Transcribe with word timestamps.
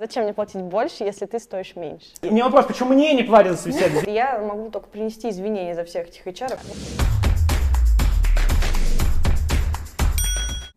Зачем 0.00 0.24
мне 0.24 0.32
платить 0.32 0.62
больше, 0.62 1.04
если 1.04 1.26
ты 1.26 1.38
стоишь 1.38 1.76
меньше? 1.76 2.06
У 2.22 2.32
меня 2.32 2.44
вопрос, 2.46 2.64
почему 2.64 2.94
мне 2.94 3.12
не 3.12 3.22
платят 3.22 3.52
за 3.52 3.64
собеседование? 3.64 4.14
Я 4.14 4.38
могу 4.38 4.70
только 4.70 4.88
принести 4.88 5.28
извинения 5.28 5.74
за 5.74 5.84
всех 5.84 6.08
этих 6.08 6.26
HR. 6.26 6.58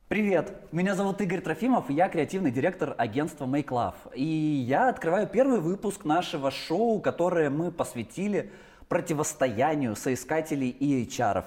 Привет, 0.09 0.51
меня 0.73 0.93
зовут 0.95 1.21
Игорь 1.21 1.39
Трофимов, 1.39 1.89
я 1.89 2.09
креативный 2.09 2.51
директор 2.51 2.95
агентства 2.97 3.45
Make 3.45 3.67
Love. 3.67 4.13
И 4.13 4.25
я 4.25 4.89
открываю 4.89 5.25
первый 5.25 5.61
выпуск 5.61 6.03
нашего 6.03 6.51
шоу, 6.51 6.99
которое 6.99 7.49
мы 7.49 7.71
посвятили 7.71 8.51
противостоянию 8.89 9.95
соискателей 9.95 10.67
и 10.67 11.07
HR. 11.07 11.45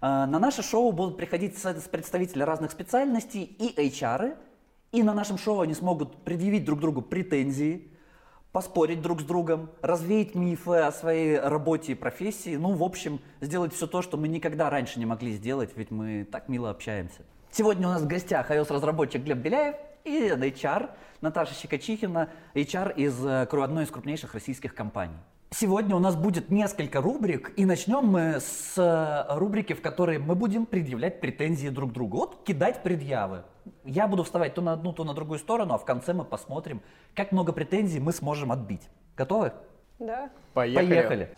А, 0.00 0.28
На 0.28 0.38
наше 0.38 0.62
шоу 0.62 0.92
будут 0.92 1.16
приходить 1.16 1.60
представители 1.90 2.44
разных 2.44 2.70
специальностей 2.70 3.42
и 3.42 3.74
HR, 3.88 4.36
и 4.92 5.02
на 5.02 5.14
нашем 5.14 5.38
шоу 5.38 5.60
они 5.60 5.74
смогут 5.74 6.24
предъявить 6.24 6.64
друг 6.64 6.80
другу 6.80 7.02
претензии, 7.02 7.88
поспорить 8.52 9.00
друг 9.00 9.20
с 9.20 9.24
другом, 9.24 9.70
развеять 9.80 10.34
мифы 10.34 10.76
о 10.76 10.92
своей 10.92 11.38
работе 11.38 11.92
и 11.92 11.94
профессии. 11.94 12.56
Ну, 12.56 12.74
в 12.74 12.82
общем, 12.82 13.20
сделать 13.40 13.72
все 13.72 13.86
то, 13.86 14.02
что 14.02 14.16
мы 14.16 14.26
никогда 14.26 14.68
раньше 14.70 14.98
не 14.98 15.06
могли 15.06 15.32
сделать, 15.32 15.70
ведь 15.76 15.90
мы 15.90 16.26
так 16.30 16.48
мило 16.48 16.70
общаемся. 16.70 17.22
Сегодня 17.52 17.86
у 17.86 17.90
нас 17.90 18.02
в 18.02 18.06
гостях 18.06 18.50
iOS-разработчик 18.50 19.22
Глеб 19.22 19.38
Беляев 19.38 19.76
и 20.04 20.28
HR 20.28 20.90
Наташа 21.20 21.54
Щекочихина, 21.54 22.30
HR 22.54 22.94
из 22.96 23.24
э, 23.24 23.42
одной 23.42 23.84
из 23.84 23.90
крупнейших 23.90 24.34
российских 24.34 24.74
компаний. 24.74 25.16
Сегодня 25.50 25.96
у 25.96 25.98
нас 25.98 26.14
будет 26.14 26.50
несколько 26.50 27.00
рубрик, 27.00 27.52
и 27.56 27.64
начнем 27.64 28.04
мы 28.06 28.38
с 28.40 28.74
э, 28.76 29.36
рубрики, 29.36 29.72
в 29.72 29.82
которой 29.82 30.18
мы 30.18 30.34
будем 30.34 30.64
предъявлять 30.64 31.20
претензии 31.20 31.68
друг 31.68 31.92
другу. 31.92 32.18
Вот 32.18 32.44
кидать 32.44 32.82
предъявы. 32.82 33.42
Я 33.84 34.08
буду 34.08 34.24
вставать 34.24 34.54
то 34.54 34.62
на 34.62 34.72
одну, 34.72 34.92
то 34.92 35.04
на 35.04 35.14
другую 35.14 35.38
сторону, 35.38 35.74
а 35.74 35.78
в 35.78 35.84
конце 35.84 36.12
мы 36.12 36.24
посмотрим, 36.24 36.82
как 37.14 37.32
много 37.32 37.52
претензий 37.52 38.00
мы 38.00 38.12
сможем 38.12 38.52
отбить. 38.52 38.88
Готовы? 39.16 39.52
Да. 39.98 40.30
Поехали. 40.54 41.34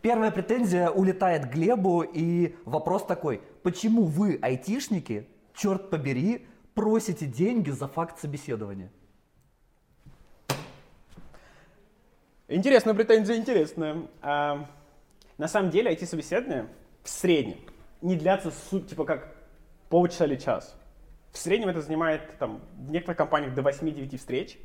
Первая 0.00 0.32
претензия 0.32 0.90
улетает 0.90 1.46
к 1.46 1.52
Глебу, 1.52 2.02
и 2.02 2.56
вопрос 2.64 3.04
такой. 3.04 3.40
Почему 3.62 4.02
вы, 4.02 4.38
айтишники, 4.42 5.28
черт 5.54 5.90
побери, 5.90 6.46
просите 6.74 7.26
деньги 7.26 7.70
за 7.70 7.86
факт 7.86 8.18
собеседования? 8.18 8.90
Интересная 12.48 12.94
претензия, 12.94 13.36
интересная. 13.36 14.02
А, 14.20 14.66
на 15.38 15.48
самом 15.48 15.70
деле 15.70 15.92
IT-собеседования 15.92 16.66
в 17.04 17.08
среднем 17.08 17.58
не 18.02 18.16
длятся 18.16 18.50
суть, 18.70 18.88
типа 18.88 19.04
как 19.04 19.34
полчаса 19.88 20.26
или 20.26 20.36
час. 20.36 20.76
В 21.32 21.38
среднем 21.38 21.68
это 21.68 21.80
занимает 21.80 22.38
там, 22.38 22.60
в 22.76 22.90
некоторых 22.90 23.16
компаниях 23.16 23.54
до 23.54 23.62
8-9 23.62 24.18
встреч. 24.18 24.58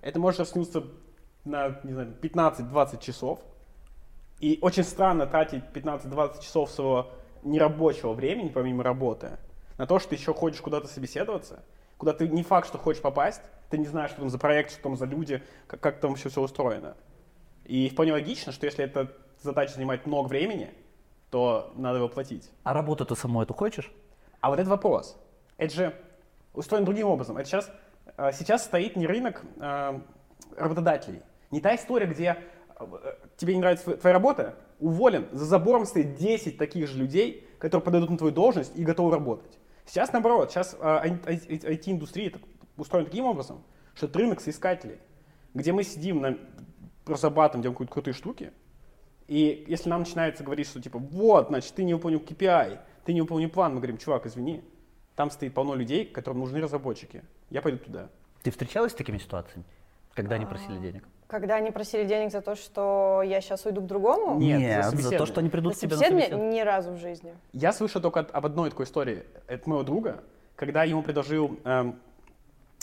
Это 0.00 0.18
может 0.18 0.40
растянуться 0.40 0.84
на 1.44 1.80
не 1.84 1.92
знаю, 1.92 2.14
15-20 2.20 3.00
часов. 3.02 3.40
И 4.40 4.58
очень 4.60 4.84
странно 4.84 5.26
тратить 5.26 5.64
15-20 5.74 6.42
часов 6.42 6.70
своего 6.70 7.10
нерабочего 7.42 8.12
времени, 8.12 8.48
помимо 8.48 8.82
работы, 8.82 9.38
на 9.78 9.86
то, 9.86 9.98
что 9.98 10.10
ты 10.10 10.16
еще 10.16 10.34
ходишь 10.34 10.60
куда-то 10.60 10.88
собеседоваться, 10.88 11.64
куда 11.96 12.12
ты 12.12 12.28
не 12.28 12.42
факт, 12.42 12.66
что 12.66 12.78
хочешь 12.78 13.00
попасть, 13.00 13.42
ты 13.70 13.78
не 13.78 13.86
знаешь, 13.86 14.10
что 14.10 14.20
там 14.20 14.30
за 14.30 14.38
проект, 14.38 14.72
что 14.72 14.82
там 14.82 14.96
за 14.96 15.06
люди, 15.06 15.42
как, 15.66 15.80
как 15.80 16.00
там 16.00 16.14
все, 16.16 16.28
все 16.28 16.40
устроено. 16.40 16.96
И 17.64 17.88
вполне 17.88 18.12
логично, 18.12 18.52
что 18.52 18.66
если 18.66 18.84
эта 18.84 19.12
задача 19.42 19.74
занимает 19.74 20.06
много 20.06 20.28
времени, 20.28 20.72
то 21.30 21.72
надо 21.76 21.98
его 21.98 22.08
платить. 22.08 22.50
А 22.62 22.72
работу 22.72 23.04
ты 23.04 23.16
саму 23.16 23.42
эту 23.42 23.54
хочешь? 23.54 23.92
А 24.40 24.50
вот 24.50 24.58
этот 24.58 24.68
вопрос, 24.68 25.18
это 25.56 25.74
же 25.74 25.94
устроен 26.54 26.84
другим 26.84 27.08
образом. 27.08 27.36
Это 27.36 27.48
сейчас, 27.48 27.70
э, 28.16 28.32
сейчас 28.32 28.64
стоит 28.64 28.96
не 28.96 29.06
рынок 29.06 29.42
э, 29.56 30.00
работодателей, 30.56 31.22
не 31.50 31.60
та 31.60 31.74
история, 31.74 32.06
где 32.06 32.38
э, 32.78 32.86
тебе 33.36 33.54
не 33.54 33.60
нравится 33.60 33.96
твоя- 33.96 34.12
работа, 34.14 34.54
уволен, 34.78 35.28
за 35.32 35.44
забором 35.44 35.86
стоит 35.86 36.14
10 36.16 36.58
таких 36.58 36.88
же 36.88 36.98
людей, 36.98 37.48
которые 37.58 37.84
подойдут 37.84 38.10
на 38.10 38.18
твою 38.18 38.32
должность 38.32 38.76
и 38.76 38.84
готовы 38.84 39.10
работать. 39.12 39.58
Сейчас 39.86 40.12
наоборот, 40.12 40.50
сейчас 40.50 40.74
IT-индустрия 40.74 42.32
устроена 42.76 43.08
таким 43.08 43.24
образом, 43.24 43.62
что 43.94 44.06
это 44.06 44.18
рынок 44.18 44.40
соискателей, 44.40 44.98
где 45.54 45.72
мы 45.72 45.82
сидим, 45.84 46.20
на, 46.20 46.36
разрабатываем, 47.06 47.62
делаем 47.62 47.76
какие-то 47.76 47.92
крутые 47.92 48.14
штуки, 48.14 48.52
и 49.28 49.64
если 49.68 49.88
нам 49.88 50.00
начинается 50.00 50.44
говорить, 50.44 50.68
что 50.68 50.80
типа, 50.80 50.98
вот, 50.98 51.48
значит, 51.48 51.74
ты 51.74 51.84
не 51.84 51.94
выполнил 51.94 52.20
KPI, 52.20 52.78
ты 53.04 53.12
не 53.12 53.20
выполнил 53.20 53.48
план, 53.50 53.72
мы 53.74 53.78
говорим, 53.80 53.98
чувак, 53.98 54.26
извини, 54.26 54.62
там 55.14 55.30
стоит 55.30 55.54
полно 55.54 55.74
людей, 55.74 56.04
которым 56.04 56.40
нужны 56.40 56.60
разработчики. 56.60 57.22
Я 57.50 57.62
пойду 57.62 57.78
туда. 57.78 58.08
Ты 58.42 58.50
встречалась 58.50 58.92
с 58.92 58.94
такими 58.94 59.18
ситуациями, 59.18 59.64
когда 60.14 60.36
они 60.36 60.46
просили 60.46 60.78
денег? 60.78 61.04
Когда 61.26 61.56
они 61.56 61.72
просили 61.72 62.04
денег 62.04 62.30
за 62.30 62.40
то, 62.40 62.54
что 62.54 63.20
я 63.24 63.40
сейчас 63.40 63.66
уйду 63.66 63.80
к 63.80 63.86
другому, 63.86 64.38
Нет, 64.38 64.60
Нет, 64.60 64.84
за 64.84 64.96
за 64.96 65.18
то, 65.18 65.26
что 65.26 65.40
они 65.40 65.50
придут 65.50 65.74
к 65.74 65.78
тебе 65.78 65.96
на 65.96 66.02
собеседование 66.02 66.52
ни 66.52 66.60
разу 66.60 66.92
в 66.92 66.98
жизни. 66.98 67.34
Я 67.52 67.72
слышал 67.72 68.00
только 68.00 68.20
от- 68.20 68.32
об 68.32 68.46
одной 68.46 68.70
такой 68.70 68.84
истории 68.84 69.24
от 69.48 69.66
моего 69.66 69.82
друга, 69.82 70.22
когда 70.54 70.84
ему 70.84 71.02
предложил, 71.02 71.58
эм, 71.64 71.98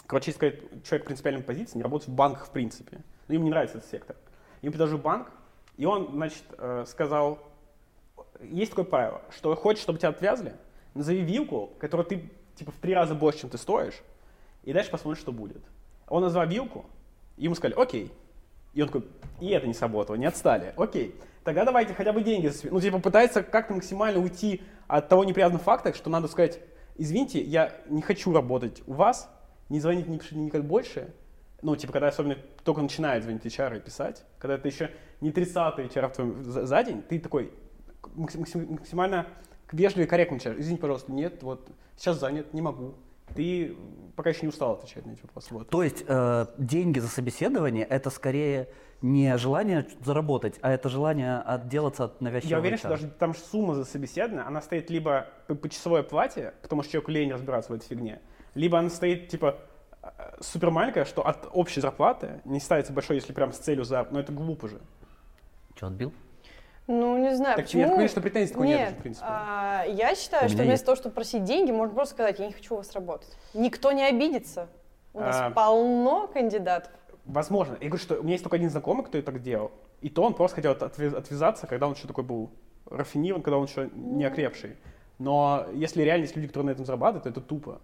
короче, 0.08 0.34
сказать, 0.34 0.56
человек 0.84 1.06
принципиальной 1.06 1.42
позиции, 1.42 1.78
не 1.78 1.84
работать 1.84 2.10
в 2.10 2.14
банках 2.14 2.48
в 2.48 2.50
принципе. 2.50 2.98
Но 3.30 3.36
ему 3.36 3.46
не 3.46 3.52
нравится 3.52 3.78
этот 3.78 3.90
сектор. 3.90 4.18
Ему 4.62 4.74
предложил 4.74 4.98
банк, 4.98 5.32
и 5.78 5.86
он, 5.86 6.10
значит, 6.14 6.44
э, 6.58 6.86
сказал, 6.88 7.40
есть 8.42 8.72
такое 8.72 8.86
правило, 8.86 9.22
что 9.36 9.56
хочешь, 9.56 9.82
чтобы 9.82 10.00
тебя 10.00 10.10
отвязли, 10.10 10.54
назови 10.94 11.22
вилку, 11.22 11.72
которую 11.80 12.06
ты, 12.06 12.30
типа, 12.56 12.72
в 12.72 12.76
три 12.76 12.94
раза 12.94 13.16
больше, 13.16 13.42
чем 13.42 13.50
ты 13.50 13.58
стоишь, 13.58 14.02
и 14.64 14.74
дальше 14.74 14.92
посмотрим, 14.92 15.22
что 15.22 15.32
будет. 15.32 15.64
Он 16.08 16.22
назвал 16.22 16.48
вилку, 16.48 16.86
и 17.38 17.46
ему 17.46 17.56
сказали, 17.56 17.80
окей. 17.80 18.12
И 18.74 18.82
он 18.82 18.88
такой, 18.88 19.08
и 19.40 19.50
это 19.50 19.68
не 19.68 19.74
сработало, 19.74 20.16
не 20.16 20.26
отстали. 20.26 20.74
Окей, 20.78 21.16
тогда 21.44 21.66
давайте 21.66 21.94
хотя 21.94 22.12
бы 22.14 22.22
деньги. 22.22 22.48
за 22.48 22.58
себе». 22.58 22.72
Ну, 22.72 22.80
типа, 22.80 23.00
пытается 23.00 23.44
как-то 23.44 23.74
максимально 23.74 24.20
уйти 24.20 24.64
от 24.88 25.10
того 25.10 25.24
неприятного 25.24 25.64
факта, 25.64 25.94
что 25.94 26.10
надо 26.10 26.28
сказать, 26.28 26.60
извините, 26.96 27.42
я 27.42 27.76
не 27.88 28.02
хочу 28.02 28.34
работать 28.34 28.82
у 28.88 28.94
вас, 28.94 29.30
не 29.70 29.80
звоните, 29.80 30.10
никак 30.32 30.66
больше. 30.66 31.14
Ну, 31.64 31.76
типа, 31.76 31.94
когда 31.94 32.10
особенно 32.10 32.38
только 32.64 32.82
начинает 32.82 33.24
звонить 33.24 33.46
HR 33.46 33.78
и 33.78 33.80
писать, 33.80 34.24
когда 34.38 34.58
ты 34.58 34.68
еще 34.68 34.92
не 35.22 35.32
30-й 35.32 35.86
HR 35.88 36.10
в 36.10 36.14
твоем 36.14 36.44
за, 36.44 36.66
за 36.66 36.84
день, 36.84 37.02
ты 37.02 37.20
такой 37.20 37.52
максим- 38.16 38.42
максим- 38.42 38.72
максимально 38.72 39.28
вежливо 39.72 40.06
и 40.06 40.08
корректно 40.08 40.36
начинаешь. 40.36 40.60
Извините, 40.60 40.82
пожалуйста, 40.82 41.12
нет, 41.12 41.42
вот, 41.42 41.70
сейчас 41.96 42.20
занят, 42.20 42.54
не 42.54 42.62
могу. 42.62 42.96
Ты 43.34 43.76
пока 44.16 44.30
еще 44.30 44.42
не 44.44 44.50
устал 44.50 44.74
отвечать 44.74 45.06
на 45.06 45.12
эти 45.12 45.22
вопросы. 45.22 45.54
Вот. 45.54 45.70
То 45.70 45.82
есть 45.82 46.04
э, 46.08 46.46
деньги 46.58 47.00
за 47.00 47.08
собеседование 47.08 47.86
это 47.86 48.10
скорее 48.10 48.68
не 49.02 49.38
желание 49.38 49.88
заработать, 50.04 50.60
а 50.62 50.72
это 50.72 50.90
желание 50.90 51.38
отделаться 51.40 52.06
от 52.06 52.22
навязчивого 52.22 52.52
Я 52.52 52.60
уверен, 52.60 52.78
что 52.78 52.90
даже 52.90 53.08
там 53.08 53.34
сумма 53.34 53.76
за 53.76 53.86
собеседование, 53.86 54.46
она 54.46 54.62
стоит 54.62 54.90
либо 54.90 55.28
по, 55.48 55.56
по 55.56 55.70
часовой 55.70 56.04
плате, 56.04 56.54
потому 56.62 56.84
что 56.84 56.92
человеку 56.92 57.12
лень 57.12 57.32
разбираться 57.32 57.72
в 57.72 57.76
этой 57.76 57.88
фигне, 57.88 58.22
либо 58.54 58.78
она 58.78 58.90
стоит 58.90 59.30
типа 59.30 59.58
супер 60.40 60.72
маленькая, 60.72 61.06
что 61.06 61.26
от 61.26 61.48
общей 61.54 61.82
зарплаты 61.82 62.42
не 62.46 62.60
ставится 62.60 62.92
большой, 62.94 63.18
если 63.18 63.34
прям 63.34 63.52
с 63.54 63.58
целью 63.58 63.84
за... 63.86 64.08
Но 64.12 64.20
это 64.20 64.32
глупо 64.32 64.68
же. 64.68 64.82
Что, 65.76 65.88
отбил? 65.88 66.14
Ну, 66.88 67.18
не 67.18 67.34
знаю, 67.36 67.56
Так 67.56 67.66
почему... 67.66 67.84
нет, 67.84 67.96
конечно, 67.96 68.22
претензий 68.22 68.52
такой 68.54 68.68
нет 68.68 68.80
Нет, 68.80 68.90
же, 68.90 68.96
в 68.96 69.00
принципе. 69.00 69.26
а, 69.30 69.84
я 69.88 70.16
считаю, 70.16 70.50
что 70.50 70.58
вместо 70.58 70.72
есть. 70.72 70.86
того, 70.86 70.96
чтобы 70.98 71.16
просить 71.16 71.46
деньги, 71.46 71.72
можно 71.72 71.96
просто 71.96 72.16
сказать, 72.16 72.40
я 72.40 72.48
не 72.48 72.52
хочу 72.54 72.74
у 72.74 72.78
вас 72.78 72.92
работать. 72.92 73.30
Никто 73.54 73.94
не 73.94 74.04
обидится. 74.06 74.68
У 75.14 75.22
нас 75.22 75.38
А. 75.40 75.52
полно 75.52 76.28
кандидатов. 76.28 76.92
Возможно. 77.26 77.78
Я 77.80 77.88
говорю, 77.88 78.04
что 78.04 78.16
у 78.20 78.24
меня 78.24 78.34
есть 78.34 78.44
только 78.44 78.58
один 78.58 78.70
знакомый, 78.70 79.06
кто 79.06 79.22
так 79.22 79.42
делал. 79.42 79.72
И 80.02 80.10
то 80.10 80.24
он 80.24 80.34
просто 80.34 80.56
хотел 80.56 80.74
от- 80.74 80.84
отвяз- 80.84 81.14
отвязаться, 81.14 81.68
когда 81.68 81.88
он 81.88 81.94
еще 81.94 82.06
такой 82.08 82.26
был 82.26 82.52
рафинирован, 82.90 83.42
когда 83.44 83.58
он 83.58 83.66
еще 83.66 83.90
не 83.94 84.26
окрепший. 84.26 84.76
Но 85.20 85.66
если 85.74 86.02
реально 86.02 86.24
есть 86.24 86.36
люди, 86.36 86.48
которые 86.50 86.68
на 86.68 86.72
этом 86.72 86.86
зарабатывают, 86.86 87.24
то 87.24 87.30
это 87.30 87.40
тупо. 87.40 87.80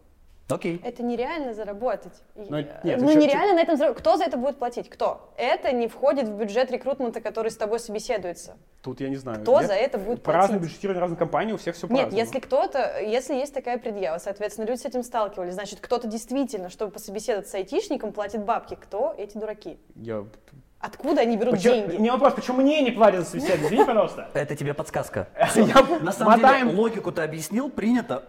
Окей. 0.50 0.82
Это 0.84 1.04
нереально 1.04 1.54
заработать. 1.54 2.13
Но 2.36 2.60
э, 2.60 2.66
нет, 2.84 3.00
ну, 3.01 3.10
еще- 3.10 3.19
нереально 3.19 3.54
на 3.56 3.60
этом 3.62 3.78
заработать. 3.78 4.01
Кто 4.01 4.18
за 4.18 4.24
это 4.24 4.38
будет 4.38 4.57
платить? 4.57 4.90
Кто? 4.90 5.31
Это 5.38 5.72
не 5.72 5.88
входит 5.88 6.28
в 6.28 6.34
бюджет 6.38 6.72
рекрутмента, 6.72 7.22
который 7.22 7.51
с 7.51 7.56
тобой 7.57 7.80
собеседуется. 7.80 8.57
Тут 8.81 9.00
я 9.01 9.10
не 9.10 9.16
знаю. 9.18 9.42
Кто 9.42 9.62
Я- 9.62 9.68
за 9.68 9.74
это 9.74 9.98
будет 10.00 10.24
По 10.24 10.31
платить? 10.31 10.57
бюджетированию 10.57 11.01
разных 11.01 11.19
компаний 11.19 11.54
у 11.54 11.57
всех 11.57 11.75
все 11.75 11.86
Нет, 11.88 11.96
по-разному. 11.98 12.18
если 12.19 12.40
кто-то, 12.40 13.00
если 13.01 13.36
есть 13.36 13.54
такая 13.54 13.78
предъява, 13.78 14.18
соответственно, 14.18 14.66
люди 14.66 14.80
с 14.80 14.86
этим 14.86 15.04
сталкивались, 15.04 15.54
значит, 15.54 15.80
кто-то 15.81 16.07
действительно, 16.07 16.69
чтобы 16.69 16.92
пособеседоваться 16.92 17.51
с 17.51 17.56
айтишником, 17.56 18.12
платит 18.12 18.44
бабки. 18.44 18.75
Кто 18.75 19.13
эти 19.18 19.38
дураки? 19.38 19.78
Я... 19.96 20.25
Откуда 20.80 21.22
они 21.22 21.36
берут 21.36 21.56
Почему- 21.56 21.74
деньги? 21.75 21.98
Меня 21.98 22.13
вопрос, 22.13 22.34
почему 22.36 22.62
мне 22.62 22.81
не 22.81 22.92
платят 22.92 23.19
за 23.25 23.25
собеседование? 23.31 23.68
Извини, 23.68 23.84
пожалуйста. 23.86 24.30
Это 24.34 24.56
тебе 24.56 24.74
подсказка. 24.74 25.28
Я 25.56 26.00
На 26.01 26.12
самом 26.13 26.40
деле, 26.40 26.63
логику 26.75 27.12
ты 27.12 27.22
объяснил, 27.22 27.69
принято. 27.69 28.24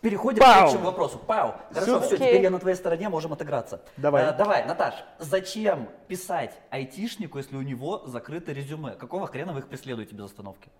Переходим 0.00 0.40
Пау. 0.42 0.52
к 0.52 0.56
следующему 0.56 0.84
вопросу. 0.86 1.18
Пау. 1.18 1.54
Хорошо, 1.72 2.00
все, 2.00 2.14
Окей. 2.14 2.28
теперь 2.28 2.42
я 2.42 2.50
на 2.50 2.60
твоей 2.60 2.76
стороне, 2.76 3.08
можем 3.08 3.32
отыграться. 3.32 3.80
Давай. 3.96 4.26
Э, 4.26 4.32
давай, 4.32 4.64
Наташ, 4.64 4.94
зачем 5.18 5.88
писать 6.06 6.52
айтишнику, 6.70 7.38
если 7.38 7.56
у 7.56 7.62
него 7.62 8.02
закрыто 8.06 8.52
резюме? 8.52 8.92
Какого 8.92 9.26
хрена 9.26 9.52
вы 9.52 9.60
их 9.60 9.68
преследуете 9.68 10.14
без 10.14 10.26
остановки? 10.26 10.70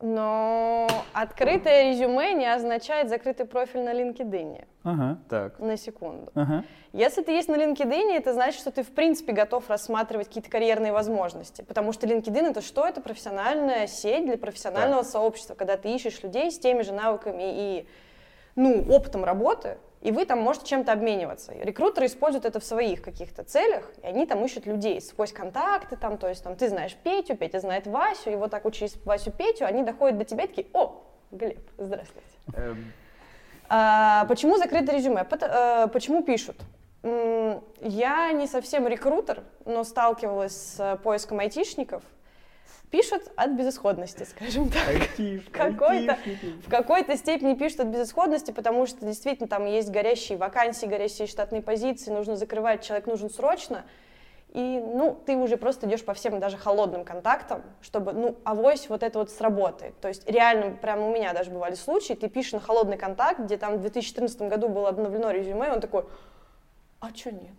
Но 0.00 0.86
открытое 1.14 1.90
резюме 1.90 2.34
не 2.34 2.44
означает 2.52 3.08
закрытый 3.08 3.46
профиль 3.46 3.80
на 3.82 3.94
LinkedIn. 3.94 4.66
Ага, 4.84 5.18
Так. 5.30 5.58
На 5.58 5.76
секунду. 5.78 6.30
ага. 6.34 6.64
Если 6.92 7.22
ты 7.22 7.32
есть 7.32 7.48
на 7.48 7.54
LinkedIn, 7.56 8.12
это 8.12 8.34
значит, 8.34 8.60
что 8.60 8.70
ты 8.70 8.82
в 8.82 8.90
принципе 8.90 9.32
готов 9.32 9.70
рассматривать 9.70 10.28
какие-то 10.28 10.50
карьерные 10.50 10.92
возможности. 10.92 11.62
Потому 11.62 11.92
что 11.92 12.06
LinkedIn 12.06 12.50
это 12.50 12.60
что? 12.60 12.86
Это 12.86 13.00
профессиональная 13.00 13.86
сеть 13.86 14.26
для 14.26 14.36
профессионального 14.36 15.02
сообщества, 15.02 15.54
когда 15.54 15.76
ты 15.78 15.94
ищешь 15.94 16.22
людей 16.22 16.50
с 16.50 16.58
теми 16.58 16.82
же 16.82 16.92
навыками 16.92 17.44
и 17.46 17.88
ну, 18.56 18.84
опытом 18.88 19.24
работы, 19.24 19.78
и 20.00 20.10
вы 20.10 20.24
там 20.24 20.40
можете 20.40 20.66
чем-то 20.66 20.92
обмениваться. 20.92 21.52
Рекрутеры 21.52 22.06
используют 22.06 22.44
это 22.44 22.60
в 22.60 22.64
своих 22.64 23.02
каких-то 23.02 23.44
целях, 23.44 23.90
и 24.02 24.06
они 24.06 24.26
там 24.26 24.44
ищут 24.44 24.66
людей 24.66 25.00
сквозь 25.00 25.32
контакты, 25.32 25.96
там, 25.96 26.18
то 26.18 26.28
есть 26.28 26.42
там 26.42 26.56
ты 26.56 26.68
знаешь 26.68 26.96
Петю, 27.02 27.36
Петя 27.36 27.60
знает 27.60 27.86
Васю, 27.86 28.30
и 28.30 28.36
вот 28.36 28.50
так 28.50 28.70
через 28.72 28.96
Васю 29.04 29.30
Петю 29.30 29.64
они 29.66 29.82
доходят 29.82 30.18
до 30.18 30.24
тебя 30.24 30.44
и 30.44 30.46
такие, 30.48 30.66
о, 30.72 31.02
Глеб, 31.30 31.58
здравствуйте. 31.76 32.28
Эм, 32.54 32.92
А, 33.68 34.24
почему 34.26 34.58
закрытое 34.58 34.96
резюме? 34.96 35.26
Э, 35.28 35.88
почему 35.92 36.22
пишут? 36.22 36.56
Я 37.02 38.32
не 38.32 38.46
совсем 38.46 38.86
рекрутер, 38.86 39.42
но 39.64 39.84
сталкивалась 39.84 40.56
с 40.56 40.80
э, 40.80 40.96
поиском 40.98 41.40
айтишников. 41.40 42.02
Пишут 42.90 43.22
от 43.36 43.50
безысходности, 43.52 44.24
скажем 44.24 44.70
так. 44.70 44.86
айтишники, 44.88 45.50
Какой-то- 45.50 46.12
айтишники. 46.12 46.62
В 46.66 46.70
какой-то 46.70 47.16
степени 47.16 47.54
пишут 47.54 47.80
от 47.80 47.86
безысходности, 47.88 48.52
потому 48.52 48.86
что 48.86 49.04
действительно 49.04 49.48
там 49.48 49.66
есть 49.66 49.90
горящие 49.90 50.38
вакансии, 50.38 50.86
горящие 50.86 51.26
штатные 51.26 51.62
позиции, 51.62 52.10
нужно 52.12 52.36
закрывать, 52.36 52.82
человек 52.84 53.06
нужен 53.06 53.28
срочно. 53.30 53.84
И, 54.52 54.80
ну, 54.80 55.18
ты 55.26 55.36
уже 55.36 55.56
просто 55.58 55.86
идешь 55.86 56.04
по 56.04 56.14
всем 56.14 56.38
даже 56.40 56.56
холодным 56.56 57.04
контактам, 57.04 57.62
чтобы, 57.82 58.12
ну, 58.12 58.36
авось 58.44 58.88
вот 58.88 59.02
это 59.02 59.18
вот 59.18 59.30
сработает. 59.30 59.98
То 60.00 60.08
есть 60.08 60.26
реально, 60.30 60.76
прямо 60.76 61.08
у 61.08 61.12
меня 61.12 61.34
даже 61.34 61.50
бывали 61.50 61.74
случаи, 61.74 62.14
ты 62.14 62.28
пишешь 62.28 62.52
на 62.52 62.60
холодный 62.60 62.96
контакт, 62.96 63.40
где 63.40 63.58
там 63.58 63.76
в 63.76 63.80
2014 63.80 64.48
году 64.48 64.68
было 64.68 64.88
обновлено 64.88 65.30
резюме, 65.30 65.66
и 65.66 65.70
он 65.70 65.80
такой, 65.80 66.04
а 67.00 67.12
чё 67.12 67.30
нет? 67.32 67.52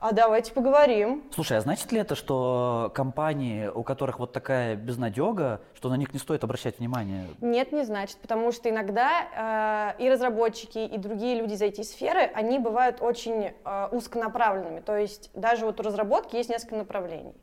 А 0.00 0.12
давайте 0.12 0.52
поговорим. 0.52 1.24
Слушай, 1.34 1.58
а 1.58 1.60
значит 1.60 1.92
ли 1.92 2.00
это, 2.00 2.14
что 2.14 2.90
компании, 2.94 3.66
у 3.66 3.82
которых 3.82 4.18
вот 4.18 4.32
такая 4.32 4.74
безнадега, 4.74 5.60
что 5.74 5.90
на 5.90 5.96
них 5.96 6.12
не 6.14 6.18
стоит 6.18 6.44
обращать 6.44 6.78
внимание? 6.78 7.26
Нет, 7.40 7.72
не 7.72 7.84
значит, 7.84 8.16
потому 8.18 8.52
что 8.52 8.70
иногда 8.70 9.94
э, 9.98 10.02
и 10.02 10.08
разработчики, 10.08 10.78
и 10.78 10.96
другие 10.96 11.38
люди 11.38 11.54
из 11.54 11.62
IT-сферы, 11.62 12.30
они 12.34 12.58
бывают 12.58 13.02
очень 13.02 13.52
э, 13.64 13.88
узконаправленными. 13.92 14.80
То 14.80 14.96
есть 14.96 15.30
даже 15.34 15.66
вот 15.66 15.78
у 15.80 15.82
разработки 15.82 16.36
есть 16.36 16.48
несколько 16.48 16.76
направлений. 16.76 17.34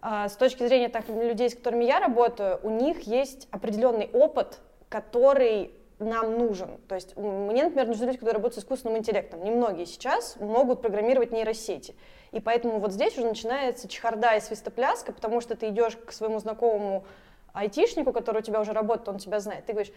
А, 0.00 0.28
с 0.28 0.36
точки 0.36 0.66
зрения 0.66 0.88
так, 0.88 1.08
людей, 1.08 1.48
с 1.48 1.54
которыми 1.54 1.84
я 1.84 2.00
работаю, 2.00 2.58
у 2.64 2.70
них 2.70 3.02
есть 3.02 3.48
определенный 3.50 4.10
опыт, 4.12 4.58
который 4.88 5.70
нам 6.02 6.38
нужен. 6.38 6.78
То 6.88 6.94
есть 6.94 7.16
мне, 7.16 7.64
например, 7.64 7.86
нужны 7.86 8.04
люди, 8.04 8.18
которые 8.18 8.34
работают 8.34 8.56
с 8.56 8.64
искусственным 8.64 8.98
интеллектом. 8.98 9.42
Немногие 9.44 9.86
сейчас 9.86 10.36
могут 10.40 10.82
программировать 10.82 11.32
нейросети. 11.32 11.94
И 12.30 12.40
поэтому 12.40 12.78
вот 12.78 12.92
здесь 12.92 13.16
уже 13.18 13.26
начинается 13.26 13.88
чехарда 13.88 14.36
и 14.36 14.40
свистопляска, 14.40 15.12
потому 15.12 15.40
что 15.40 15.54
ты 15.56 15.68
идешь 15.68 15.96
к 15.96 16.12
своему 16.12 16.38
знакомому 16.38 17.04
айтишнику, 17.52 18.12
который 18.12 18.38
у 18.38 18.42
тебя 18.42 18.60
уже 18.60 18.72
работает, 18.72 19.08
он 19.08 19.18
тебя 19.18 19.40
знает. 19.40 19.66
Ты 19.66 19.72
говоришь, 19.72 19.92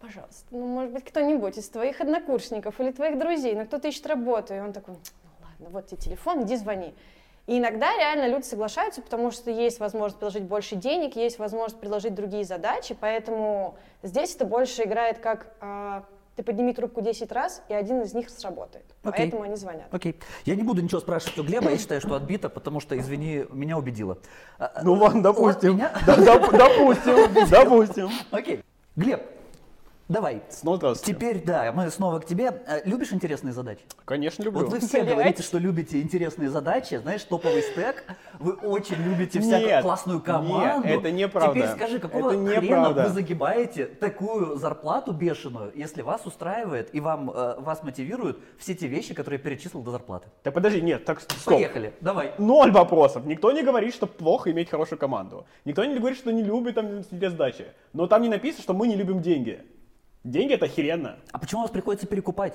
пожалуйста, 0.00 0.46
ну, 0.50 0.66
может 0.66 0.92
быть, 0.92 1.04
кто-нибудь 1.04 1.58
из 1.58 1.68
твоих 1.68 2.00
однокурсников 2.00 2.80
или 2.80 2.92
твоих 2.92 3.18
друзей, 3.18 3.54
ну, 3.54 3.66
кто-то 3.66 3.88
ищет 3.88 4.06
работу. 4.06 4.54
И 4.54 4.58
он 4.58 4.72
такой, 4.72 4.94
ну, 4.94 5.00
ладно, 5.42 5.68
вот 5.70 5.86
тебе 5.86 6.00
телефон, 6.00 6.44
иди 6.44 6.56
звони. 6.56 6.94
И 7.46 7.58
иногда 7.58 7.94
реально 7.98 8.26
люди 8.28 8.44
соглашаются, 8.46 9.02
потому 9.02 9.30
что 9.30 9.50
есть 9.50 9.78
возможность 9.78 10.16
предложить 10.18 10.44
больше 10.44 10.76
денег, 10.76 11.14
есть 11.16 11.38
возможность 11.38 11.78
предложить 11.78 12.14
другие 12.14 12.44
задачи, 12.44 12.96
поэтому 12.98 13.76
здесь 14.02 14.34
это 14.34 14.46
больше 14.46 14.84
играет 14.84 15.18
как 15.18 15.48
а, 15.60 16.04
ты 16.36 16.42
подними 16.42 16.72
трубку 16.72 17.02
10 17.02 17.30
раз, 17.32 17.62
и 17.68 17.74
один 17.74 18.00
из 18.00 18.14
них 18.14 18.30
сработает. 18.30 18.84
Окей. 19.02 19.24
Поэтому 19.26 19.42
они 19.42 19.56
звонят. 19.56 19.86
Окей. 19.92 20.18
Я 20.46 20.56
не 20.56 20.62
буду 20.62 20.80
ничего 20.80 21.00
спрашивать 21.00 21.38
у 21.38 21.42
Глеба, 21.44 21.70
я 21.70 21.76
считаю, 21.78 22.00
что 22.00 22.14
отбито, 22.14 22.48
потому 22.48 22.80
что, 22.80 22.98
извини, 22.98 23.44
меня 23.50 23.76
убедило. 23.76 24.18
А, 24.58 24.80
Ну 24.82 24.94
ладно, 24.94 25.22
допустим. 25.22 25.74
меня? 25.74 25.92
Да, 26.06 26.16
доп- 26.16 26.56
Допустим, 26.56 27.48
допустим. 27.50 28.08
Окей. 28.30 28.64
Глеб, 28.96 29.22
давай. 30.08 30.42
Снова 30.50 30.76
здравствуйте. 30.76 31.14
Теперь, 31.18 31.44
да, 31.44 31.72
мы 31.72 31.90
снова 31.90 32.20
к 32.20 32.26
тебе. 32.26 32.48
А, 32.48 32.80
Любишь 32.84 33.12
интересные 33.12 33.52
задачи? 33.52 33.82
Конечно, 34.04 34.42
люблю. 34.42 34.60
Вот 34.62 34.70
вы 34.70 34.80
все 34.80 35.02
Блядь. 35.02 35.12
говорите, 35.12 35.42
что 35.42 35.58
любите 35.58 36.00
интересные 36.00 36.50
задачи, 36.50 36.96
знаешь, 36.96 37.22
топовый 37.24 37.62
стек, 37.62 38.04
вы 38.38 38.52
очень 38.52 38.96
любите 38.96 39.40
всякую 39.40 39.66
Нет, 39.68 39.82
классную 39.82 40.18
нет, 40.18 40.26
команду. 40.26 40.88
это 40.88 41.10
неправда. 41.10 41.54
Теперь 41.60 41.70
скажи, 41.70 41.98
какого 41.98 42.30
Это 42.32 42.44
хрена 42.44 42.60
неправда. 42.62 43.02
вы 43.04 43.08
загибаете 43.10 43.86
такую 43.86 44.56
зарплату 44.56 45.12
бешеную, 45.12 45.72
если 45.74 46.02
вас 46.02 46.26
устраивает 46.26 46.94
и 46.94 47.00
вам, 47.00 47.30
э, 47.30 47.60
вас 47.60 47.82
мотивируют 47.82 48.40
все 48.58 48.74
те 48.74 48.86
вещи, 48.86 49.14
которые 49.14 49.38
я 49.38 49.44
перечислил 49.44 49.82
до 49.82 49.90
зарплаты? 49.90 50.28
Так 50.42 50.54
подожди, 50.54 50.80
нет, 50.80 51.04
так 51.04 51.20
стоп. 51.20 51.54
Поехали, 51.54 51.94
давай. 52.00 52.32
Ноль 52.38 52.70
вопросов. 52.70 53.24
Никто 53.24 53.52
не 53.52 53.62
говорит, 53.62 53.94
что 53.94 54.06
плохо 54.06 54.50
иметь 54.50 54.68
хорошую 54.68 54.98
команду. 54.98 55.46
Никто 55.64 55.84
не 55.84 55.98
говорит, 55.98 56.18
что 56.18 56.30
не 56.32 56.42
любит 56.42 56.74
там 56.74 57.02
себе 57.04 57.30
сдачи. 57.30 57.66
Но 57.92 58.06
там 58.06 58.22
не 58.22 58.28
написано, 58.28 58.62
что 58.62 58.74
мы 58.74 58.88
не 58.88 58.96
любим 58.96 59.20
деньги. 59.22 59.64
Деньги 60.24 60.54
это 60.54 60.64
охеренно. 60.64 61.18
А 61.32 61.38
почему 61.38 61.62
вас 61.62 61.70
приходится 61.70 62.06
перекупать? 62.06 62.54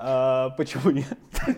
А, 0.00 0.50
почему 0.50 0.90
нет? 0.90 1.06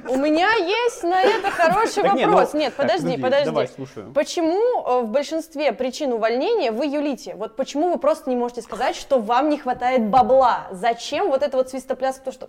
У 0.08 0.16
меня 0.16 0.50
есть 0.54 1.02
на 1.02 1.20
это 1.20 1.50
хороший 1.50 2.04
ну, 2.04 2.16
вопрос. 2.16 2.54
Нет, 2.54 2.72
подожди, 2.74 3.18
подожди, 3.18 3.46
давай, 3.46 3.68
слушаю. 3.68 4.12
Почему 4.14 4.82
э, 4.86 5.02
в 5.02 5.08
большинстве 5.08 5.72
причин 5.72 6.12
увольнения 6.12 6.72
вы 6.72 6.86
юлите? 6.86 7.34
Вот 7.34 7.56
почему 7.56 7.90
вы 7.90 7.98
просто 7.98 8.30
не 8.30 8.36
можете 8.36 8.62
сказать, 8.62 8.96
что 8.96 9.18
вам 9.18 9.50
не 9.50 9.58
хватает 9.58 10.06
бабла? 10.06 10.68
Зачем 10.70 11.28
вот 11.28 11.42
это 11.42 11.56
вот 11.56 11.68
свистопляск, 11.68 12.22
то 12.22 12.32
что 12.32 12.48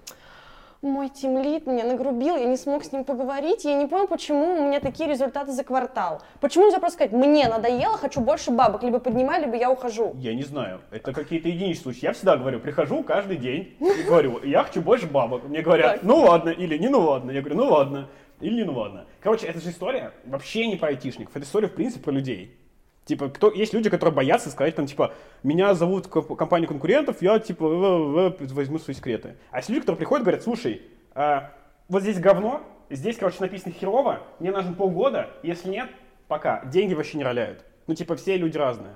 мой 0.81 1.09
тимлит 1.09 1.67
меня 1.67 1.85
нагрубил, 1.85 2.35
я 2.35 2.45
не 2.45 2.57
смог 2.57 2.83
с 2.83 2.91
ним 2.91 3.03
поговорить, 3.03 3.65
я 3.65 3.75
не 3.75 3.87
понял, 3.87 4.07
почему 4.07 4.59
у 4.59 4.67
меня 4.67 4.79
такие 4.79 5.07
результаты 5.09 5.51
за 5.51 5.63
квартал. 5.63 6.21
Почему 6.39 6.65
нельзя 6.65 6.79
просто 6.79 6.95
сказать, 6.95 7.11
мне 7.11 7.47
надоело, 7.47 7.97
хочу 7.97 8.19
больше 8.19 8.51
бабок, 8.51 8.83
либо 8.83 8.99
поднимай, 8.99 9.41
либо 9.41 9.55
я 9.55 9.69
ухожу. 9.69 10.13
Я 10.17 10.33
не 10.33 10.43
знаю. 10.43 10.81
Это 10.91 11.13
какие-то 11.13 11.49
единичные 11.49 11.83
случаи. 11.83 12.05
Я 12.05 12.13
всегда 12.13 12.35
говорю, 12.37 12.59
прихожу 12.59 13.03
каждый 13.03 13.37
день 13.37 13.75
и 13.79 14.03
говорю, 14.03 14.43
я 14.43 14.63
хочу 14.63 14.81
больше 14.81 15.07
бабок. 15.07 15.43
Мне 15.47 15.61
говорят, 15.61 16.03
ну 16.03 16.17
ладно, 16.21 16.49
или 16.49 16.77
не 16.77 16.89
ну 16.89 17.01
ладно. 17.01 17.31
Я 17.31 17.41
говорю, 17.41 17.57
ну 17.57 17.69
ладно, 17.69 18.09
или 18.39 18.55
не 18.55 18.63
ну 18.63 18.73
ладно. 18.73 19.05
Короче, 19.19 19.45
это 19.45 19.59
же 19.59 19.69
история 19.69 20.13
вообще 20.25 20.67
не 20.67 20.77
про 20.77 20.89
айтишников. 20.89 21.35
Это 21.35 21.45
история, 21.45 21.67
в 21.67 21.75
принципе, 21.75 22.03
про 22.03 22.11
людей. 22.11 22.57
Типа, 23.06 23.30
кто, 23.30 23.51
есть 23.51 23.74
люди, 23.74 23.89
которые 23.89 24.13
боятся 24.13 24.51
сказать, 24.51 24.75
там, 24.75 24.86
типа, 24.86 25.13
меня 25.42 25.74
зовут 25.74 26.06
в 26.06 26.09
комп- 26.09 26.36
компанию 26.36 26.68
конкурентов, 26.68 27.21
я, 27.21 27.39
типа, 27.39 28.36
возьму 28.39 28.77
свои 28.77 28.95
секреты. 28.95 29.38
А 29.50 29.57
есть 29.57 29.69
люди, 29.69 29.81
которые 29.81 29.98
приходят 29.98 30.24
говорят, 30.24 30.44
слушай, 30.44 30.83
а, 31.15 31.51
вот 31.88 32.03
здесь 32.03 32.20
говно, 32.20 32.62
здесь, 32.89 33.17
короче, 33.17 33.38
написано 33.39 33.74
херово, 33.74 34.22
мне 34.39 34.51
нужно 34.51 34.74
полгода, 34.74 35.31
если 35.41 35.70
нет, 35.70 35.89
пока. 36.27 36.63
Деньги 36.65 36.93
вообще 36.93 37.17
не 37.17 37.24
роляют. 37.24 37.65
Ну, 37.88 37.96
типа, 37.96 38.15
все 38.15 38.38
люди 38.38 38.58
разные. 38.58 38.93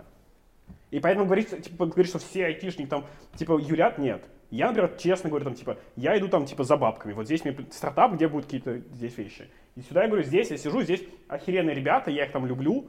И 0.92 1.00
поэтому 1.00 1.26
говорить, 1.26 1.50
типа, 1.64 1.88
говорить, 1.88 2.08
что 2.08 2.20
все 2.20 2.46
айтишники 2.46 2.88
там, 2.88 3.06
типа, 3.36 3.60
юлят, 3.60 3.98
нет. 3.98 4.24
Я, 4.52 4.68
например, 4.68 4.96
честно 4.98 5.30
говорю, 5.30 5.46
там, 5.46 5.56
типа, 5.56 5.78
я 5.96 6.18
иду 6.18 6.28
там, 6.28 6.46
типа, 6.46 6.64
за 6.64 6.78
бабками. 6.78 7.14
Вот 7.14 7.26
здесь 7.26 7.44
мне 7.44 7.58
стартап, 7.72 8.14
где 8.14 8.28
будут 8.28 8.46
какие-то 8.46 8.78
здесь 8.94 9.18
вещи. 9.18 9.50
И 9.76 9.82
сюда 9.82 10.04
я 10.04 10.08
говорю, 10.08 10.24
здесь 10.24 10.52
я 10.52 10.58
сижу, 10.58 10.84
здесь 10.84 11.04
охеренные 11.28 11.76
ребята, 11.76 12.12
я 12.12 12.26
их 12.26 12.32
там 12.32 12.46
люблю. 12.46 12.88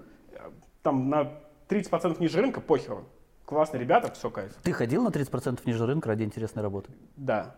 Э, 0.86 0.88
Там 0.88 1.10
на 1.10 1.32
30% 1.68 2.20
ниже 2.20 2.40
рынка, 2.40 2.60
похеру. 2.60 3.04
Классные 3.44 3.80
ребята, 3.80 4.12
все 4.12 4.30
кайф. 4.30 4.52
Ты 4.62 4.72
ходил 4.72 5.02
на 5.02 5.08
30% 5.08 5.60
ниже 5.66 5.86
рынка 5.86 6.08
ради 6.08 6.22
интересной 6.24 6.62
работы? 6.62 6.90
Да, 7.16 7.54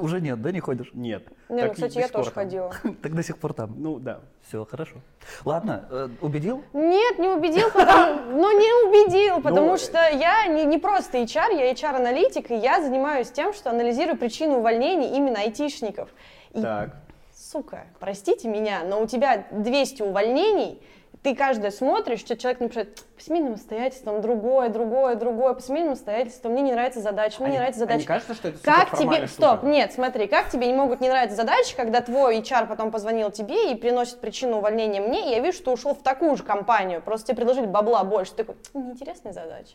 Уже 0.00 0.20
нет, 0.22 0.40
да, 0.42 0.52
не 0.52 0.60
ходишь? 0.60 0.90
нет. 0.94 1.28
Не, 1.50 1.60
Так 1.60 1.68
ну, 1.68 1.74
кстати, 1.74 1.94
до 1.94 2.00
я 2.00 2.06
сих 2.06 2.12
пор 2.12 2.22
тоже 2.22 2.34
там. 2.34 2.44
ходила. 2.44 2.72
Так 3.02 3.14
до 3.14 3.22
сих 3.22 3.38
пор 3.38 3.52
там. 3.54 3.74
Ну, 3.76 3.98
да. 3.98 4.20
Все, 4.48 4.64
хорошо. 4.64 4.96
Ладно, 5.44 5.86
э, 5.90 6.08
убедил? 6.22 6.62
Нет, 6.72 7.18
не 7.18 7.28
убедил, 7.28 7.70
потому, 7.70 8.20
ну 8.32 8.58
не 8.58 8.88
убедил, 8.88 9.40
потому 9.42 9.66
Ну, 9.68 9.76
что 9.78 9.98
я 9.98 10.46
не, 10.46 10.64
не 10.64 10.78
просто 10.78 11.18
HR, 11.18 11.54
я 11.58 11.72
HR-аналитик, 11.72 12.50
и 12.50 12.56
я 12.56 12.82
занимаюсь 12.82 13.30
тем, 13.30 13.52
что 13.52 13.70
анализирую 13.70 14.16
причину 14.18 14.58
увольнений 14.58 15.14
именно 15.16 15.38
айтишников. 15.40 16.08
И, 16.52 16.60
Так. 16.62 16.96
сука, 17.34 17.84
простите 18.00 18.48
меня, 18.48 18.82
но 18.84 19.02
у 19.02 19.06
тебя 19.06 19.46
200 19.50 20.02
увольнений, 20.02 20.80
ты 21.26 21.34
каждое 21.34 21.72
смотришь, 21.72 22.20
что 22.20 22.36
человек 22.36 22.60
напишет, 22.60 23.04
по 23.16 23.20
семейным 23.20 23.54
обстоятельствам, 23.54 24.20
другое, 24.20 24.68
другое, 24.68 25.16
другое, 25.16 25.54
по 25.54 25.60
семейным 25.60 25.94
обстоятельствам, 25.94 26.52
мне 26.52 26.62
не 26.62 26.70
нравится 26.70 27.00
задача, 27.00 27.42
мне 27.42 27.50
не 27.50 27.56
А 27.56 27.60
нравится 27.62 27.80
а 27.80 27.86
задача. 27.86 27.98
не 27.98 28.06
кажется, 28.06 28.34
что 28.34 28.48
это 28.50 28.58
Как 28.62 28.96
тебе... 28.96 29.26
Стоп, 29.26 29.64
нет, 29.64 29.92
смотри, 29.92 30.28
как 30.28 30.50
тебе 30.50 30.68
не 30.68 30.72
могут 30.72 31.00
не 31.00 31.08
нравиться 31.08 31.36
задачи, 31.36 31.74
когда 31.74 32.00
твой 32.00 32.38
HR 32.38 32.68
потом 32.68 32.92
позвонил 32.92 33.32
тебе 33.32 33.72
и 33.72 33.74
приносит 33.74 34.20
причину 34.20 34.58
увольнения 34.58 35.00
мне, 35.00 35.26
и 35.26 35.30
я 35.34 35.40
вижу, 35.40 35.58
что 35.58 35.72
ушел 35.72 35.96
в 35.96 36.02
такую 36.04 36.36
же 36.36 36.44
компанию, 36.44 37.02
просто 37.02 37.26
тебе 37.26 37.38
предложили 37.38 37.66
бабла 37.66 38.04
больше. 38.04 38.30
Ты 38.30 38.44
такой, 38.44 38.54
неинтересная 38.74 39.32
задача. 39.32 39.74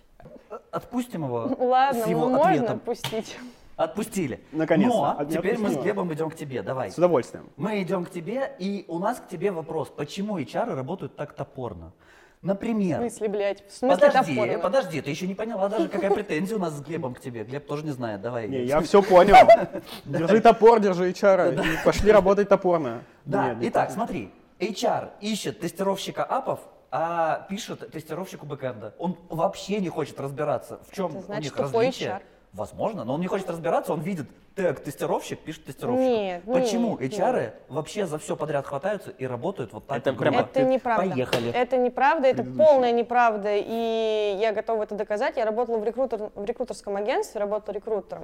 Отпустим 0.72 1.26
его 1.26 1.50
Ладно, 1.60 2.06
с 2.06 2.08
его 2.08 2.30
ну, 2.30 2.38
можно 2.38 2.54
ответом. 2.54 2.78
отпустить. 2.78 3.38
Отпустили. 3.76 4.42
Наконец-то. 4.52 4.96
Но 4.98 5.20
От- 5.20 5.30
теперь 5.30 5.58
мы 5.58 5.70
с. 5.72 5.78
Глебом 5.78 6.14
идем 6.14 6.30
к 6.30 6.36
тебе. 6.36 6.62
Давай. 6.62 6.92
С 6.92 6.98
удовольствием. 6.98 7.50
Мы 7.58 7.82
идем 7.82 8.06
к 8.06 8.12
тебе, 8.12 8.52
и 8.60 8.86
у 8.88 9.00
нас 9.00 9.20
к 9.20 9.28
тебе 9.28 9.52
вопрос. 9.52 9.90
Почему 9.90 10.38
HR 10.38 10.76
работают 10.76 11.16
так 11.16 11.34
топорно? 11.34 11.94
В 12.42 12.46
Например. 12.48 12.98
смысле, 12.98 13.28
блядь? 13.30 13.68
В 13.68 13.72
смысле 13.72 14.08
Подожди, 14.08 14.36
топорно? 14.36 14.60
подожди, 14.60 15.02
ты 15.02 15.12
еще 15.12 15.28
не 15.28 15.36
поняла 15.36 15.70
даже, 15.70 15.88
какая 15.90 16.10
претензия 16.12 16.58
у 16.58 16.60
нас 16.60 16.74
с 16.74 16.82
Глебом 16.82 17.14
к 17.14 17.20
тебе. 17.20 17.44
Глеб 17.44 17.68
тоже 17.68 17.86
не 17.86 17.92
знает, 17.92 18.22
давай. 18.22 18.48
Не, 18.48 18.64
я 18.64 18.82
все 18.82 19.04
понял. 19.04 19.36
Держи 20.06 20.42
топор, 20.42 20.80
держи 20.80 21.12
HR, 21.12 21.54
и 21.64 21.86
пошли 21.86 22.12
работать 22.12 22.50
топорно. 22.50 23.04
Да, 23.26 23.56
итак, 23.62 23.88
так. 23.88 23.92
смотри, 23.92 24.32
HR 24.60 25.12
ищет 25.22 25.60
тестировщика 25.60 26.24
апов, 26.24 26.62
а 26.90 27.46
пишет 27.48 27.92
тестировщику 27.92 28.48
бэкэнда. 28.48 28.96
Он 28.98 29.18
вообще 29.30 29.80
не 29.80 29.90
хочет 29.90 30.20
разбираться, 30.20 30.80
в 30.90 30.96
чем 30.96 31.16
у 31.16 31.34
них 31.40 31.56
различие. 31.56 32.22
Возможно, 32.54 33.06
но 33.06 33.14
он 33.14 33.22
не 33.22 33.28
хочет 33.28 33.50
разбираться, 33.50 33.94
он 33.94 34.02
видит 34.02 34.28
тег 34.56 34.82
тестировщик, 34.82 35.40
пишет 35.40 35.64
тестировщик. 35.64 36.10
Нет, 36.10 36.44
Почему 36.44 36.98
нет, 37.00 37.14
HR 37.14 37.54
вообще 37.70 38.06
за 38.06 38.20
все 38.20 38.36
подряд 38.36 38.68
хватаются 38.68 39.12
и 39.12 39.26
работают 39.26 39.72
вот 39.72 39.88
так? 39.88 40.00
Это 40.00 40.12
вот 40.12 40.20
прям 40.20 40.34
грубо? 40.34 40.50
Это 40.50 40.64
неправда. 40.64 41.10
Поехали. 41.10 41.52
Это 41.54 41.78
неправда, 41.78 42.28
это 42.28 42.44
Предыдущий. 42.44 42.68
полная 42.68 42.92
неправда, 42.92 43.50
и 43.54 44.38
я 44.38 44.52
готова 44.52 44.84
это 44.84 44.96
доказать. 44.96 45.38
Я 45.38 45.46
работала 45.46 45.78
в, 45.78 45.86
рекрутер, 45.86 46.30
в 46.36 46.44
рекрутерском 46.44 46.98
агентстве, 46.98 47.40
работала 47.40 47.74
рекрутером. 47.74 48.24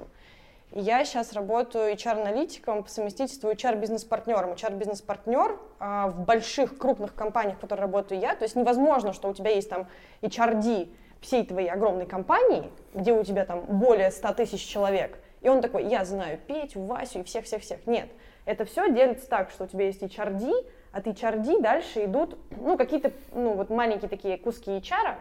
Я 0.72 1.06
сейчас 1.06 1.32
работаю 1.32 1.94
HR-аналитиком 1.94 2.82
по 2.82 2.90
совместительству 2.90 3.50
HR-бизнес-партнером. 3.50 4.52
HR-бизнес-партнер 4.52 5.58
а, 5.80 6.08
в 6.08 6.26
больших, 6.26 6.76
крупных 6.76 7.14
компаниях, 7.14 7.56
в 7.56 7.60
которых 7.60 7.80
работаю 7.80 8.20
я, 8.20 8.36
то 8.36 8.44
есть 8.44 8.54
невозможно, 8.54 9.14
что 9.14 9.30
у 9.30 9.32
тебя 9.32 9.50
есть 9.50 9.70
там 9.70 9.86
HRD 10.20 10.90
всей 11.20 11.44
твоей 11.44 11.68
огромной 11.68 12.06
компании, 12.06 12.70
где 12.94 13.12
у 13.12 13.22
тебя 13.24 13.44
там 13.44 13.62
более 13.62 14.10
100 14.10 14.34
тысяч 14.34 14.66
человек, 14.66 15.18
и 15.40 15.48
он 15.48 15.60
такой, 15.60 15.84
я 15.84 16.04
знаю 16.04 16.38
Петю, 16.46 16.82
Васю 16.82 17.20
и 17.20 17.22
всех-всех-всех. 17.22 17.86
Нет, 17.86 18.08
это 18.44 18.64
все 18.64 18.90
делится 18.92 19.28
так, 19.28 19.50
что 19.50 19.64
у 19.64 19.66
тебя 19.66 19.86
есть 19.86 20.02
HRD, 20.02 20.50
от 20.92 21.06
HRD 21.06 21.60
дальше 21.60 22.04
идут, 22.06 22.38
ну, 22.50 22.76
какие-то, 22.76 23.12
ну, 23.32 23.54
вот 23.54 23.70
маленькие 23.70 24.08
такие 24.08 24.38
куски 24.38 24.70
HR, 24.70 25.16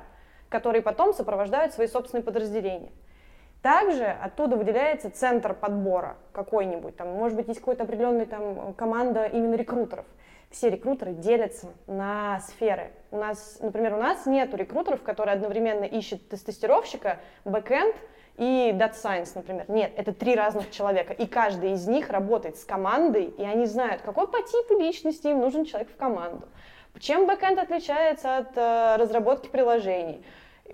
которые 0.49 0.81
потом 0.81 1.13
сопровождают 1.13 1.73
свои 1.73 1.87
собственные 1.87 2.23
подразделения. 2.23 2.91
Также 3.61 4.05
оттуда 4.05 4.55
выделяется 4.55 5.09
центр 5.09 5.53
подбора 5.53 6.15
какой-нибудь, 6.31 6.95
там, 6.95 7.09
может 7.09 7.35
быть, 7.35 7.47
есть 7.47 7.59
какая-то 7.59 7.83
определенная 7.83 8.25
там 8.25 8.73
команда 8.75 9.25
именно 9.25 9.55
рекрутеров. 9.55 10.05
Все 10.49 10.69
рекрутеры 10.69 11.13
делятся 11.13 11.67
на 11.87 12.39
сферы. 12.39 12.91
У 13.11 13.17
нас, 13.17 13.57
например, 13.61 13.95
у 13.95 13.97
нас 13.97 14.25
нету 14.25 14.55
рекрутеров, 14.55 15.03
которые 15.03 15.33
одновременно 15.35 15.83
ищут 15.83 16.27
тестировщика, 16.29 17.19
backend 17.43 17.95
и 18.37 18.71
Data 18.73 18.93
Science, 18.93 19.31
например. 19.35 19.65
Нет, 19.67 19.91
это 19.97 20.13
три 20.13 20.35
разных 20.35 20.71
человека, 20.71 21.11
и 21.11 21.25
каждый 21.25 21.73
из 21.73 21.85
них 21.87 22.09
работает 22.09 22.57
с 22.57 22.63
командой, 22.63 23.25
и 23.25 23.43
они 23.43 23.65
знают, 23.65 24.03
какой 24.03 24.27
по 24.27 24.41
типу 24.41 24.79
личности 24.79 25.27
им 25.27 25.39
нужен 25.39 25.65
человек 25.65 25.89
в 25.91 25.97
команду. 25.97 26.47
Чем 26.99 27.27
backend 27.27 27.59
отличается 27.59 28.37
от 28.37 28.57
э, 28.57 28.95
разработки 28.97 29.49
приложений? 29.49 30.23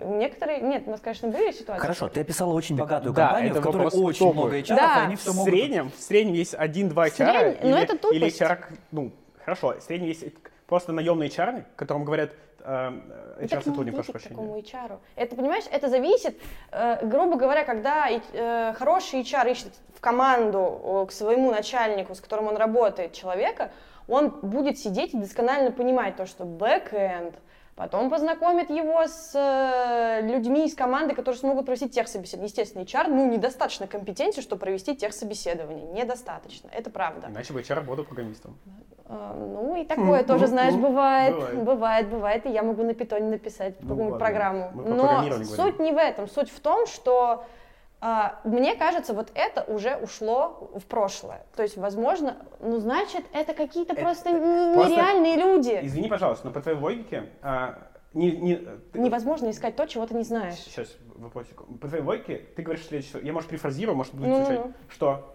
Некоторые, 0.00 0.60
нет, 0.60 0.84
у 0.86 0.90
нас, 0.90 1.00
конечно, 1.00 1.28
были 1.28 1.52
ситуации. 1.52 1.80
Хорошо, 1.80 2.08
ты 2.08 2.20
описала 2.20 2.52
очень 2.52 2.76
богатую 2.76 3.12
Да, 3.12 3.26
компанию, 3.26 3.54
в 3.54 3.56
это 3.56 3.66
которой 3.66 3.86
очень 3.88 4.32
много 4.32 4.58
HR, 4.58 4.76
Да. 4.76 5.00
и 5.02 5.06
они 5.06 5.16
все 5.16 5.32
в 5.32 5.36
могут... 5.36 5.52
среднем, 5.52 5.90
в 5.90 6.00
среднем 6.00 6.32
есть 6.34 6.54
один-два 6.54 7.08
HR, 7.08 7.58
но 7.62 7.68
или, 7.68 7.82
это 7.82 7.98
тупость. 7.98 8.14
или 8.14 8.26
HR, 8.26 8.58
ну, 8.90 9.12
хорошо, 9.44 9.74
в 9.78 9.82
среднем 9.82 10.08
есть 10.08 10.24
просто 10.66 10.92
наемный 10.92 11.28
HR, 11.28 11.64
которому 11.76 12.04
говорят 12.04 12.30
э, 12.60 12.90
Ну, 12.90 13.00
так 13.36 13.40
не 13.40 13.46
HR-сотрудник, 13.46 13.94
прошу 13.94 14.12
прощения. 14.12 14.34
такому 14.36 14.58
HR. 14.58 14.98
Это, 15.16 15.36
понимаешь, 15.36 15.64
это 15.70 15.88
зависит, 15.88 16.36
э, 16.72 17.06
грубо 17.06 17.36
говоря, 17.36 17.64
когда 17.64 18.08
э, 18.08 18.74
хороший 18.78 19.20
HR 19.20 19.52
ищет 19.52 19.72
в 19.94 20.00
команду 20.00 20.80
э, 20.82 21.06
к 21.08 21.12
своему 21.12 21.50
начальнику, 21.50 22.14
с 22.14 22.20
которым 22.20 22.48
он 22.48 22.56
работает, 22.56 23.12
человека, 23.12 23.70
он 24.08 24.30
будет 24.42 24.78
сидеть 24.78 25.14
и 25.14 25.18
досконально 25.18 25.70
понимать 25.70 26.16
то, 26.16 26.26
что 26.26 26.44
бэкэнд, 26.44 27.34
потом 27.76 28.10
познакомит 28.10 28.70
его 28.70 29.06
с 29.06 29.32
э, 29.34 30.20
людьми 30.22 30.66
из 30.66 30.74
команды, 30.74 31.14
которые 31.14 31.38
смогут 31.38 31.66
провести 31.66 31.88
техсобеседование. 31.88 32.48
Естественно, 32.48 32.82
HR, 32.82 33.08
ну, 33.08 33.30
недостаточно 33.30 33.86
компетенции, 33.86 34.40
чтобы 34.40 34.60
провести 34.60 34.96
техсобеседование. 34.96 35.86
Недостаточно, 35.86 36.68
это 36.72 36.90
правда. 36.90 37.28
Иначе 37.28 37.52
бы 37.52 37.60
HR 37.60 37.74
работал 37.74 38.04
программистом. 38.04 38.56
А, 39.06 39.34
Ну 39.34 39.76
и 39.76 39.84
такое 39.84 40.22
тоже, 40.24 40.46
знаешь, 40.46 40.74
бывает. 40.74 41.34
Бывает. 41.34 41.64
Бывает, 41.64 42.08
бывает. 42.08 42.46
И 42.46 42.50
я 42.50 42.62
могу 42.62 42.82
на 42.82 42.94
питоне 42.94 43.28
написать 43.28 43.74
Ну 43.80 43.88
какую-нибудь 43.88 44.12
ладно, 44.12 44.26
программу. 44.26 44.70
Но 44.74 45.44
суть 45.44 45.78
не 45.78 45.92
в 45.92 45.98
этом. 45.98 46.28
Суть 46.28 46.50
в 46.50 46.60
том, 46.60 46.86
что 46.86 47.44
мне 48.44 48.74
кажется, 48.76 49.14
вот 49.14 49.30
это 49.34 49.62
уже 49.62 49.96
ушло 49.96 50.70
в 50.74 50.84
прошлое. 50.84 51.46
То 51.56 51.62
есть, 51.62 51.76
возможно, 51.76 52.36
ну 52.60 52.78
значит, 52.78 53.24
это 53.32 53.54
какие-то 53.54 53.94
просто 53.94 54.28
н- 54.30 54.74
просто- 54.74 54.92
нереальные 54.92 55.36
люди. 55.36 55.78
Извини, 55.82 56.08
пожалуйста, 56.08 56.46
но 56.46 56.52
по 56.52 56.60
твоей 56.60 56.78
логике, 56.78 57.30
а, 57.40 57.78
не, 58.12 58.30
не, 58.32 58.56
ты- 58.56 58.98
Невозможно 58.98 59.48
искать 59.50 59.76
то, 59.76 59.86
чего 59.86 60.06
ты 60.06 60.14
не 60.14 60.22
знаешь. 60.24 60.54
Сейчас 60.56 60.88
вопросик. 61.16 61.62
По 61.80 61.88
твоей 61.88 62.04
логике, 62.04 62.42
ты 62.54 62.62
говоришь 62.62 62.86
следующее, 62.86 63.22
я, 63.24 63.32
может, 63.32 63.48
перефразирую, 63.48 63.96
может, 63.96 64.12
будет 64.14 64.28
Ну-ну-ну. 64.28 64.44
звучать, 64.46 64.66
что 64.88 65.34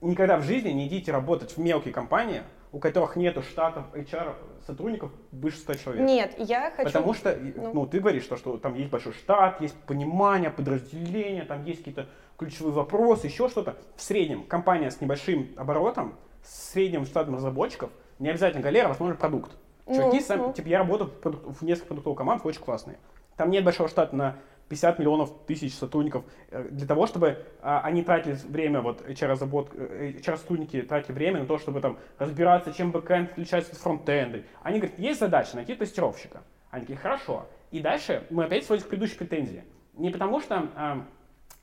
никогда 0.00 0.36
в 0.36 0.42
жизни 0.42 0.70
не 0.70 0.86
идите 0.86 1.10
работать 1.12 1.56
в 1.56 1.58
мелкие 1.58 1.92
компании, 1.92 2.42
у 2.72 2.78
которых 2.78 3.16
нету 3.16 3.42
штатов 3.42 3.84
HR 3.94 4.34
сотрудников 4.66 5.10
выше 5.32 5.58
100 5.58 5.74
человек. 5.74 6.06
Нет, 6.06 6.34
я 6.38 6.70
хочу... 6.70 6.88
Потому 6.88 7.14
что, 7.14 7.34
Ну. 7.56 7.70
ну, 7.74 7.86
ты 7.86 8.00
говоришь, 8.00 8.24
что, 8.24 8.36
что 8.36 8.58
там 8.58 8.74
есть 8.74 8.90
большой 8.90 9.12
штат, 9.12 9.60
есть 9.60 9.74
понимание, 9.86 10.50
подразделения, 10.50 11.44
там 11.44 11.64
есть 11.64 11.80
какие-то 11.80 12.06
ключевые 12.36 12.72
вопросы, 12.74 13.26
еще 13.26 13.48
что-то. 13.48 13.76
В 13.96 14.02
среднем 14.02 14.44
компания 14.44 14.90
с 14.90 15.00
небольшим 15.00 15.48
оборотом, 15.56 16.14
с 16.42 16.70
средним 16.72 17.06
штатом 17.06 17.34
разработчиков, 17.36 17.90
не 18.18 18.28
обязательно 18.28 18.62
галера, 18.62 18.88
возможно 18.88 19.16
продукт. 19.16 19.52
Чуваки 19.86 20.18
Ну, 20.18 20.22
сами, 20.22 20.40
ну. 20.42 20.52
типа 20.52 20.68
я 20.68 20.78
работаю 20.78 21.08
в, 21.10 21.14
продук- 21.20 21.54
в 21.54 21.62
нескольких 21.62 21.88
продуктовых 21.88 22.18
команд, 22.18 22.44
очень 22.44 22.60
классные. 22.60 22.98
Там 23.36 23.50
нет 23.50 23.64
большого 23.64 23.88
штата 23.88 24.14
на 24.14 24.36
50 24.68 24.98
миллионов 24.98 25.32
тысяч 25.46 25.74
сотрудников 25.74 26.24
э, 26.50 26.68
для 26.70 26.86
того, 26.86 27.06
чтобы 27.06 27.44
а, 27.60 27.80
они 27.80 28.02
тратили 28.02 28.36
время, 28.48 28.80
вот 28.80 29.00
HR-разработка, 29.08 29.76
э, 29.78 30.12
HR-сотрудники 30.18 30.82
тратили 30.82 31.12
время 31.12 31.40
на 31.40 31.46
то, 31.46 31.58
чтобы 31.58 31.80
там 31.80 31.98
разбираться, 32.18 32.72
чем 32.72 32.90
бэкэнд 32.90 33.32
отличается 33.32 33.72
от 33.72 33.78
фронтенда. 33.78 34.42
Они 34.62 34.78
говорят, 34.78 34.98
есть 34.98 35.20
задача 35.20 35.56
найти 35.56 35.74
тестировщика. 35.74 36.42
Они 36.70 36.82
такие, 36.82 36.98
хорошо. 36.98 37.46
И 37.70 37.80
дальше 37.80 38.24
мы 38.30 38.44
опять 38.44 38.64
сводим 38.64 38.84
к 38.84 38.88
предыдущей 38.88 39.16
претензии. 39.16 39.64
Не 39.94 40.10
потому 40.10 40.40
что, 40.40 40.68
а, 40.76 41.04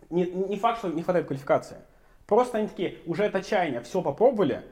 не, 0.09 0.25
не 0.25 0.57
факт, 0.57 0.79
что 0.79 0.89
не 0.89 1.03
хватает 1.03 1.27
квалификации. 1.27 1.77
Просто 2.25 2.57
они 2.57 2.67
такие, 2.67 2.97
уже 3.05 3.25
от 3.25 3.35
отчаяния 3.35 3.81
все 3.81 4.01
попробовали, 4.01 4.63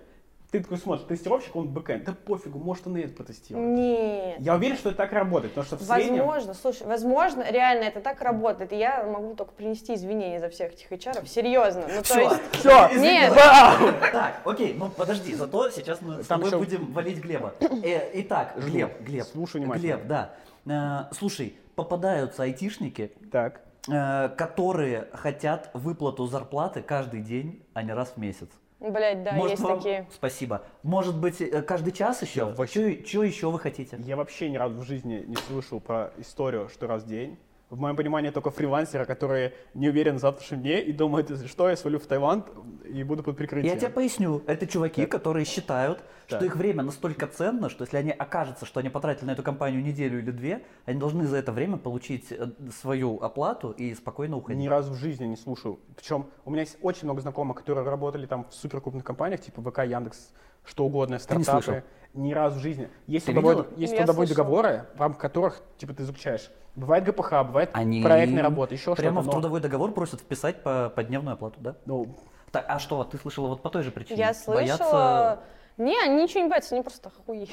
ты 0.54 0.62
такой 0.62 0.78
смотришь, 0.78 1.08
тестировщик, 1.08 1.56
он 1.56 1.70
бэкэнд, 1.70 2.04
да 2.04 2.14
пофигу, 2.14 2.60
может 2.60 2.86
он 2.86 2.96
и 2.98 3.02
это 3.02 3.16
протестирует. 3.16 3.68
Нет. 3.70 4.36
Я 4.40 4.54
уверен, 4.54 4.78
что 4.78 4.90
это 4.90 5.00
так 5.00 5.12
работает, 5.12 5.56
потому 5.56 5.66
что 5.66 5.78
в 5.78 5.82
среднем... 5.82 6.28
Возможно, 6.28 6.54
слушай, 6.54 6.86
возможно, 6.86 7.52
реально 7.52 7.86
это 7.86 8.02
так 8.02 8.22
работает. 8.22 8.72
И 8.72 8.78
я 8.78 9.04
могу 9.04 9.34
только 9.34 9.52
принести 9.54 9.96
извинения 9.96 10.40
за 10.40 10.50
всех 10.50 10.74
этих 10.74 10.92
HR. 10.92 11.26
Серьезно. 11.26 11.86
Ну, 11.88 11.96
то 11.96 12.04
Всё. 12.04 12.20
есть... 12.20 12.42
Все, 12.52 12.90
Нет. 13.00 13.34
Так, 13.34 14.42
окей, 14.46 14.76
ну 14.78 14.90
подожди, 14.90 15.34
зато 15.34 15.72
сейчас 15.72 16.02
мы 16.02 16.22
с 16.22 16.28
тобой 16.28 16.52
будем 16.52 16.94
валить 16.94 17.18
Глеба. 17.18 17.56
Э, 17.60 18.12
итак, 18.22 18.54
Жду. 18.58 18.70
Глеб, 18.70 19.02
Глеб. 19.02 19.26
Слушаю 19.26 19.64
внимательно. 19.64 19.96
Глеб, 19.96 20.08
да. 20.08 20.34
Э, 20.68 21.14
слушай, 21.16 21.56
попадаются 21.74 22.44
айтишники, 22.44 23.12
Так. 23.32 23.62
э, 23.90 24.30
которые 24.38 25.08
хотят 25.14 25.72
выплату 25.74 26.28
зарплаты 26.28 26.84
каждый 26.84 27.22
день, 27.22 27.66
а 27.74 27.82
не 27.82 27.92
раз 27.92 28.14
в 28.16 28.18
месяц. 28.18 28.50
Блять, 28.84 29.24
да, 29.24 29.32
Может, 29.32 29.52
есть 29.52 29.62
вам- 29.64 29.78
такие. 29.78 30.06
Спасибо. 30.14 30.62
Может 30.84 31.18
быть, 31.18 31.40
э, 31.42 31.62
каждый 31.62 31.94
час 31.94 32.22
еще? 32.22 32.40
Я 32.42 32.46
вообще- 32.48 33.02
Что 33.06 33.24
еще 33.24 33.50
вы 33.50 33.58
хотите? 33.58 33.98
Я 34.00 34.18
вообще 34.18 34.50
ни 34.50 34.58
разу 34.58 34.76
в 34.80 34.84
жизни 34.84 35.24
не 35.26 35.38
слышал 35.38 35.80
про 35.80 36.12
историю, 36.18 36.68
что 36.68 36.86
раз 36.88 37.04
в 37.04 37.08
день. 37.08 37.38
В 37.74 37.80
моем 37.80 37.96
понимании 37.96 38.30
только 38.30 38.52
фрилансеры, 38.52 39.04
которые 39.06 39.56
не 39.74 39.90
уверены 39.90 40.20
в 40.20 40.22
завтрашнем 40.22 40.62
дне 40.62 40.84
и 40.84 40.92
думают, 40.94 41.32
если 41.32 41.48
что, 41.48 41.68
я 41.68 41.76
свалю 41.76 41.98
в 41.98 42.06
Таиланд 42.06 42.46
и 42.86 43.02
буду 43.02 43.24
под 43.24 43.36
прикрытием. 43.36 43.74
Я 43.74 43.80
тебе 43.80 43.90
поясню. 43.90 44.44
Это 44.46 44.68
чуваки, 44.68 45.08
которые 45.08 45.44
считают, 45.44 46.04
что 46.28 46.38
Так. 46.38 46.44
их 46.44 46.56
время 46.56 46.84
настолько 46.84 47.26
ценно, 47.26 47.70
что 47.70 47.84
если 47.84 47.98
они 47.98 48.12
окажется, 48.12 48.68
что 48.68 48.80
они 48.80 48.90
потратили 48.90 49.26
на 49.26 49.32
эту 49.32 49.42
компанию 49.42 49.82
неделю 49.82 50.20
или 50.20 50.30
две, 50.30 50.64
они 50.86 51.00
должны 51.00 51.26
за 51.26 51.38
это 51.38 51.52
время 51.52 51.78
получить 51.78 52.32
э, 52.32 52.52
свою 52.80 53.20
оплату 53.20 53.72
и 53.72 53.96
спокойно 53.96 54.38
уходить. 54.38 54.62
Ни 54.62 54.68
разу 54.68 54.94
в 54.94 54.96
жизни 54.96 55.26
не 55.26 55.36
слушаю. 55.36 55.80
Причем 55.96 56.28
у 56.46 56.52
меня 56.52 56.62
есть 56.62 56.78
очень 56.84 57.06
много 57.06 57.22
знакомых, 57.22 57.58
которые 57.58 57.84
работали 57.90 58.28
там 58.28 58.46
в 58.48 58.54
суперкрупных 58.54 59.04
компаниях, 59.04 59.42
типа 59.42 59.64
ВК, 59.72 59.80
Яндекс, 59.80 60.32
что 60.64 60.86
угодно, 60.86 61.18
Ты 61.18 61.36
не 61.38 61.44
стартапы. 61.44 61.64
слышал? 61.64 61.84
Ни 62.14 62.32
разу 62.34 62.60
в 62.60 62.62
жизни. 62.62 62.90
Есть, 63.08 63.26
Ты 63.26 63.34
трудовой, 63.34 63.56
видела? 63.64 63.80
есть 63.80 63.94
Я 63.94 63.98
трудовые 64.00 64.28
слышала. 64.28 64.46
договоры, 64.46 64.86
в 64.96 65.02
рамках 65.02 65.22
которых 65.22 65.62
типа 65.78 65.94
ты 65.94 66.04
заключаешь. 66.04 66.52
Бывает 66.76 67.04
ГПХ, 67.06 67.32
бывает 67.46 67.72
Они 67.74 68.02
проектная 68.04 68.44
работа, 68.44 68.74
еще 68.76 68.96
прямо 68.96 69.22
что-то. 69.22 69.24
в 69.24 69.26
но- 69.26 69.32
трудовой 69.32 69.62
договор 69.62 69.92
просят 69.94 70.22
вписать 70.22 70.62
по, 70.62 70.92
по 70.96 71.04
дневную 71.04 71.34
оплату, 71.34 71.60
да? 71.60 71.76
Ну, 71.86 72.16
Так, 72.52 72.66
а 72.68 72.78
что, 72.78 73.04
ты 73.04 73.18
слышала 73.18 73.48
вот 73.48 73.64
по 73.64 73.70
той 73.72 73.82
же 73.82 73.92
причине? 73.92 74.20
Я 74.20 74.28
Боятся- 74.46 74.78
слышала... 74.78 75.40
Не, 75.78 76.00
они 76.04 76.22
ничего 76.22 76.42
не 76.44 76.50
боятся, 76.50 76.76
они 76.76 76.84
просто 76.84 77.12
хуи. 77.26 77.48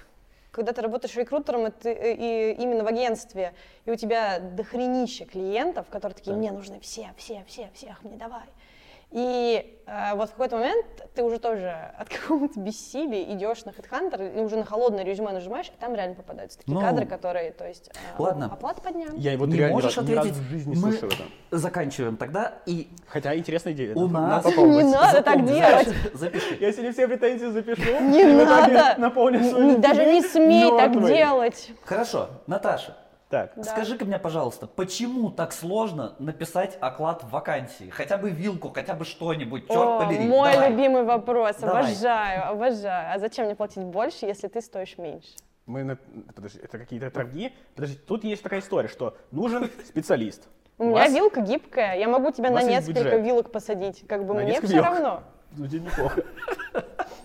Когда 0.50 0.72
ты 0.72 0.82
работаешь 0.82 1.14
рекрутером 1.14 1.68
и, 1.68 1.70
ты- 1.70 1.92
и 2.14 2.52
именно 2.60 2.82
в 2.82 2.88
агентстве, 2.88 3.54
и 3.84 3.92
у 3.92 3.96
тебя 3.96 4.40
дохренище 4.40 5.24
клиентов, 5.24 5.86
которые 5.88 6.16
такие, 6.16 6.32
Так. 6.32 6.38
мне 6.38 6.50
нужны 6.50 6.80
все, 6.80 7.12
все, 7.16 7.44
все, 7.46 7.70
всех 7.74 8.02
мне 8.02 8.16
давай. 8.16 8.42
И 9.12 9.76
э, 9.86 10.14
вот 10.14 10.28
в 10.28 10.32
какой-то 10.32 10.56
момент 10.56 10.86
ты 11.14 11.24
уже 11.24 11.38
тоже 11.40 11.68
от 11.98 12.08
какого-то 12.08 12.60
бессилия 12.60 13.24
идешь 13.34 13.64
на 13.64 13.70
HeadHunter 13.70 14.36
и 14.38 14.40
уже 14.40 14.56
на 14.56 14.64
холодное 14.64 15.02
резюме 15.04 15.32
нажимаешь, 15.32 15.66
и 15.66 15.80
там 15.80 15.94
реально 15.96 16.14
попадаются 16.14 16.58
такие 16.58 16.74
Ну, 16.74 16.80
кадры, 16.80 17.06
которые, 17.06 17.50
то 17.50 17.66
есть, 17.66 17.88
э, 17.88 17.92
ладно. 18.22 18.46
оплата 18.52 18.80
по 18.80 18.90
дням. 18.92 19.16
Я 19.16 19.36
вот 19.36 19.48
не 19.48 19.56
реально 19.56 19.74
можешь 19.74 19.96
ни 19.96 20.00
разу- 20.00 20.08
ни 20.10 20.14
разу 20.14 20.28
ответить? 20.30 20.46
в 20.46 20.50
жизни 20.50 20.74
не 20.76 20.80
Мы 20.80 20.92
слышал 20.92 21.08
это. 21.08 21.24
заканчиваем 21.50 22.16
тогда 22.16 22.54
и 22.66 22.88
Хотя 23.08 23.34
интересная 23.36 23.72
идея. 23.72 23.94
У 23.96 24.06
надо- 24.06 24.46
нас-. 24.48 24.56
Не 24.56 24.84
надо 24.84 25.22
так 25.22 25.44
делать. 25.44 25.88
запиши, 25.88 26.10
запиши. 26.16 26.56
Я 26.60 26.72
сегодня 26.72 26.92
все 26.92 27.08
претензии 27.08 27.46
запишу. 27.46 27.82
Не 28.00 28.24
надо. 28.44 28.96
Даже 29.80 30.06
не 30.06 30.22
смей 30.22 30.70
так 30.70 30.92
делать. 31.04 31.70
Хорошо, 31.84 32.28
Наташа, 32.46 32.96
Так, 33.30 33.52
Да. 33.54 33.62
скажи-ка 33.62 34.04
мне, 34.04 34.18
пожалуйста, 34.18 34.66
почему 34.66 35.30
так 35.30 35.52
сложно 35.52 36.16
написать 36.18 36.76
оклад 36.80 37.22
в 37.22 37.30
вакансии? 37.30 37.88
Хотя 37.90 38.16
бы 38.16 38.30
вилку, 38.30 38.70
хотя 38.74 38.94
бы 38.94 39.04
что-нибудь, 39.04 39.68
черт 39.68 39.78
О, 39.78 40.00
побери. 40.04 40.26
мой 40.26 40.52
давай. 40.52 40.70
любимый 40.70 41.04
вопрос. 41.04 41.56
Давай. 41.60 41.84
Обожаю, 41.84 42.48
обожаю. 42.50 43.14
А 43.14 43.18
зачем 43.20 43.46
мне 43.46 43.54
платить 43.54 43.84
больше, 43.84 44.26
если 44.26 44.48
ты 44.48 44.60
стоишь 44.60 44.98
меньше? 44.98 45.28
мы 45.66 45.84
на... 45.84 45.96
Подожди, 46.34 46.58
это 46.60 46.78
какие-то 46.78 47.10
торги? 47.12 47.54
Подожди, 47.76 47.96
тут 47.96 48.24
есть 48.24 48.42
такая 48.42 48.58
история, 48.58 48.88
что 48.88 49.16
нужен 49.30 49.70
специалист. 49.86 50.48
У 50.78 50.84
меня 50.86 51.04
вас- 51.04 51.12
вилка 51.12 51.40
гибкая, 51.42 51.96
я 51.96 52.08
могу 52.08 52.32
тебя 52.32 52.50
на 52.50 52.60
несколько 52.64 53.04
бюджет. 53.04 53.24
вилок 53.24 53.52
посадить. 53.52 54.04
Как 54.08 54.26
бы 54.26 54.34
На 54.34 54.40
мне 54.42 54.60
все 54.60 54.66
вилок. 54.74 54.86
равно. 54.86 55.22
Звучит 55.52 55.82
неплохо. 55.84 56.22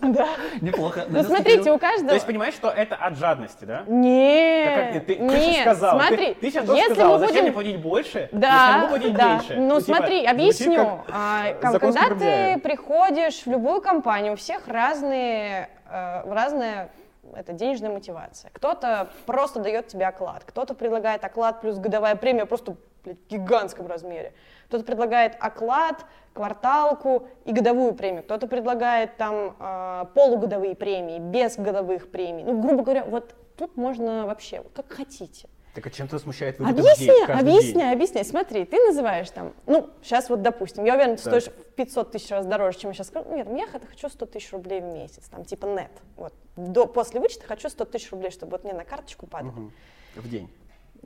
Да. 0.02 0.28
Неплохо. 0.60 1.04
Ну 1.08 1.22
смотрите, 1.22 1.70
у 1.70 1.78
каждого... 1.78 2.08
То 2.08 2.14
есть 2.14 2.26
понимаешь, 2.26 2.54
что 2.54 2.68
это 2.68 2.96
от 2.96 3.16
жадности, 3.16 3.64
да? 3.64 3.84
Нет, 3.86 5.06
ты, 5.06 5.14
же 5.14 5.16
ты- 5.18 5.74
смотри, 5.74 6.34
ты, 6.34 6.50
сейчас 6.50 6.66
тоже 6.66 6.82
сказала, 6.84 7.18
зачем 7.18 7.42
мне 7.42 7.52
платить 7.52 7.80
больше, 7.80 8.18
если 8.20 8.36
Да, 8.36 8.78
могу 8.78 8.88
платить 8.88 9.14
да. 9.14 9.34
меньше? 9.34 9.56
Ну, 9.56 9.80
типа, 9.80 9.96
смотри, 9.96 10.26
объясню. 10.26 11.00
А, 11.10 11.54
когда 11.60 12.08
ты 12.10 12.60
приходишь 12.60 13.42
в 13.42 13.46
любую 13.46 13.80
компанию, 13.80 14.34
у 14.34 14.36
всех 14.36 14.68
разные, 14.68 15.68
э, 15.90 16.32
разная 16.32 16.90
это 17.34 17.52
денежная 17.52 17.90
мотивация. 17.90 18.50
Кто-то 18.52 19.08
просто 19.26 19.60
дает 19.60 19.88
тебе 19.88 20.06
оклад, 20.06 20.44
кто-то 20.44 20.74
предлагает 20.74 21.24
оклад 21.24 21.60
плюс 21.60 21.78
годовая 21.78 22.16
премия 22.16 22.46
просто 22.46 22.76
блядь, 23.04 23.18
в 23.18 23.28
гигантском 23.28 23.86
размере. 23.86 24.32
Кто-то 24.68 24.84
предлагает 24.84 25.36
оклад, 25.38 26.04
кварталку 26.32 27.28
и 27.44 27.52
годовую 27.52 27.94
премию. 27.94 28.22
Кто-то 28.22 28.46
предлагает 28.46 29.16
там 29.16 29.56
э, 29.58 30.04
полугодовые 30.14 30.74
премии, 30.74 31.18
без 31.18 31.56
годовых 31.56 32.10
премий. 32.10 32.44
Ну, 32.44 32.60
грубо 32.60 32.82
говоря, 32.82 33.04
вот 33.04 33.34
тут 33.56 33.76
можно 33.76 34.26
вообще, 34.26 34.62
как 34.74 34.92
хотите. 34.92 35.48
Так 35.76 35.86
а 35.86 35.90
чем 35.90 36.08
тебя 36.08 36.18
смущает 36.18 36.58
вывод 36.58 36.78
Объясни, 36.78 37.10
объясни, 37.28 37.82
объясни. 37.82 38.24
Смотри, 38.24 38.64
ты 38.64 38.78
называешь 38.78 39.28
там, 39.30 39.52
ну, 39.66 39.90
сейчас 40.02 40.30
вот, 40.30 40.40
допустим, 40.40 40.84
я 40.84 40.94
уверена, 40.94 41.16
ты 41.16 41.22
Так. 41.22 41.40
стоишь 41.42 41.54
в 41.54 41.74
500 41.74 42.12
тысяч 42.12 42.30
раз 42.30 42.46
дороже, 42.46 42.78
чем 42.78 42.90
я 42.90 42.94
сейчас 42.94 43.08
скажу. 43.08 43.28
Нет, 43.30 43.46
я 43.50 43.66
хочу 43.66 44.08
100 44.08 44.26
тысяч 44.26 44.52
рублей 44.52 44.80
в 44.80 44.84
месяц, 44.84 45.24
там, 45.30 45.44
типа 45.44 45.66
нет. 45.66 45.90
Вот, 46.16 46.32
до, 46.56 46.86
после 46.86 47.20
вычета 47.20 47.46
хочу 47.46 47.68
100 47.68 47.84
тысяч 47.84 48.10
рублей, 48.10 48.30
чтобы 48.30 48.52
вот 48.52 48.64
мне 48.64 48.72
на 48.72 48.84
карточку 48.84 49.26
падало. 49.26 49.70
В 50.14 50.28
день. 50.30 50.48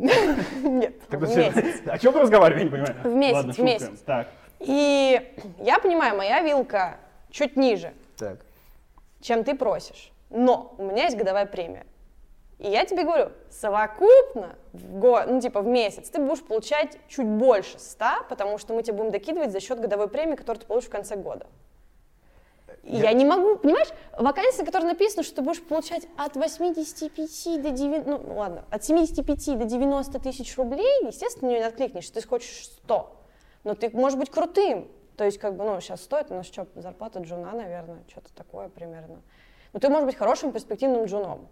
Нет. 0.00 0.95
О 1.87 1.99
чем 1.99 2.14
мы 2.14 2.21
разговариваем, 2.21 2.73
я 2.73 2.78
не 2.78 2.85
понимаю. 2.85 2.97
В 3.04 3.14
месяц, 3.14 3.59
в 3.59 3.62
месяц. 3.62 4.00
Так, 4.07 4.28
И 4.59 5.21
я 5.59 5.78
понимаю, 5.78 6.16
моя 6.16 6.40
вилка 6.40 6.97
чуть 7.30 7.57
ниже, 7.57 7.92
так. 8.16 8.38
чем 9.21 9.45
ты 9.45 9.54
просишь. 9.54 10.12
Но 10.30 10.75
у 10.78 10.85
меня 10.85 11.04
есть 11.04 11.16
годовая 11.16 11.47
премия. 11.47 11.85
И 12.59 12.69
я 12.69 12.85
тебе 12.85 13.04
говорю, 13.04 13.30
совокупно 13.50 14.54
в 14.73 14.99
год, 14.99 15.26
ну 15.28 15.40
типа 15.40 15.62
в 15.62 15.66
месяц, 15.66 16.11
ты 16.11 16.21
будешь 16.21 16.42
получать 16.42 16.99
чуть 17.09 17.26
больше 17.26 17.78
100, 17.78 18.04
потому 18.28 18.59
что 18.59 18.75
мы 18.75 18.83
тебе 18.83 18.99
будем 18.99 19.11
докидывать 19.11 19.50
за 19.50 19.61
счет 19.61 19.80
годовой 19.80 20.09
премии, 20.09 20.35
которую 20.35 20.61
ты 20.61 20.66
получишь 20.66 20.88
в 20.88 20.92
конце 20.92 21.16
года. 21.16 21.47
И 22.83 22.97
я, 22.97 23.13
не 23.13 23.25
могу, 23.25 23.57
понимаешь, 23.57 23.89
вакансия, 24.19 24.65
которая 24.65 24.89
написана, 24.89 25.23
что 25.23 25.37
ты 25.37 25.43
будешь 25.43 25.63
получать 25.63 26.07
от 26.17 26.37
85 26.37 27.63
до 27.63 27.71
90, 27.71 28.11
ну 28.11 28.37
ладно, 28.37 28.65
от 28.71 28.83
75 28.83 29.59
до 29.59 29.65
90 29.65 30.19
тысяч 30.19 30.57
рублей, 30.57 31.07
естественно, 31.07 31.51
не 31.51 31.59
откликнешься, 31.59 32.15
ты 32.15 32.27
хочешь 32.27 32.67
100. 32.85 33.17
Но 33.65 33.75
ты 33.75 33.91
можешь 33.91 34.19
быть 34.19 34.31
крутым. 34.31 34.91
То 35.17 35.25
есть, 35.25 35.39
как 35.39 35.57
бы, 35.57 35.65
ну, 35.65 35.79
сейчас 35.81 36.01
стоит, 36.03 36.31
у 36.31 36.35
нас 36.35 36.47
что, 36.47 36.67
зарплата 36.77 37.21
джуна, 37.21 37.53
наверное, 37.53 38.03
что-то 38.09 38.33
такое 38.35 38.71
примерно. 38.71 39.21
Но 39.75 39.79
ты 39.79 39.91
можешь 39.91 40.07
быть 40.07 40.17
хорошим 40.17 40.51
перспективным 40.51 41.05
джуном. 41.05 41.49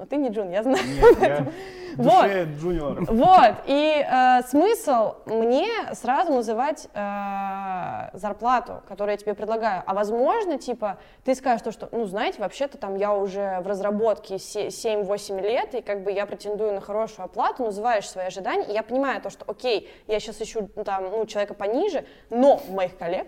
Но 0.00 0.06
ты 0.06 0.16
не 0.16 0.30
джун, 0.30 0.48
я 0.50 0.62
знаю. 0.62 0.78
Нет, 0.82 1.20
я 1.20 1.46
Вот. 1.96 2.26
джуниор. 2.58 3.04
Вот, 3.04 3.54
и 3.66 4.02
э, 4.02 4.40
смысл 4.48 5.16
мне 5.26 5.68
сразу 5.92 6.32
называть 6.32 6.88
э, 6.94 8.08
зарплату, 8.14 8.82
которую 8.88 9.12
я 9.12 9.16
тебе 9.18 9.34
предлагаю. 9.34 9.82
А 9.84 9.92
возможно, 9.92 10.56
типа, 10.56 10.96
ты 11.22 11.34
скажешь 11.34 11.60
то, 11.60 11.70
что, 11.70 11.90
ну, 11.92 12.06
знаете, 12.06 12.40
вообще-то 12.40 12.78
там 12.78 12.96
я 12.96 13.12
уже 13.12 13.60
в 13.60 13.66
разработке 13.66 14.38
се- 14.38 14.68
7-8 14.68 15.38
лет, 15.42 15.74
и 15.74 15.82
как 15.82 16.02
бы 16.02 16.10
я 16.10 16.24
претендую 16.24 16.72
на 16.72 16.80
хорошую 16.80 17.26
оплату, 17.26 17.64
называешь 17.64 18.08
свои 18.08 18.24
ожидания, 18.24 18.64
и 18.64 18.72
я 18.72 18.82
понимаю 18.82 19.20
то, 19.20 19.28
что, 19.28 19.44
окей, 19.46 19.90
я 20.06 20.18
сейчас 20.18 20.40
ищу 20.40 20.70
ну, 20.76 20.82
там, 20.82 21.10
ну, 21.10 21.26
человека 21.26 21.52
пониже, 21.52 22.06
но 22.30 22.58
у 22.66 22.72
моих 22.72 22.96
коллег 22.96 23.26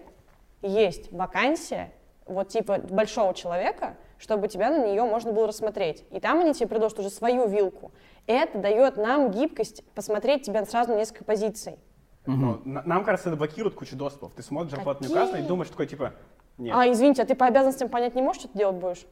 есть 0.63 1.13
вакансия, 1.13 1.93
вот 2.25 2.49
типа 2.49 2.79
большого 2.79 3.35
человека, 3.35 3.97
чтобы 4.23 4.47
тебя 4.47 4.71
на 4.71 4.87
нее 4.87 5.03
можно 5.03 5.33
было 5.33 5.49
рассмотреть. 5.49 6.05
И 6.13 6.21
там 6.21 6.39
они 6.39 6.55
тебе 6.55 6.69
предложат 6.69 7.01
уже 7.01 7.11
свою 7.11 7.49
вилку. 7.49 7.91
Это 8.29 8.57
дает 8.59 8.97
нам 8.97 9.33
гибкость 9.33 9.83
посмотреть 9.97 10.47
тебя 10.47 10.65
сразу 10.65 10.93
на 10.93 10.97
несколько 10.97 11.25
позиций. 11.25 11.77
На- 12.25 12.83
Нам 12.85 13.05
кажется, 13.05 13.31
это 13.31 13.37
блокирует 13.37 13.75
кучу 13.75 13.97
доступов. 13.97 14.33
Ты 14.37 14.45
смотришь 14.45 14.71
зарплату 14.71 15.03
не 15.05 15.11
указано 15.11 15.37
и 15.39 15.43
думаешь 15.43 15.71
такой, 15.71 15.89
типа, 15.89 16.13
нет. 16.57 16.73
А, 16.77 16.89
извините, 16.89 17.23
а 17.23 17.27
ты 17.27 17.35
по 17.35 17.47
обязанностям 17.47 17.89
понять 17.89 18.15
не 18.15 18.23
можешь, 18.23 18.43
что 18.43 18.53
ты 18.53 18.59
делать 18.59 18.77
будешь? 18.77 19.05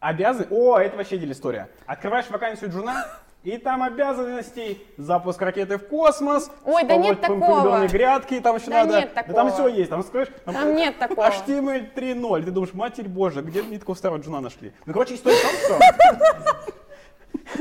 Обязан... 0.00 0.46
О, 0.50 0.78
это 0.78 0.96
вообще 0.96 1.16
отдельная 1.16 1.34
история. 1.34 1.68
Открываешь 1.84 2.30
вакансию 2.30 2.70
джуна, 2.70 3.04
и 3.42 3.56
там 3.58 3.82
обязанностей 3.82 4.86
запуск 4.96 5.40
ракеты 5.42 5.76
в 5.78 5.88
космос, 5.88 6.50
Ой, 6.64 6.84
да 6.84 6.96
нет 6.96 7.20
такого. 7.20 7.86
грядки, 7.88 8.40
там 8.40 8.56
еще 8.56 8.66
Да 8.70 8.84
надо. 8.84 9.00
нет 9.00 9.10
Да 9.14 9.22
там 9.22 9.34
такого. 9.48 9.50
все 9.50 9.66
есть, 9.68 9.90
там 9.90 10.02
скажешь, 10.04 10.32
Там 10.44 10.74
нет 10.76 10.98
такого. 10.98 11.26
HTML 11.28 11.92
3.0. 11.94 12.42
Ты 12.44 12.50
думаешь, 12.50 12.72
матерь 12.74 13.08
божья, 13.08 13.42
где 13.42 13.62
такого 13.78 13.96
старого 13.96 14.18
джуна 14.20 14.40
нашли? 14.40 14.72
Ну, 14.86 14.92
короче, 14.92 15.14
история 15.16 15.36
в 15.36 15.42
том, 15.42 15.52
что, 15.60 16.72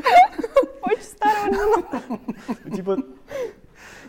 Очень 0.84 1.04
старого 1.04 1.52
джуна. 1.52 2.76
типа, 2.76 2.98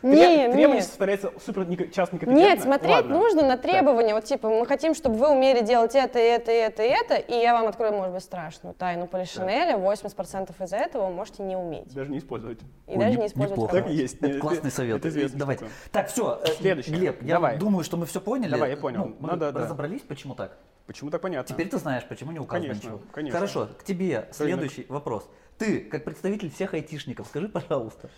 Не, 0.02 0.16
требование 0.48 0.68
нет. 0.68 0.84
составляется 0.84 1.32
супер 1.44 1.64
часто 1.90 2.16
некомпетентно. 2.16 2.32
Нет, 2.34 2.60
смотреть 2.62 2.96
Ладно. 2.96 3.14
нужно 3.18 3.42
на 3.46 3.56
требования. 3.56 4.14
Вот 4.14 4.24
типа, 4.24 4.48
мы 4.48 4.66
хотим, 4.66 4.94
чтобы 4.94 5.16
вы 5.16 5.30
умели 5.30 5.64
делать 5.64 5.94
это, 5.94 6.18
и 6.18 6.22
это, 6.22 6.50
и 6.52 6.54
это, 6.56 6.82
и 6.82 6.88
это, 6.88 7.14
и 7.14 7.34
я 7.34 7.54
вам 7.54 7.68
открою, 7.68 7.92
может 7.92 8.12
быть, 8.12 8.22
страшную 8.22 8.74
тайну 8.74 9.06
Полишинеля. 9.06 9.76
80% 9.76 10.50
из 10.64 10.72
этого 10.72 11.06
вы 11.06 11.12
можете 11.14 11.42
не 11.42 11.56
уметь. 11.56 11.92
Даже 11.94 12.10
не 12.10 12.18
использовать. 12.18 12.58
И 12.60 12.92
Ой, 12.92 12.98
даже 12.98 13.10
не- 13.12 13.16
не 13.22 13.26
использовать 13.28 13.58
неплохо. 13.58 13.76
Так 13.82 13.90
и 13.90 13.94
есть. 13.94 14.16
Это 14.20 14.38
классный 14.38 14.70
совет. 14.70 14.96
это 14.98 15.08
известная 15.08 15.38
Давай. 15.38 15.56
штука. 15.56 15.70
Так, 15.90 16.08
все. 16.08 16.40
Следующее. 16.58 16.96
Глеб, 16.96 17.22
я 17.22 17.34
Давай. 17.34 17.56
думаю, 17.58 17.84
что 17.84 17.96
мы 17.96 18.06
все 18.06 18.20
поняли. 18.20 18.50
Давай, 18.50 18.70
я 18.70 18.76
понял. 18.76 19.04
Ну, 19.06 19.16
мы 19.20 19.28
Надо, 19.28 19.52
да. 19.52 19.60
разобрались, 19.60 20.02
почему 20.02 20.34
так. 20.34 20.56
Почему 20.86 21.10
так 21.10 21.20
понятно? 21.20 21.54
Теперь 21.54 21.68
ты 21.68 21.78
знаешь, 21.78 22.04
почему 22.08 22.32
не 22.32 22.40
указано 22.40 22.68
Конечно, 22.68 22.88
ничего. 22.88 23.00
конечно. 23.12 23.38
Хорошо, 23.38 23.68
к 23.78 23.84
тебе 23.84 24.28
следующий 24.32 24.84
вопрос. 24.88 25.28
Ты, 25.62 25.81
как 25.81 26.05
представитель 26.05 26.51
всех 26.51 26.75
айтишников, 26.75 27.27
скажи, 27.29 27.48
пожалуйста, 27.48 28.11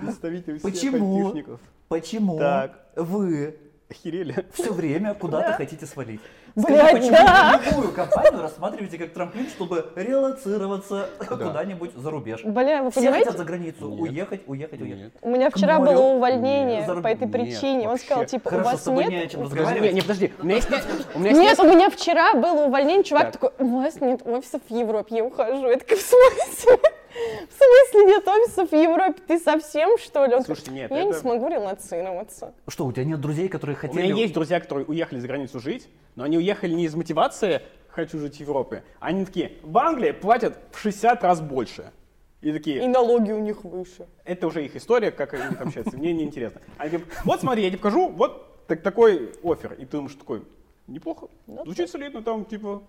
Представитель 0.00 0.58
всех 0.58 0.72
почему, 0.72 1.26
айтишников. 1.26 1.60
почему 1.88 2.38
Так. 2.38 2.86
вы 2.96 3.56
Охерели. 3.88 4.46
все 4.52 4.72
время 4.72 5.14
куда-то 5.14 5.52
хотите 5.52 5.86
свалить? 5.86 6.20
Блядь, 6.54 6.80
Скажи, 6.80 6.96
почему 6.98 7.16
да. 7.16 7.60
вы 7.64 7.70
любую 7.70 7.92
компанию 7.92 8.42
рассматриваете 8.42 8.98
как 8.98 9.12
трамплин, 9.12 9.48
чтобы 9.48 9.86
релацироваться 9.96 11.08
куда-нибудь 11.26 11.92
за 11.96 12.10
рубеж? 12.10 12.44
Бля, 12.44 12.82
вы 12.82 12.90
Все 12.90 13.00
понимаете? 13.00 13.24
хотят 13.26 13.38
за 13.38 13.44
границу 13.44 13.88
Нет. 13.88 14.00
уехать, 14.00 14.42
уехать, 14.46 14.80
уехать. 14.80 15.02
Нет. 15.04 15.12
У 15.22 15.30
меня 15.30 15.50
вчера 15.50 15.78
морю. 15.78 15.92
было 15.92 16.02
увольнение 16.14 16.86
Нет. 16.86 17.02
по 17.02 17.06
этой 17.06 17.26
Нет, 17.26 17.32
причине. 17.32 17.82
Он 17.84 17.88
вообще. 17.92 18.04
сказал, 18.06 18.24
типа, 18.26 18.50
Хорошо, 18.50 18.68
у 18.68 18.72
вас 18.72 18.86
нет... 18.86 19.08
не 19.08 19.16
о 19.16 19.26
чем 19.26 19.40
Подожди, 19.42 19.58
разговаривать. 19.60 19.92
не, 19.94 20.00
подожди. 20.02 20.32
У 20.40 20.44
меня 20.44 20.56
есть, 20.56 20.68
у 21.14 21.18
меня 21.18 21.30
есть 21.30 21.40
Нет, 21.40 21.58
у 21.60 21.64
меня 21.64 21.90
вчера 21.90 22.34
было 22.34 22.64
увольнение, 22.66 23.04
чувак 23.04 23.32
Так. 23.32 23.40
такой, 23.40 23.66
у 23.66 23.80
вас 23.80 24.00
нет 24.00 24.20
офисов 24.26 24.60
в 24.68 24.74
Европе, 24.74 25.16
я 25.16 25.24
ухожу. 25.24 25.68
Я 25.70 25.78
такая, 25.78 25.98
в 25.98 26.02
смысле? 26.02 26.78
В 27.14 27.52
смысле 27.54 28.06
нет 28.06 28.26
офисов 28.26 28.70
в 28.70 28.74
Европе? 28.74 29.20
Ты 29.26 29.38
совсем, 29.38 29.98
что 29.98 30.24
ли? 30.26 30.34
Он 30.34 30.42
Слушайте, 30.42 30.70
нет, 30.72 30.90
Я 30.90 31.04
не 31.04 31.10
это- 31.10 31.18
смогу 31.20 31.48
релацироваться. 31.48 32.54
Что, 32.68 32.86
у 32.86 32.92
тебя 32.92 33.04
нет 33.04 33.20
друзей, 33.20 33.48
которые 33.48 33.76
У 33.76 33.78
хотели... 33.78 34.02
меня 34.02 34.14
есть 34.14 34.32
друзья, 34.34 34.60
которые 34.60 34.86
уехали 34.86 35.20
за 35.20 35.26
границу 35.28 35.60
жить, 35.60 35.88
но 36.14 36.24
они 36.24 36.38
уехали 36.38 36.72
не 36.72 36.84
из 36.84 36.94
мотивации 36.94 37.60
«хочу 37.88 38.18
жить 38.18 38.36
в 38.36 38.40
Европе», 38.40 38.82
они 39.00 39.24
такие 39.26 39.52
«в 39.62 39.76
Англии 39.78 40.12
платят 40.12 40.58
в 40.72 40.78
60 40.78 41.22
раз 41.22 41.40
больше». 41.40 41.90
И 42.40 42.48
И 42.48 42.52
такие, 42.52 42.88
налоги 42.88 43.30
у 43.30 43.38
них 43.38 43.62
выше. 43.62 44.08
это 44.24 44.48
уже 44.48 44.64
их 44.64 44.74
история, 44.74 45.12
как 45.12 45.32
они 45.34 45.54
там 45.54 45.68
общаются, 45.68 45.96
мне 45.96 46.12
не 46.12 46.24
интересно. 46.24 46.60
Они 46.76 46.90
говорят, 46.90 47.08
вот 47.24 47.40
смотри, 47.40 47.62
я 47.62 47.68
тебе 47.68 47.78
покажу, 47.78 48.08
вот 48.08 48.66
так, 48.66 48.82
такой 48.82 49.32
офер. 49.44 49.74
И 49.74 49.84
ты 49.84 49.92
думаешь 49.98 50.14
такой, 50.16 50.42
неплохо, 50.88 51.28
Да, 51.46 51.62
звучит 51.64 51.88
солидно, 51.88 52.20
там 52.22 52.44
типа 52.44 52.82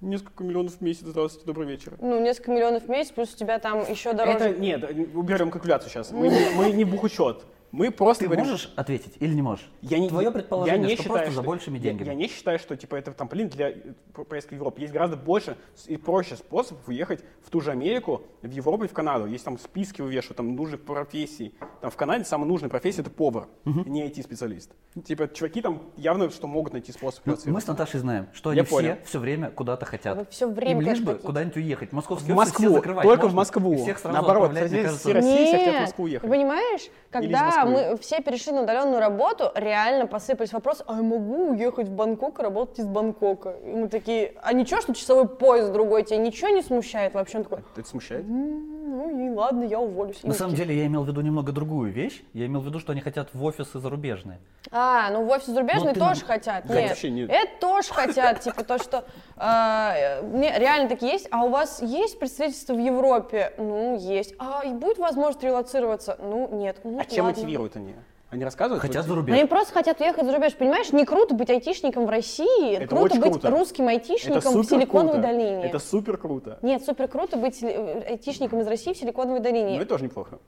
несколько 0.00 0.44
миллионов 0.44 0.74
в 0.74 0.80
месяц, 0.80 1.02
здравствуйте, 1.04 1.46
добрый 1.46 1.66
вечер. 1.66 1.94
Ну, 2.00 2.20
несколько 2.20 2.50
миллионов 2.50 2.84
в 2.84 2.88
месяц, 2.88 3.12
плюс 3.12 3.34
у 3.34 3.36
тебя 3.36 3.58
там 3.58 3.88
еще 3.90 4.12
дороже. 4.12 4.38
Это, 4.38 4.58
нет, 4.58 4.82
уберем 5.14 5.50
калькуляцию 5.50 5.90
сейчас, 5.90 6.10
мы 6.10 6.28
не, 6.28 6.50
мы 6.56 6.70
не 6.70 6.84
бухучет. 6.84 7.44
Мы 7.74 7.90
просто 7.90 8.22
Ты 8.24 8.28
говорим... 8.28 8.44
можешь 8.46 8.72
ответить 8.76 9.14
или 9.18 9.34
не 9.34 9.42
можешь? 9.42 9.68
Я 9.82 9.98
не, 9.98 10.08
Твое 10.08 10.26
я 10.26 10.30
предположение, 10.30 10.86
не 10.90 10.94
что 10.94 11.02
считаю, 11.02 11.18
просто 11.24 11.34
за 11.34 11.42
большими 11.42 11.76
я- 11.78 11.82
деньгами. 11.90 12.06
Я, 12.08 12.14
не 12.14 12.28
считаю, 12.28 12.58
что 12.60 12.76
типа 12.76 12.94
это 12.94 13.10
там, 13.10 13.26
блин, 13.26 13.48
для 13.48 13.70
э, 13.70 13.74
по- 14.12 14.22
поездки 14.22 14.50
в 14.50 14.56
Европу. 14.58 14.80
Есть 14.80 14.92
гораздо 14.92 15.16
больше 15.16 15.56
и 15.88 15.96
проще 15.96 16.36
способов 16.36 16.86
уехать 16.86 17.24
в 17.44 17.50
ту 17.50 17.60
же 17.60 17.72
Америку, 17.72 18.22
в 18.42 18.50
Европу 18.50 18.84
и 18.84 18.86
в 18.88 18.92
Канаду. 18.92 19.26
Есть 19.26 19.44
там 19.44 19.58
списки 19.58 20.02
вывешивают, 20.02 20.36
там 20.36 20.54
нужных 20.54 20.82
профессий. 20.82 21.52
Там 21.80 21.90
в 21.90 21.96
Канаде 21.96 22.24
самая 22.24 22.46
нужная 22.46 22.70
профессия 22.70 23.00
это 23.00 23.10
повар, 23.10 23.48
не 23.64 24.06
IT-специалист. 24.06 24.70
Типа 25.04 25.26
чуваки 25.26 25.60
там 25.60 25.82
явно 25.96 26.30
что 26.30 26.46
могут 26.46 26.74
найти 26.74 26.92
способ 26.92 27.26
Ну, 27.26 27.36
мы 27.46 27.60
с 27.60 27.66
Наташей 27.66 27.98
знаем, 27.98 28.28
что 28.32 28.52
Я 28.52 28.60
они 28.62 28.70
понял. 28.70 28.94
все 29.02 29.04
все 29.06 29.18
время 29.18 29.50
куда-то 29.50 29.84
хотят. 29.84 30.16
Вы 30.16 30.26
всё 30.30 30.48
время 30.48 30.80
Им 30.80 30.80
лишь 30.82 31.00
бы 31.00 31.06
хотите. 31.12 31.26
куда-нибудь 31.26 31.56
уехать. 31.56 31.92
Московские 31.92 32.34
В 32.34 32.38
офисы 32.38 32.54
все 32.54 32.62
Москву, 32.62 32.76
закрывать 32.76 33.02
только 33.04 33.22
в 33.22 33.34
можно, 33.34 33.36
Москву. 33.38 33.72
и 33.74 33.76
всех 33.78 33.98
сразу 33.98 34.14
Наоборот, 34.14 34.44
отправлять, 34.50 34.70
мне 34.70 34.80
здесь 34.80 34.84
кажется, 34.84 35.08
все 35.08 35.12
России 35.12 35.44
всех 35.46 35.58
хотят 35.60 35.74
в 35.76 35.80
Москву 35.80 36.04
уехать. 36.04 36.22
ты 36.30 36.36
понимаешь, 36.36 36.82
из 36.82 36.90
когда 37.64 37.90
мы 37.90 37.96
все 37.98 38.20
перешли 38.20 38.52
на 38.52 38.62
удаленную 38.62 39.00
работу, 39.00 39.50
реально 39.54 40.06
посыпались 40.06 40.52
вопросы, 40.52 40.84
а 40.86 40.96
я 40.96 41.02
могу 41.02 41.50
уехать 41.50 41.88
в 41.88 41.92
Бангкок 41.92 42.38
и 42.38 42.42
работать 42.42 42.78
из 42.80 42.86
Бангкока? 42.86 43.54
И 43.64 43.74
мы 43.74 43.88
такие, 43.88 44.34
а 44.42 44.52
ничего, 44.52 44.80
что 44.80 44.94
часовой 44.94 45.28
поезд 45.28 45.72
другой, 45.72 46.04
тебя 46.04 46.18
ничего 46.18 46.48
не 46.48 46.62
смущает 46.62 47.14
вообще? 47.14 47.38
Он 47.38 47.44
такой, 47.44 47.58
Это 47.76 47.88
смущает? 47.88 48.24
«М, 48.24 48.74
ну 48.96 49.26
и 49.26 49.30
ладно, 49.30 49.64
я 49.64 49.80
уволюсь. 49.80 50.22
На 50.22 50.34
самом 50.34 50.54
деле 50.54 50.76
я 50.76 50.86
имел 50.86 51.02
в 51.02 51.08
виду 51.08 51.20
немного 51.20 51.52
другую 51.52 51.90
вещь. 51.92 52.22
Я 52.32 52.46
имел 52.46 52.60
в 52.60 52.66
виду, 52.66 52.78
что 52.78 52.92
они 52.92 53.00
хотят 53.00 53.28
в 53.34 53.42
офисы 53.42 53.78
зарубежные. 53.78 54.38
А, 54.70 55.10
ну 55.10 55.24
в 55.24 55.30
офис 55.30 55.46
зарубежный 55.46 55.88
Ну, 55.88 55.94
ты 55.94 56.00
тоже 56.00 56.24
хотят. 56.24 56.64
Да 56.66 56.74
Нет, 56.80 56.90
вообще 56.90 57.10
нет. 57.10 57.28
это 57.30 57.50
тоже 57.60 57.92
хотят, 57.92 58.40
типа 58.40 58.62
то, 58.64 58.78
что 58.78 59.04
а, 59.36 59.94
реально 60.32 60.88
такие 60.88 61.12
есть. 61.12 61.28
А 61.30 61.44
у 61.44 61.48
вас 61.48 61.82
есть 61.82 62.18
представительство 62.18 62.74
в 62.74 62.78
Европе? 62.78 63.52
Ну, 63.58 63.96
есть. 63.98 64.34
А 64.38 64.62
и 64.64 64.72
будет 64.72 64.98
возможность 64.98 65.42
релацироваться? 65.42 66.16
Ну, 66.20 66.48
нет. 66.52 66.76
Ну, 66.84 67.00
А 67.00 67.04
чем 67.04 67.26
ладно. 67.26 67.40
Мотивируют 67.58 67.76
они? 67.76 67.94
Они 68.30 68.42
рассказывают? 68.44 68.82
Хотят 68.82 69.04
за 69.04 69.10
Но 69.10 69.16
рубеж. 69.20 69.36
они 69.38 69.46
просто 69.48 69.72
хотят 69.74 70.00
уехать 70.00 70.24
за 70.26 70.32
рубеж. 70.34 70.54
Понимаешь, 70.54 70.90
не 70.92 71.04
круто 71.04 71.34
быть 71.34 71.50
айтишником 71.50 72.06
в 72.06 72.10
России, 72.10 72.74
Это 72.74 72.88
круто 72.88 73.04
очень 73.04 73.20
быть 73.20 73.30
круто. 73.32 73.50
русским 73.50 73.84
Это 73.88 73.90
айтишником 73.92 74.40
в 74.60 74.64
Силиконовой 74.64 75.12
круто. 75.20 75.28
долине. 75.28 75.64
Это 75.66 75.78
супер 75.78 76.16
круто. 76.16 76.58
Нет, 76.62 76.84
супер 76.84 77.06
круто 77.06 77.36
быть 77.36 77.62
э, 77.62 78.06
айтишником 78.10 78.60
из 78.60 78.66
России 78.66 78.92
в 78.92 78.96
Силиконовой 78.96 79.38
долине. 79.40 79.70
Ну 79.76 79.80
это 79.82 79.86
тоже 79.86 80.04
неплохо. 80.04 80.38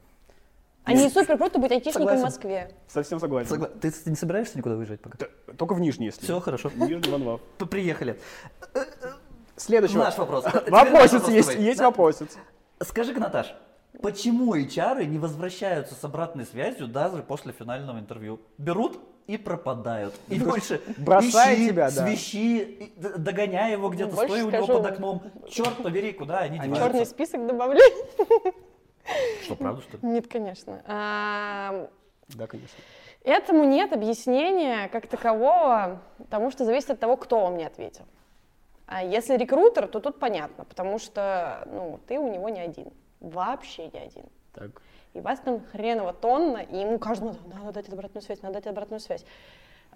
А 0.83 0.93
не 0.95 1.09
супер 1.11 1.37
круто 1.37 1.59
быть 1.61 1.71
айтишником 1.71 2.03
Согласен. 2.09 2.23
в 2.23 2.25
Москве. 2.25 2.71
Совсем 2.89 3.21
согласен. 3.21 3.55
Согла- 3.57 3.79
Ты 3.81 3.91
с- 3.91 4.07
не 4.07 4.15
собираешься 4.17 4.57
никуда 4.59 4.75
выезжать 4.77 5.01
пока? 5.01 5.19
Т- 5.19 5.29
Только 5.57 5.75
в 5.75 5.81
Нижний, 5.81 6.07
если. 6.07 6.23
Все, 6.25 6.41
хорошо. 6.41 6.71
Нижний 6.75 7.11
Ван 7.11 7.23
Вав. 7.25 7.41
П- 7.59 7.67
Приехали. 7.67 8.19
Следующий 9.57 9.97
Наш 9.97 10.19
вопрос. 10.19 10.45
Вопросец 10.69 11.13
вопрос 11.23 11.29
есть, 11.31 11.55
есть 11.57 11.79
Да. 11.79 11.87
вопросец. 11.87 12.37
Скажи-ка, 12.83 13.21
Наташ, 13.21 13.55
почему 14.03 14.55
HR 14.55 15.05
не 15.05 15.19
возвращаются 15.19 15.95
с 15.95 16.05
обратной 16.05 16.45
связью 16.45 16.89
даже 16.89 17.23
после 17.23 17.53
финального 17.53 17.99
интервью? 17.99 18.41
Берут 18.59 18.99
и 19.27 19.37
пропадают. 19.37 20.15
И 20.29 20.39
больше 20.39 20.81
бросает 20.99 21.59
ищи, 21.59 21.69
тебя, 21.69 21.91
да. 21.91 22.07
свищи, 22.07 22.93
догоняй 22.97 23.73
его 23.73 23.89
где-то, 23.89 24.15
Больше 24.15 24.35
стой 24.35 24.43
у 24.43 24.51
него 24.51 24.65
скажу. 24.65 24.83
под 24.83 24.93
окном. 24.93 25.23
Черт 25.49 25.83
побери, 25.83 26.13
куда 26.13 26.41
они 26.41 26.59
Они 26.59 26.69
деваются? 26.69 26.91
Черный 26.91 27.07
список 27.07 27.47
добавляй. 27.47 27.93
Что, 29.43 29.57
правда, 29.57 29.83
что 29.83 29.97
ли? 29.97 29.99
Нет, 30.03 30.27
конечно. 30.29 30.83
А, 30.87 31.89
Да, 32.29 32.47
конечно. 32.47 32.77
Этому 33.25 33.65
нет 33.65 33.93
объяснения 33.93 34.89
как 34.89 35.09
такового, 35.09 36.01
потому 36.19 36.51
что 36.53 36.65
зависит 36.65 36.91
от 36.91 37.01
того, 37.01 37.17
кто 37.17 37.41
вам 37.41 37.55
мне 37.55 37.67
ответил. 37.67 38.05
А 38.87 39.03
если 39.03 39.37
рекрутер, 39.37 39.89
то 39.89 39.99
тут 39.99 40.21
понятно, 40.21 40.65
потому 40.65 41.01
что 41.01 41.67
ну, 41.73 41.99
ты 42.07 42.19
у 42.21 42.33
него 42.33 42.49
не 42.49 42.61
один. 42.61 42.93
Вообще 43.31 43.89
не 43.89 43.99
один. 43.99 44.25
Так. 44.53 44.71
И 45.15 45.21
вас 45.21 45.41
там 45.41 45.61
хреново 45.73 46.13
тонна, 46.13 46.59
и 46.59 46.77
ему 46.77 46.99
каждому 46.99 47.35
надо 47.53 47.73
дать 47.73 47.89
обратную 47.89 48.23
связь, 48.23 48.43
надо 48.43 48.55
дать 48.55 48.67
обратную 48.67 49.01
связь. 49.01 49.25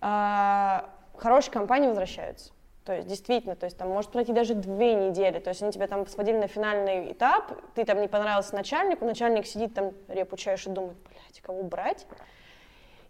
А, 0.01 0.91
хорошие 1.17 1.53
компании 1.53 1.89
возвращаются. 1.89 2.53
То 2.85 2.95
есть 2.95 3.07
действительно, 3.07 3.55
то 3.55 3.67
есть 3.67 3.77
там 3.77 3.89
может 3.89 4.11
пройти 4.11 4.33
даже 4.33 4.55
две 4.55 4.95
недели, 4.95 5.39
то 5.39 5.51
есть 5.51 5.63
они 5.63 5.71
тебя 5.71 5.87
там 5.87 6.07
сводили 6.07 6.39
на 6.39 6.49
финальный 6.49 7.13
этап, 7.13 7.53
ты 7.75 7.85
там 7.85 8.01
не 8.01 8.09
понравился 8.09 8.55
начальнику, 8.55 9.05
начальник 9.05 9.47
сидит 9.47 9.75
там 9.75 9.93
репу 10.09 10.37
чаешь 10.37 10.67
и 10.67 10.71
думает, 10.71 10.97
блядь, 11.05 11.41
кого 11.43 11.63
брать? 11.63 12.07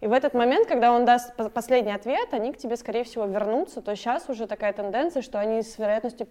И 0.01 0.07
в 0.07 0.13
этот 0.13 0.35
момент, 0.35 0.67
когда 0.67 0.93
он 0.93 1.05
даст 1.05 1.37
по- 1.37 1.49
последний 1.49 1.93
ответ, 1.93 2.33
они 2.33 2.53
к 2.53 2.59
тебе, 2.59 2.77
скорее 2.77 3.05
всего, 3.05 3.27
вернутся. 3.27 3.83
То 3.83 3.95
сейчас 3.95 4.29
уже 4.29 4.47
такая 4.47 4.73
тенденция, 4.73 5.23
что 5.23 5.39
они 5.39 5.63
с 5.63 5.79
вероятностью 5.79 6.27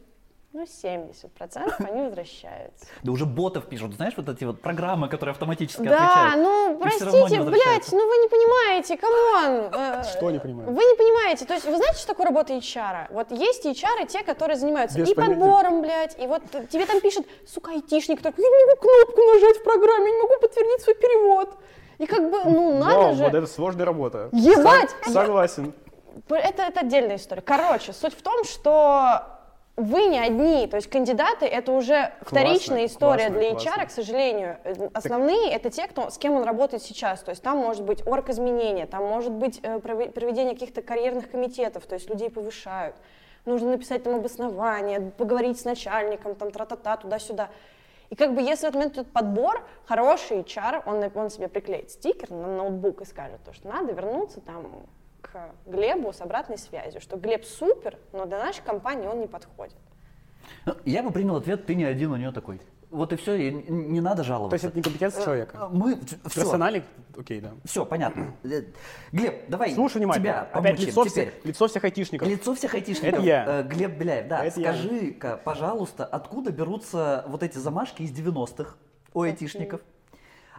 ну, 0.52 0.64
70% 0.64 1.74
они 1.80 2.02
возвращаются. 2.02 2.86
Да 3.04 3.12
уже 3.12 3.26
ботов 3.26 3.68
пишут, 3.68 3.94
знаешь, 3.94 4.14
вот 4.18 4.28
эти 4.30 4.44
вот 4.46 4.62
программы, 4.62 5.08
которые 5.08 5.32
автоматически 5.34 5.82
Да, 5.84 5.96
отвечают. 5.96 6.44
ну, 6.44 6.90
всё 6.90 7.06
равно 7.06 7.20
простите, 7.22 7.44
блядь, 7.44 7.92
ну 7.92 8.08
вы 8.08 8.18
не 8.18 8.28
понимаете, 8.30 8.98
come 8.98 9.39
on. 9.39 9.70
э, 9.74 10.04
Что 10.06 10.32
не 10.32 10.40
понимаю? 10.40 10.70
Вы 10.72 10.84
не 10.84 10.96
понимаете, 10.96 11.46
то 11.46 11.54
есть 11.54 11.66
вы 11.66 11.76
знаете, 11.78 11.98
что 12.00 12.08
такое 12.08 12.26
работа 12.28 12.54
HR? 12.54 13.08
Вот 13.12 13.32
есть 13.32 13.66
HR, 13.66 14.08
те, 14.08 14.24
которые 14.24 14.58
занимаются 14.58 14.98
Без 14.98 15.10
и 15.10 15.14
понятия. 15.14 15.36
подбором, 15.40 15.82
блядь, 15.82 16.18
и 16.20 16.26
вот 16.28 16.42
тебе 16.70 16.86
там 16.88 17.00
пишет, 17.00 17.28
сука, 17.48 17.72
айтишник, 17.72 18.22
такой, 18.22 18.44
я 18.44 18.50
не 18.50 18.66
могу 18.66 18.82
кнопку 18.82 19.22
нажать 19.34 19.58
в 19.58 19.64
программе, 19.64 20.06
я 20.06 20.16
не 20.16 20.22
могу 20.24 20.34
подтвердить 20.42 20.82
свой 20.82 20.96
перевод. 20.96 21.58
И 22.00 22.06
как 22.08 22.32
бы, 22.32 22.44
ну, 22.46 22.80
надо 22.80 22.96
Вау, 22.96 23.14
же. 23.16 23.24
вот 23.26 23.34
это 23.36 23.46
сложная 23.46 23.86
работа. 23.86 24.30
Ебать! 24.32 24.90
Со- 25.04 25.12
Согласен. 25.12 25.74
Это, 26.30 26.64
это 26.64 26.80
отдельная 26.80 27.18
история. 27.18 27.42
Короче, 27.42 27.94
суть 27.94 28.14
в 28.18 28.22
том, 28.22 28.44
что 28.46 29.39
вы 29.80 30.06
не 30.08 30.20
одни, 30.20 30.68
то 30.68 30.76
есть 30.76 30.90
кандидаты 30.90 31.46
это 31.46 31.72
уже 31.72 32.12
вторичная 32.22 32.86
история 32.86 33.28
классно, 33.28 33.40
для 33.40 33.50
классно. 33.52 33.70
HR, 33.70 33.86
к 33.88 33.92
сожалению. 33.92 34.58
Э, 34.64 34.90
Основные 34.94 35.52
это 35.52 35.70
те, 35.70 35.88
кто, 35.88 36.10
с 36.10 36.18
кем 36.18 36.34
он 36.34 36.44
работает 36.44 36.84
сейчас. 36.84 37.22
То 37.22 37.32
есть 37.32 37.42
там 37.42 37.58
может 37.58 37.84
быть 37.84 38.06
орг-изменения, 38.06 38.86
там 38.86 39.06
может 39.06 39.32
быть 39.32 39.60
э, 39.64 39.78
прове- 39.78 40.12
проведение 40.12 40.54
каких-то 40.54 40.82
карьерных 40.82 41.32
комитетов, 41.32 41.86
то 41.86 41.96
есть 41.96 42.10
людей 42.10 42.30
повышают. 42.30 42.96
Нужно 43.46 43.72
написать 43.72 44.04
там 44.04 44.16
обоснование, 44.16 45.00
поговорить 45.00 45.60
с 45.60 45.66
начальником, 45.66 46.36
там 46.36 46.52
тра-та-та, 46.52 46.98
туда-сюда. 46.98 47.50
И 48.10 48.16
как 48.16 48.34
бы 48.34 48.42
если 48.42 48.70
в 48.70 48.76
этот 48.76 49.12
подбор, 49.12 49.64
хороший 49.86 50.42
HR, 50.42 50.84
он, 50.86 51.12
он 51.16 51.30
себе 51.30 51.48
приклеит 51.48 51.92
стикер 51.92 52.32
на 52.32 52.48
ноутбук 52.48 53.02
и 53.02 53.06
скажет, 53.06 53.40
то, 53.46 53.54
что 53.54 53.68
надо 53.68 53.94
вернуться 53.94 54.42
там 54.42 54.84
к 55.22 55.52
Глебу 55.66 56.14
с 56.14 56.22
обратной 56.22 56.58
связью, 56.58 57.02
что 57.02 57.18
Глеб 57.18 57.46
супер, 57.46 57.98
но 58.14 58.26
для 58.26 58.38
нашей 58.40 58.64
компании 58.64 59.08
он 59.08 59.20
не 59.22 59.28
подходит. 59.28 59.76
Ну, 60.66 60.74
Я 60.86 61.04
бы 61.04 61.12
принял 61.12 61.36
ответ, 61.36 61.66
ты 61.66 61.76
не 61.76 61.84
один 61.84 62.12
у 62.12 62.16
нее 62.16 62.32
такой. 62.32 62.62
Вот 62.90 63.14
и 63.14 63.18
все, 63.18 63.36
и 63.36 63.52
не 63.52 64.02
надо 64.02 64.24
То 64.24 64.30
жаловаться. 64.30 64.56
есть 64.56 64.66
это 64.66 64.76
не 64.78 64.82
компетенция 64.82 65.24
человека. 65.24 65.70
Мы 65.72 66.00
все, 66.02 66.42
Персональный? 66.42 66.84
Окей, 67.16 67.40
да. 67.40 67.52
все 67.64 67.86
понятно. 67.86 68.34
Э, 68.44 68.64
Глеб, 69.12 69.48
давай 69.48 69.76
Слушай 69.76 69.98
внимательно. 70.00 70.26
тебя 70.26 70.50
Опять 70.52 70.80
лицо 70.80 71.06
теперь. 71.06 71.30
всех, 71.30 71.46
лицо 71.46 71.68
всех 71.68 71.84
айтишников. 71.84 72.28
Лицо 72.28 72.56
всех 72.56 72.74
айтишников. 72.74 73.20
Это 73.20 73.22
я. 73.28 73.46
Э, 73.60 73.64
Глеб 73.64 73.96
Беляев, 73.96 74.28
да. 74.28 74.44
Это 74.44 74.60
я. 74.60 74.74
Скажи-ка, 74.74 75.40
пожалуйста, 75.44 76.04
откуда 76.04 76.52
берутся 76.52 77.26
вот 77.28 77.44
эти 77.44 77.60
замашки 77.60 78.02
из 78.02 78.12
90-х 78.12 78.74
у 79.14 79.22
айтишников? 79.22 79.82
А, 79.82 79.99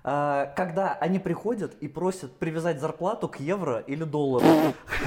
Когда 0.03 0.97
они 1.01 1.19
приходят 1.19 1.75
и 1.81 1.89
просят 1.89 2.33
привязать 2.37 2.81
зарплату 2.81 3.29
к 3.29 3.39
евро 3.41 3.81
или 3.87 4.05
доллару. 4.05 4.47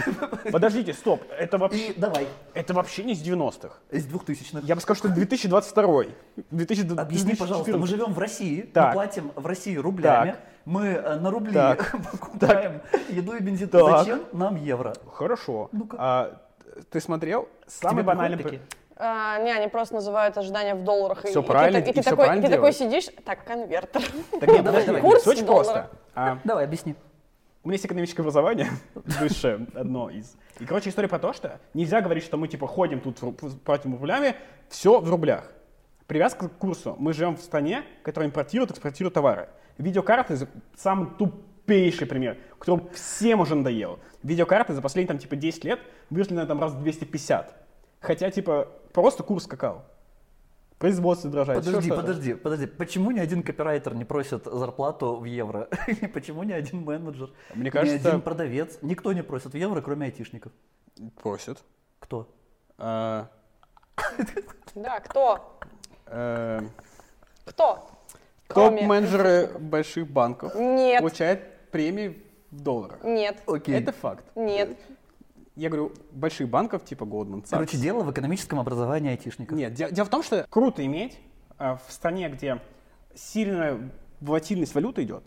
Подождите, 0.52 0.94
стоп. 0.94 1.24
Это 1.38 1.58
вообще, 1.58 1.88
И 1.92 2.00
давай, 2.00 2.28
это 2.54 2.74
вообще 2.74 3.04
не 3.04 3.14
из 3.14 3.22
90-х. 3.28 3.78
из 3.92 4.06
2000-х. 4.08 4.60
Я 4.64 4.76
бы 4.76 4.82
сказал, 4.82 4.98
что 4.98 5.08
это 5.08 5.16
2022. 5.16 6.04
2000 6.52 7.00
Объясни, 7.00 7.36
пожалуйста, 7.36 7.72
мы 7.72 7.78
2014. 7.80 7.90
живем 7.90 8.14
в 8.14 8.20
России, 8.20 8.62
Так. 8.62 8.88
мы 8.90 8.94
платим 8.94 9.32
в 9.36 9.46
России 9.46 9.76
рублями, 9.78 10.32
Так. 10.32 10.40
мы 10.66 10.86
э, 10.88 11.20
на 11.20 11.32
рубли 11.32 11.54
Так. 11.54 11.96
покупаем 12.12 12.82
еду 13.10 13.36
и 13.36 13.40
бензин. 13.42 13.70
Так. 13.70 14.00
Зачем 14.00 14.24
нам 14.32 14.56
евро? 14.56 14.94
Хорошо. 15.12 15.70
Ну-ка. 15.72 15.98
А, 16.00 16.42
ты 16.92 17.00
смотрел? 17.02 17.44
К 17.66 17.72
Самый 17.72 18.04
банальный... 18.04 18.44
такие? 18.44 18.62
А, 18.96 19.40
не, 19.40 19.52
они 19.52 19.68
просто 19.70 19.96
называют 19.96 20.38
ожидания 20.38 20.76
в 20.76 20.84
долларах. 20.84 21.26
и- 21.26 21.30
Всё 21.30 21.40
и 21.40 21.44
ты 21.44 21.48
правильно, 21.50 21.78
и 21.78 21.82
и 21.82 21.94
ты 21.94 22.02
всё 22.02 22.10
такой, 22.12 22.26
и 22.26 22.28
правильно 22.28 22.48
ты 22.48 22.54
такой 22.56 22.74
сидишь, 22.74 23.06
так, 23.26 23.44
конвертер. 23.44 24.02
Так 24.40 24.50
нет, 24.50 24.64
Давай, 24.64 24.86
давай. 24.86 25.02
Курс 25.02 25.28
очень 25.28 25.46
просто. 25.46 25.90
А, 26.16 26.38
Давай, 26.44 26.66
объясни. 26.66 26.96
У 27.64 27.70
меня 27.70 27.76
есть 27.76 27.86
экономическое 27.86 28.22
образование, 28.22 28.70
высшее, 28.94 29.66
одно 29.74 30.10
из. 30.10 30.36
И, 30.60 30.66
короче, 30.66 30.90
история 30.90 31.08
про 31.08 31.18
то, 31.20 31.34
что 31.34 31.60
нельзя 31.74 32.02
говорить, 32.02 32.24
что 32.24 32.38
мы, 32.38 32.48
типа, 32.48 32.68
ходим 32.68 33.00
тут, 33.00 33.20
в 33.22 33.24
ру- 33.26 33.60
платим 33.60 33.94
рублями, 33.94 34.36
все 34.70 35.00
в 35.00 35.10
рублях. 35.10 35.52
Привязка 36.06 36.50
к 36.50 36.58
курсу. 36.58 36.96
Мы 37.00 37.14
живем 37.14 37.36
в 37.38 37.42
стране, 37.42 37.84
которая 38.04 38.30
импортирует, 38.30 38.72
экспортирует 38.72 39.14
товары. 39.14 39.48
Видеокарты 39.78 40.38
самый 40.76 41.10
тупейший 41.18 42.06
пример, 42.06 42.38
который 42.60 42.82
всем 42.94 43.40
уже 43.40 43.56
надоел. 43.56 43.98
Видеокарты 44.22 44.74
за 44.74 44.82
последние, 44.82 45.08
там, 45.08 45.18
типа, 45.18 45.36
10 45.38 45.64
лет 45.64 45.80
выросли 46.10 46.34
на 46.36 46.46
там 46.46 46.60
раз 46.60 46.74
в 46.74 46.82
250. 46.84 47.56
Хотя, 48.04 48.30
типа, 48.30 48.68
просто 48.92 49.24
курс 49.24 49.46
скакал. 49.46 49.84
Производство 50.78 51.30
дрожает. 51.32 51.60
Подожди, 51.63 51.88
что-то. 51.88 52.02
подожди, 52.02 52.34
подожди. 52.34 52.66
Почему 52.68 53.12
ни 53.12 53.20
один 53.20 53.42
копирайтер 53.42 53.96
не 53.96 54.04
просит 54.04 54.44
зарплату 54.44 55.16
в 55.16 55.24
евро? 55.24 55.70
И 55.88 56.08
почему 56.08 56.44
ни 56.44 56.52
один 56.52 56.82
менеджер, 56.82 57.30
Мне 57.56 57.66
ни 57.66 57.70
кажется- 57.70 58.10
один 58.10 58.22
продавец, 58.22 58.78
никто 58.82 59.13
не 59.13 59.24
просит 59.24 59.54
в 59.54 59.56
евро, 59.58 59.82
кроме 59.82 60.08
айтишников? 60.08 60.52
Просят. 61.22 61.63
Кто? 62.00 62.28
А, 62.78 63.30
Да, 64.76 65.00
кто? 65.00 65.58
э, 66.08 66.60
Кто? 67.46 67.88
Топ-менеджеры 68.50 69.48
больших 69.60 70.08
банков 70.12 70.54
Нет. 70.56 71.00
получают 71.00 71.39
премии 71.72 72.22
в 72.52 72.60
долларах. 72.62 73.02
Нет, 73.04 73.42
Окей. 73.48 73.76
Это 73.76 73.94
факт. 73.94 74.26
нет. 74.36 74.78
Я 75.56 75.70
говорю, 75.70 75.92
больших 76.12 76.50
банков 76.50 76.84
типа 76.84 77.04
Goldman 77.04 77.44
Sachs. 77.44 77.50
Короче, 77.52 77.78
дело 77.78 78.04
в 78.04 78.12
экономическом 78.12 78.60
образовании 78.60 79.12
айтишников. 79.12 79.58
Нет, 79.58 79.74
де- 79.74 79.92
дело 79.92 80.06
в 80.06 80.10
том, 80.10 80.24
что 80.24 80.46
круто 80.50 80.84
иметь 80.86 81.20
а, 81.60 81.78
в 81.88 81.92
стране, 81.92 82.30
где 82.30 82.60
сильная 83.13 83.80
волатильность 84.20 84.74
валюты 84.74 85.04
идет 85.04 85.24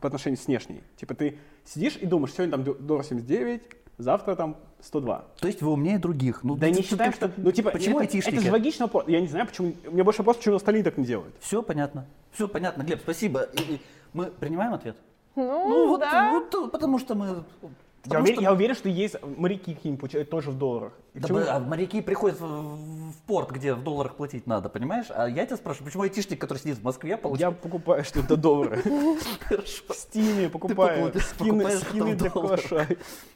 по 0.00 0.08
отношению 0.08 0.38
с 0.38 0.46
внешней. 0.46 0.82
Типа 0.96 1.14
ты 1.14 1.38
сидишь 1.64 1.96
и 1.96 2.06
думаешь, 2.06 2.32
сегодня 2.34 2.56
там 2.56 2.64
доллар 2.86 3.04
79, 3.04 3.62
завтра 3.98 4.34
там 4.34 4.56
102. 4.80 5.24
То 5.40 5.46
есть 5.46 5.62
вы 5.62 5.70
умнее 5.72 5.98
других. 5.98 6.42
Ну, 6.42 6.56
Да 6.56 6.66
ты- 6.66 6.72
не 6.72 6.82
ты- 6.82 6.88
считаем, 6.88 7.12
что... 7.12 7.30
Ну, 7.36 7.52
типа, 7.52 7.70
почему 7.70 8.00
это, 8.00 8.08
айтишники? 8.08 8.34
это 8.36 8.44
же 8.44 8.50
логичный 8.52 8.84
вопрос. 8.86 9.04
Я 9.06 9.20
не 9.20 9.28
знаю, 9.28 9.46
почему... 9.46 9.72
У 9.86 9.90
меня 9.92 10.02
больше 10.04 10.22
вопрос, 10.22 10.38
почему 10.38 10.56
остальные 10.56 10.82
так 10.82 10.96
не 10.98 11.04
делают. 11.04 11.34
Все 11.40 11.62
понятно. 11.62 12.06
Все 12.32 12.48
понятно, 12.48 12.82
Глеб, 12.82 13.00
спасибо. 13.02 13.42
И- 13.42 13.74
и 13.74 13.80
Мы 14.12 14.26
принимаем 14.26 14.72
ответ? 14.74 14.96
Ну, 15.36 15.88
вот, 15.88 16.00
да. 16.00 16.30
вот, 16.32 16.52
э, 16.54 16.70
потому 16.70 16.98
что 16.98 17.14
мы... 17.14 17.44
Я 18.10 18.18
уверен, 18.20 18.34
что- 18.34 18.42
я 18.42 18.52
уверен, 18.52 18.74
что 18.74 18.88
есть 18.88 19.16
моряки 19.22 19.74
какие-нибудь 19.74 20.00
получают 20.00 20.30
тоже 20.30 20.50
в 20.50 20.58
долларах. 20.58 20.92
Да 21.14 21.20
почему- 21.22 21.38
бы- 21.38 21.46
а 21.48 21.58
моряки 21.60 22.00
приходят 22.00 22.40
в, 22.40 22.44
в 22.46 23.16
порт, 23.26 23.50
где 23.50 23.74
в 23.74 23.82
долларах 23.82 24.14
платить 24.16 24.46
надо, 24.46 24.68
понимаешь? 24.68 25.06
А 25.10 25.26
я 25.28 25.44
тебя 25.46 25.56
спрашиваю, 25.56 25.86
почему 25.86 26.02
айтишник, 26.04 26.40
который 26.40 26.58
сидит 26.58 26.78
в 26.78 26.82
Москве, 26.84 27.10
Я 27.10 27.16
получает... 27.18 27.58
покупаю 27.60 28.04
что-то 28.04 28.36
доллары. 28.36 28.82
Хорошо. 29.40 29.82
В 29.88 29.94
стиме 29.94 30.48
покупаю. 30.48 31.12
Скины, 31.20 31.64
для 32.16 32.30
доллары. 32.30 32.62
калаша. 32.62 32.86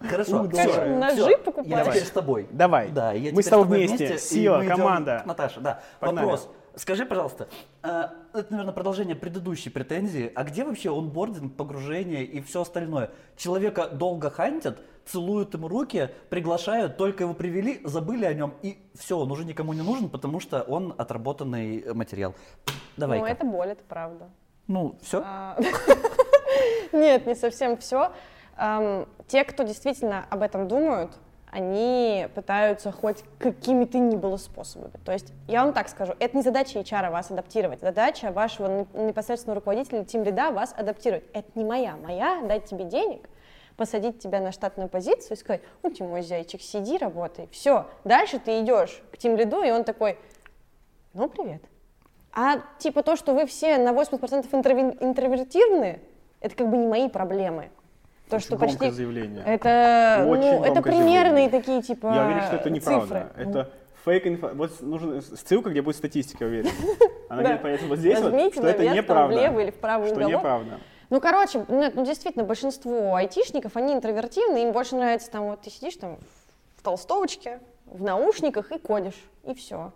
Хорошо. 0.00 0.42
Ножи 0.42 1.14
всё. 1.14 1.38
покупаешь? 1.38 1.68
Я 1.68 1.84
теперь 1.84 2.04
с 2.04 2.10
тобой. 2.10 2.46
Давай. 2.50 2.88
Да, 2.90 3.12
я 3.12 3.20
Мы 3.20 3.28
теперь 3.30 3.44
с 3.44 3.48
тобой 3.48 3.86
вместе. 3.86 4.18
Сила, 4.18 4.62
команда. 4.66 5.20
к 5.24 5.26
Наташе, 5.26 5.60
да. 5.60 5.82
Вопрос. 6.00 6.48
Скажи, 6.74 7.04
пожалуйста, 7.04 7.48
а, 7.82 8.14
это, 8.32 8.46
наверное, 8.50 8.72
продолжение 8.72 9.14
предыдущей 9.14 9.70
претензии. 9.70 10.32
А 10.34 10.44
где 10.44 10.64
вообще 10.64 10.96
онбординг, 10.96 11.54
погружение 11.56 12.24
и 12.24 12.40
все 12.40 12.62
остальное? 12.62 13.10
Человека 13.36 13.88
долго 13.88 14.30
хантят, 14.30 14.80
целуют 15.04 15.52
ему 15.54 15.68
руки, 15.68 16.10
приглашают, 16.30 16.96
только 16.96 17.24
его 17.24 17.34
привели, 17.34 17.80
забыли 17.84 18.24
о 18.24 18.32
нем, 18.32 18.54
и 18.62 18.78
все, 18.94 19.18
он 19.18 19.30
уже 19.30 19.44
никому 19.44 19.72
не 19.72 19.82
нужен, 19.82 20.08
потому 20.08 20.40
что 20.40 20.62
он 20.62 20.94
отработанный 20.96 21.92
материал. 21.92 22.34
давай 22.96 23.18
Ну, 23.18 23.26
это 23.26 23.44
боль, 23.44 23.68
это 23.68 23.84
правда. 23.84 24.30
Ну, 24.66 24.98
все? 25.02 25.22
А, 25.24 25.58
Нет, 26.92 27.26
не 27.26 27.34
совсем 27.34 27.76
все. 27.76 28.12
Те, 29.26 29.44
кто 29.44 29.62
действительно 29.64 30.26
об 30.30 30.42
этом 30.42 30.68
думают, 30.68 31.12
они 31.52 32.28
пытаются 32.34 32.90
хоть 32.90 33.22
какими-то 33.38 33.98
ни 33.98 34.16
было 34.16 34.38
способами. 34.38 34.94
То 35.04 35.12
есть, 35.12 35.34
я 35.46 35.62
вам 35.62 35.74
так 35.74 35.90
скажу, 35.90 36.14
это 36.18 36.34
не 36.34 36.42
задача 36.42 36.78
HR 36.78 37.10
вас 37.10 37.30
адаптировать, 37.30 37.80
задача 37.80 38.32
вашего 38.32 38.86
непосредственного 38.94 39.56
руководителя, 39.60 40.02
тим 40.02 40.24
лида 40.24 40.50
вас 40.50 40.74
адаптировать. 40.74 41.24
Это 41.34 41.50
не 41.54 41.64
моя. 41.64 41.96
Моя— 41.96 42.40
дать 42.48 42.64
тебе 42.64 42.84
денег, 42.84 43.28
посадить 43.76 44.18
тебя 44.18 44.40
на 44.40 44.50
штатную 44.50 44.88
позицию 44.88 45.36
и 45.36 45.40
сказать, 45.40 45.60
ну, 45.82 45.90
ты 45.90 46.04
мой 46.04 46.22
зайчик, 46.22 46.62
сиди, 46.62 46.96
работай. 46.96 47.48
Все. 47.52 47.86
Дальше 48.04 48.38
ты 48.38 48.60
идешь 48.62 49.02
к 49.12 49.18
тим 49.18 49.36
лиду, 49.36 49.62
и 49.62 49.70
он 49.70 49.84
такой, 49.84 50.18
ну, 51.12 51.28
привет. 51.28 51.62
А 52.32 52.62
типа 52.78 53.02
то, 53.02 53.14
что 53.14 53.34
вы 53.34 53.44
все 53.44 53.76
на 53.76 53.92
80% 53.92 54.48
интрови- 54.50 56.00
это 56.40 56.56
как 56.56 56.70
бы 56.70 56.78
не 56.78 56.86
мои 56.86 57.10
проблемы. 57.10 57.70
То, 58.28 58.36
Очень 58.36 58.46
что 58.46 58.56
почти... 58.56 58.90
заявление. 58.90 59.42
Это, 59.44 60.24
Очень 60.26 60.58
ну, 60.58 60.64
это 60.64 60.80
примерные 60.80 61.48
заявление. 61.48 61.50
такие, 61.50 61.82
типа, 61.82 62.12
Я 62.14 62.24
уверен, 62.24 62.42
что 62.44 62.56
это 62.56 62.70
неправда. 62.70 63.06
цифры. 63.06 63.42
Это 63.42 63.70
фейк 64.04 64.26
инфо. 64.26 64.50
Вот 64.54 64.80
нужна 64.80 65.20
ссылка, 65.20 65.70
где 65.70 65.82
будет 65.82 65.96
статистика, 65.96 66.44
уверен. 66.44 66.70
Она 67.28 67.42
где-то 67.42 67.62
появится 67.62 67.88
вот 67.88 67.98
здесь, 67.98 68.20
вот, 68.20 68.54
что 68.54 68.66
это 68.66 68.88
неправда. 68.88 69.34
влево 69.36 69.60
или 69.60 69.70
в 69.70 69.76
правый 69.76 70.08
Что 70.08 70.22
неправда. 70.22 70.78
Ну, 71.10 71.20
короче, 71.20 71.64
ну, 71.68 71.90
ну, 71.94 72.06
действительно, 72.06 72.44
большинство 72.44 73.16
айтишников, 73.16 73.76
они 73.76 73.92
интровертивны, 73.92 74.62
им 74.62 74.72
больше 74.72 74.96
нравится 74.96 75.30
там, 75.30 75.44
вот 75.44 75.60
ты 75.60 75.68
сидишь 75.68 75.96
там 75.96 76.16
в 76.76 76.82
толстовочке, 76.82 77.60
в 77.84 78.02
наушниках 78.02 78.72
и 78.72 78.78
кодишь, 78.78 79.22
и 79.44 79.52
все. 79.54 79.92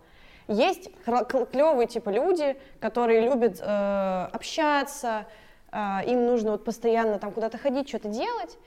Есть 0.47 0.91
клевые 1.03 1.87
типа 1.87 2.09
люди, 2.09 2.55
которые 2.79 3.21
любят 3.21 3.59
э, 3.59 4.27
общаться, 4.31 5.25
им 5.73 6.25
нужно 6.25 6.51
вот 6.51 6.63
постоянно 6.63 7.19
там 7.19 7.31
куда-то 7.31 7.57
ходить, 7.57 7.89
что-то 7.89 8.09
делать, 8.09 8.57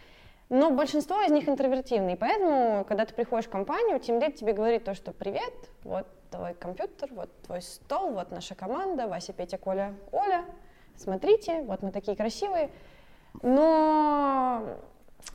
но 0.51 0.71
большинство 0.71 1.21
из 1.23 1.31
них 1.31 1.49
интровертивны, 1.49 2.15
и 2.15 2.17
поэтому, 2.17 2.85
когда 2.85 3.05
ты 3.05 3.15
приходишь 3.15 3.47
в 3.47 3.51
компанию, 3.51 4.01
тимлид 4.01 4.35
тебе 4.35 4.53
говорит 4.53 4.85
то, 4.85 4.95
что 4.95 5.13
привет, 5.13 5.53
вот 5.85 6.07
твой 6.31 6.55
компьютер, 6.55 7.09
вот 7.13 7.31
твой 7.43 7.63
стол, 7.63 8.13
вот 8.13 8.31
наша 8.31 8.55
команда, 8.55 9.07
Вася, 9.07 9.33
Петя, 9.33 9.59
Коля, 9.59 9.95
Оля, 10.13 10.45
смотрите, 10.97 11.63
вот 11.63 11.83
мы 11.83 11.93
такие 11.93 12.17
красивые, 12.17 12.71
но 13.43 14.77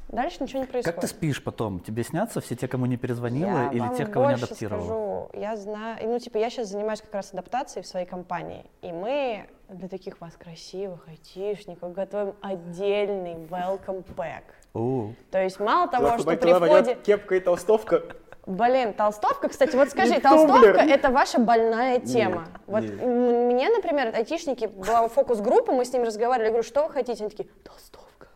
дальше 0.10 0.44
ничего 0.44 0.60
не 0.60 0.66
происходит. 0.66 0.96
Как 0.96 1.02
ты 1.02 1.08
спишь 1.08 1.44
потом? 1.44 1.80
Тебе 1.80 2.04
снятся 2.04 2.42
все 2.42 2.56
те, 2.56 2.68
кому 2.68 2.86
не 2.86 2.98
перезвонила, 2.98 3.64
Я 3.64 3.72
или 3.72 3.80
вам 3.80 3.96
тех, 3.96 4.12
кого 4.12 4.28
не 4.28 4.34
адаптировала? 4.36 4.84
Скажу, 4.84 5.30
я 5.34 5.56
знаю, 5.56 6.10
ну 6.10 6.20
типа 6.20 6.38
я 6.38 6.50
сейчас 6.50 6.68
занимаюсь 6.68 7.02
как 7.02 7.14
раз 7.14 7.32
адаптацией 7.32 7.84
в 7.84 7.88
своей 7.88 8.06
компании, 8.06 8.66
и 8.82 8.92
мы 8.92 9.48
для 9.70 9.88
таких 9.88 10.22
вас 10.22 10.34
красивых 10.34 11.08
айтишников 11.08 11.94
готовим 11.94 12.36
отдельный 12.42 13.36
welcome 13.50 14.06
pack. 14.16 14.44
О, 14.74 15.12
То 15.32 15.42
есть 15.42 15.60
мало 15.60 15.90
того, 15.90 16.18
что 16.18 16.36
при 16.36 16.54
входе... 16.54 16.96
Кепка 16.96 17.36
и 17.36 17.40
толстовка. 17.40 18.04
Блин, 18.46 18.94
толстовка, 18.94 19.50
кстати, 19.50 19.76
вот 19.76 19.90
скажи, 19.90 20.20
толстовка 20.20 20.82
это 20.82 21.10
ваша 21.10 21.40
больная 21.40 22.00
тема. 22.00 22.48
вот 22.68 22.84
нет. 22.84 23.02
мне, 23.02 23.70
например, 23.70 24.14
айтишники, 24.16 24.66
была 24.66 25.08
фокус-группа, 25.08 25.72
мы 25.72 25.84
с 25.84 25.92
ними 25.92 26.06
разговаривали, 26.06 26.48
я 26.48 26.52
говорю, 26.52 26.68
что 26.68 26.84
вы 26.84 26.92
хотите? 26.92 27.24
Они 27.24 27.32
такие, 27.32 27.50
толстовка. 27.64 28.28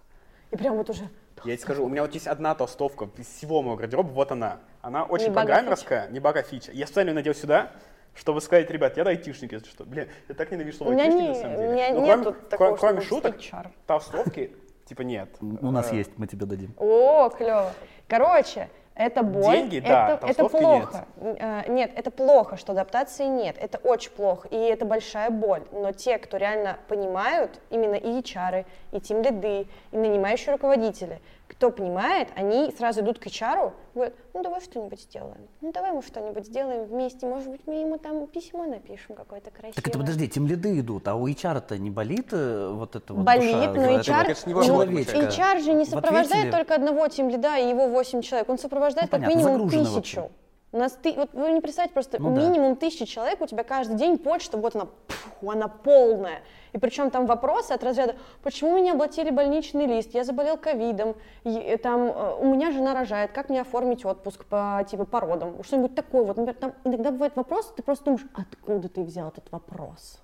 И 0.49 0.55
прям 0.55 0.77
вот 0.77 0.89
уже, 0.89 1.03
Я 1.43 1.55
тебе 1.55 1.57
скажу, 1.59 1.85
у 1.85 1.89
меня 1.89 2.01
вот 2.01 2.13
есть 2.15 2.25
одна 2.25 2.55
толстовка 2.55 3.07
из 3.17 3.27
всего 3.27 3.61
моего 3.61 3.77
гардероба, 3.77 4.09
вот 4.09 4.31
она. 4.31 4.57
Она 4.81 5.03
очень 5.03 5.25
Не 5.25 5.31
бага 5.31 5.47
программерская, 5.47 6.07
не 6.09 6.19
бага 6.19 6.41
фича. 6.41 6.71
Я 6.71 6.87
специально 6.87 7.09
ее 7.09 7.15
надел 7.15 7.35
сюда, 7.35 7.71
чтобы 8.19 8.41
сказать, 8.41 8.69
ребят, 8.69 8.97
я 8.97 9.03
айтишник, 9.03 9.53
если 9.53 9.69
что. 9.69 9.85
Блин, 9.85 10.09
я 10.27 10.35
так 10.35 10.51
ненавижу 10.51 10.77
слово 10.77 10.91
У 10.91 10.93
айтишник 10.99 11.21
не- 11.21 11.27
на 11.29 11.35
самом 11.35 11.53
у 11.53 11.57
деле. 11.57 11.71
меня 11.73 11.89
Ну, 11.93 12.05
нет 12.05 12.19
кроме, 12.21 12.37
такого, 12.49 12.75
кроме- 12.75 13.01
шуток, 13.01 13.37
HR. 13.37 13.67
толстовки, 13.87 14.51
типа 14.85 15.01
нет. 15.03 15.29
у 15.41 15.71
нас 15.71 15.91
Э, 15.91 15.95
есть, 15.95 16.11
мы 16.17 16.27
тебе 16.27 16.45
дадим. 16.45 16.73
О, 16.77 17.29
клево. 17.29 17.71
Короче, 18.09 18.69
это 18.95 19.23
боль. 19.23 19.55
Деньги, 19.55 19.79
да, 19.79 20.15
это, 20.15 20.27
это 20.27 20.35
толстовки 20.39 20.57
плохо. 20.63 21.05
Э, 21.21 21.71
Нет, 21.71 21.91
это 21.95 22.11
плохо, 22.11 22.57
что 22.57 22.73
адаптации 22.73 23.25
нет. 23.27 23.55
Это 23.57 23.77
очень 23.77 24.11
плохо. 24.11 24.49
И 24.49 24.57
это 24.57 24.83
большая 24.85 25.29
боль. 25.29 25.63
Но 25.71 25.93
те, 25.93 26.17
кто 26.17 26.35
реально 26.35 26.77
понимают, 26.89 27.61
именно 27.69 27.95
и 27.95 28.19
HR, 28.19 28.65
и 28.91 28.99
тим 28.99 29.21
лиды, 29.21 29.67
и 29.91 29.97
нанимающие 29.97 30.51
руководители, 30.51 31.21
кто 31.49 31.71
понимает, 31.71 32.29
они 32.35 32.71
сразу 32.77 33.01
идут 33.01 33.19
к 33.19 33.25
HR, 33.25 33.73
говорят, 33.95 34.13
ну 34.33 34.43
давай 34.43 34.61
что-нибудь 34.61 35.01
сделаем. 35.01 35.47
Ну 35.61 35.71
давай 35.71 35.91
мы 35.91 36.01
что-нибудь 36.01 36.45
сделаем 36.45 36.85
вместе. 36.85 37.25
Может 37.25 37.49
быть, 37.49 37.61
мы 37.65 37.81
ему 37.81 37.97
там 37.97 38.27
письмо 38.27 38.65
напишем 38.65 39.15
какое-то 39.15 39.49
красивое. 39.49 39.73
Так 39.73 39.87
это 39.87 39.97
подожди, 39.97 40.29
тем 40.29 40.45
лиды 40.47 40.79
идут, 40.79 41.07
а 41.07 41.15
у 41.15 41.27
HR-то 41.27 41.77
не 41.77 41.89
болит 41.89 42.27
э, 42.31 42.69
вот 42.71 42.95
это 42.95 43.13
вот 43.13 43.25
Болит, 43.25 43.51
душа 43.51 43.73
но 43.73 43.81
это 43.81 44.11
HR, 44.11 44.23
конечно, 44.23 44.51
ну? 44.51 44.61
HR 44.61 45.59
же 45.63 45.73
не 45.73 45.85
сопровождает 45.85 46.51
только 46.51 46.75
одного 46.75 47.07
тимлида 47.07 47.57
и 47.57 47.69
его 47.69 47.87
8 47.87 48.21
человек, 48.21 48.47
он 48.47 48.59
сопровождает 48.59 49.11
Ну, 49.11 49.17
как 49.19 49.27
понятно, 49.27 49.49
минимум 49.49 49.69
тысячу. 49.69 49.91
вообще. 49.95 50.29
У 50.71 50.77
нас 50.77 50.95
ты, 51.01 51.13
вот 51.13 51.33
вы 51.33 51.51
не 51.51 51.61
представляете, 51.61 51.93
просто 51.95 52.21
Ну 52.21 52.35
да. 52.35 52.41
минимум 52.41 52.75
тысячи 52.75 53.05
человек, 53.05 53.41
у 53.41 53.47
тебя 53.47 53.63
каждый 53.63 53.95
день 53.97 54.19
почта, 54.19 54.55
вот 54.57 54.75
она, 54.75 54.85
пф, 55.07 55.27
она 55.47 55.67
полная. 55.67 56.41
И 56.73 56.77
причем 56.77 57.09
там 57.09 57.25
вопросы 57.25 57.71
от 57.71 57.83
разряда, 57.83 58.15
почему 58.43 58.77
меня 58.77 58.93
оплатили 58.93 59.31
больничный 59.31 59.87
лист, 59.87 60.13
я 60.13 60.23
заболел 60.23 60.57
ковидом, 60.57 61.15
э, 61.43 61.75
там, 61.77 62.01
э, 62.01 62.35
у 62.39 62.53
меня 62.53 62.71
жена 62.71 62.93
рожает, 62.93 63.31
как 63.31 63.49
мне 63.49 63.61
оформить 63.61 64.05
отпуск 64.05 64.45
по, 64.45 64.85
типа, 64.87 65.05
по 65.05 65.19
родам, 65.19 65.63
что-нибудь 65.63 65.95
такое. 65.95 66.21
Вот, 66.23 66.37
например, 66.37 66.53
там 66.55 66.73
иногда 66.83 67.09
бывает 67.09 67.35
вопрос, 67.35 67.73
ты 67.75 67.81
просто 67.81 68.05
думаешь, 68.05 68.25
откуда 68.35 68.89
ты 68.89 69.01
взял 69.01 69.29
этот 69.29 69.51
вопрос? 69.51 70.19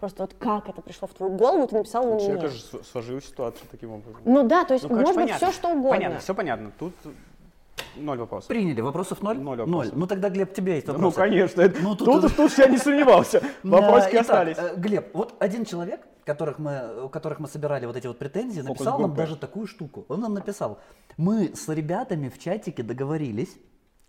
Просто 0.00 0.24
вот 0.24 0.34
как 0.34 0.68
это 0.68 0.82
пришло 0.82 1.06
в 1.06 1.14
твою 1.14 1.32
голову, 1.36 1.68
ты 1.68 1.76
написал 1.76 2.02
его 2.08 2.18
Человек 2.18 2.40
мне. 2.40 2.48
же 2.48 2.60
сложил 2.90 3.22
ситуацию 3.22 3.68
таким 3.70 3.92
образом. 3.92 4.20
Ну 4.24 4.42
да, 4.42 4.64
то 4.64 4.74
есть 4.74 4.82
Ну, 4.82 4.88
короче, 4.90 5.06
может 5.12 5.16
быть 5.22 5.26
понятно. 5.30 5.46
все 5.48 5.56
что 5.56 5.68
угодно. 5.68 5.90
Понятно, 5.90 6.18
все 6.18 6.34
понятно. 6.34 6.72
Тут 6.78 6.92
ноль 7.96 8.18
вопросов. 8.18 8.48
Приняли, 8.48 8.80
вопросов 8.80 9.22
ноль? 9.22 9.38
Ноль 9.38 9.58
вопросов. 9.58 9.92
Ну 9.96 10.06
тогда, 10.06 10.28
Глеб, 10.30 10.52
тебе 10.54 10.74
есть 10.76 10.86
Ну, 10.86 10.92
вопросы. 10.94 11.16
конечно. 11.16 11.60
это- 11.62 11.80
Ну, 11.82 11.94
тут- 11.96 12.06
тут, 12.06 12.22
тут, 12.22 12.36
тут 12.36 12.58
я 12.58 12.66
не 12.68 12.78
сомневался. 12.78 13.42
Вопросики 13.62 14.12
итак, 14.14 14.20
остались. 14.22 14.56
э, 14.58 14.74
Глеб, 14.76 15.14
вот 15.14 15.34
один 15.38 15.64
человек, 15.64 16.00
которых 16.24 16.58
мы, 16.58 17.04
у 17.04 17.08
которых 17.08 17.38
мы 17.40 17.48
собирали 17.48 17.86
вот 17.86 17.96
эти 17.96 18.06
вот 18.06 18.18
претензии, 18.18 18.60
написал 18.62 18.98
нам 18.98 19.14
даже 19.14 19.36
такую 19.36 19.66
штуку. 19.66 20.04
Он 20.08 20.20
нам 20.20 20.34
написал, 20.34 20.78
мы 21.16 21.54
с 21.54 21.68
ребятами 21.68 22.28
в 22.28 22.38
чатике 22.38 22.82
договорились 22.82 23.56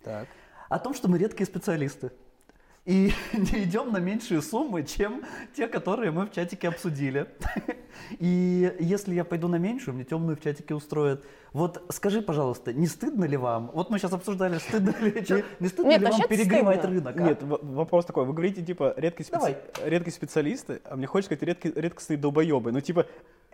Так. 0.02 0.26
о 0.68 0.78
том, 0.78 0.94
что 0.94 1.08
мы 1.08 1.18
редкие 1.18 1.46
специалисты. 1.46 2.10
И 2.88 3.12
не 3.34 3.64
идем 3.64 3.92
на 3.92 3.98
меньшие 3.98 4.40
суммы, 4.40 4.82
чем 4.82 5.22
те, 5.54 5.68
которые 5.68 6.10
мы 6.10 6.24
в 6.24 6.32
чатике 6.32 6.68
обсудили. 6.68 7.26
И 8.18 8.74
если 8.80 9.14
я 9.14 9.24
пойду 9.24 9.46
на 9.46 9.56
меньшую, 9.56 9.94
мне 9.94 10.04
темную 10.04 10.38
в 10.38 10.40
чатике 10.40 10.74
устроят. 10.74 11.22
Вот 11.52 11.84
скажи, 11.90 12.22
пожалуйста, 12.22 12.72
не 12.72 12.86
стыдно 12.86 13.26
ли 13.26 13.36
вам? 13.36 13.70
Вот 13.74 13.90
мы 13.90 13.98
сейчас 13.98 14.14
обсуждали, 14.14 14.56
стыдно 14.56 14.94
ли, 15.00 15.12
не 15.60 15.68
стыдно 15.68 15.90
Нет, 15.90 16.00
ли 16.00 16.06
вам 16.06 16.28
перегревать 16.28 16.78
стыдно. 16.78 17.12
рынок? 17.12 17.16
а? 17.20 17.22
Нет, 17.22 17.42
вопрос 17.42 18.06
такой. 18.06 18.24
Вы 18.24 18.32
говорите, 18.32 18.64
типа, 18.64 18.94
редкие, 18.96 19.26
специ- 19.26 19.32
Давай. 19.32 19.56
редкие 19.84 20.14
специалисты, 20.14 20.80
а 20.84 20.96
мне 20.96 21.06
хочется 21.06 21.34
сказать 21.36 21.42
редкие, 21.42 21.74
редкостные 21.74 22.16
долбоебы. 22.16 22.72
Ну, 22.72 22.80
типа, 22.80 23.04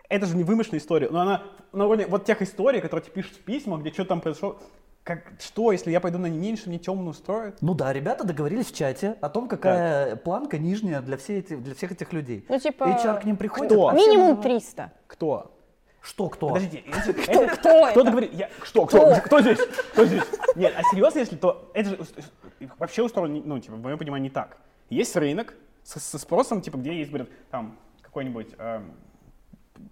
это 0.07 0.27
же 0.27 0.37
не 0.37 0.45
вымышленная 0.45 0.79
история, 0.79 1.09
но 1.09 1.19
она 1.19 1.43
на 1.73 1.87
уровне 1.87 2.05
вот 2.07 2.23
тех 2.23 2.41
историй, 2.41 2.79
которые 2.79 3.03
тебе 3.03 3.15
пишут 3.15 3.33
в 3.35 3.41
письмах, 3.41 3.81
где 3.81 3.91
что 3.91 4.05
там 4.05 4.21
произошло, 4.21 4.61
как, 5.05 5.33
что, 5.39 5.71
если 5.71 5.91
я 5.91 5.99
пойду 5.99 6.17
на 6.17 6.25
не 6.25 6.39
меньше, 6.39 6.67
мне 6.67 6.79
темную 6.79 7.09
устроят? 7.11 7.59
Ну 7.61 7.75
да, 7.75 7.93
ребята 7.93 8.23
договорились 8.25 8.65
в 8.71 8.75
чате 8.75 9.15
о 9.21 9.29
том, 9.29 9.47
какая 9.47 10.15
планка 10.15 10.57
нижняя 10.57 10.99
для, 11.01 11.15
всей 11.15 11.39
эти, 11.39 11.55
для 11.55 11.75
всех 11.75 11.91
этих 11.91 12.11
людей. 12.11 12.43
Ну, 12.49 12.59
типа, 12.59 12.85
HR 12.85 13.21
к 13.21 13.23
ним 13.23 13.37
приходит. 13.37 13.71
кто? 13.71 13.89
а 13.89 13.93
Минимум 13.93 14.29
называют- 14.29 14.41
300. 14.41 14.91
Кто? 15.05 15.51
Что, 16.01 16.29
кто? 16.29 16.47
Подождите, 16.47 16.83
если- 16.87 17.11
Кто, 17.13 17.43
это- 17.43 17.55
кто 17.55 17.69
кто 17.91 18.01
это? 18.01 18.11
говорит? 18.11 18.33
Я, 18.33 18.49
что, 18.63 18.87
кто, 18.87 19.15
кто 19.23 19.41
здесь? 19.41 19.59
Кто 19.91 20.05
здесь? 20.05 20.23
Нет, 20.55 20.73
а 20.75 20.81
серьезно, 20.91 21.19
если 21.19 21.35
то, 21.35 21.69
это 21.75 21.89
же 21.91 21.99
вообще 22.79 23.03
устроено, 23.03 23.39
ну, 23.45 23.59
типа, 23.59 23.75
в 23.75 23.81
моем 23.83 23.99
понимании, 23.99 24.29
не 24.29 24.33
так. 24.33 24.57
Есть 24.89 25.15
рынок 25.15 25.53
со, 25.83 25.99
со 25.99 26.17
спросом, 26.17 26.61
типа, 26.61 26.77
где 26.77 26.97
есть, 26.97 27.11
говорят, 27.11 27.29
там, 27.51 27.77
какой-нибудь 28.01 28.47
эм, 28.57 28.91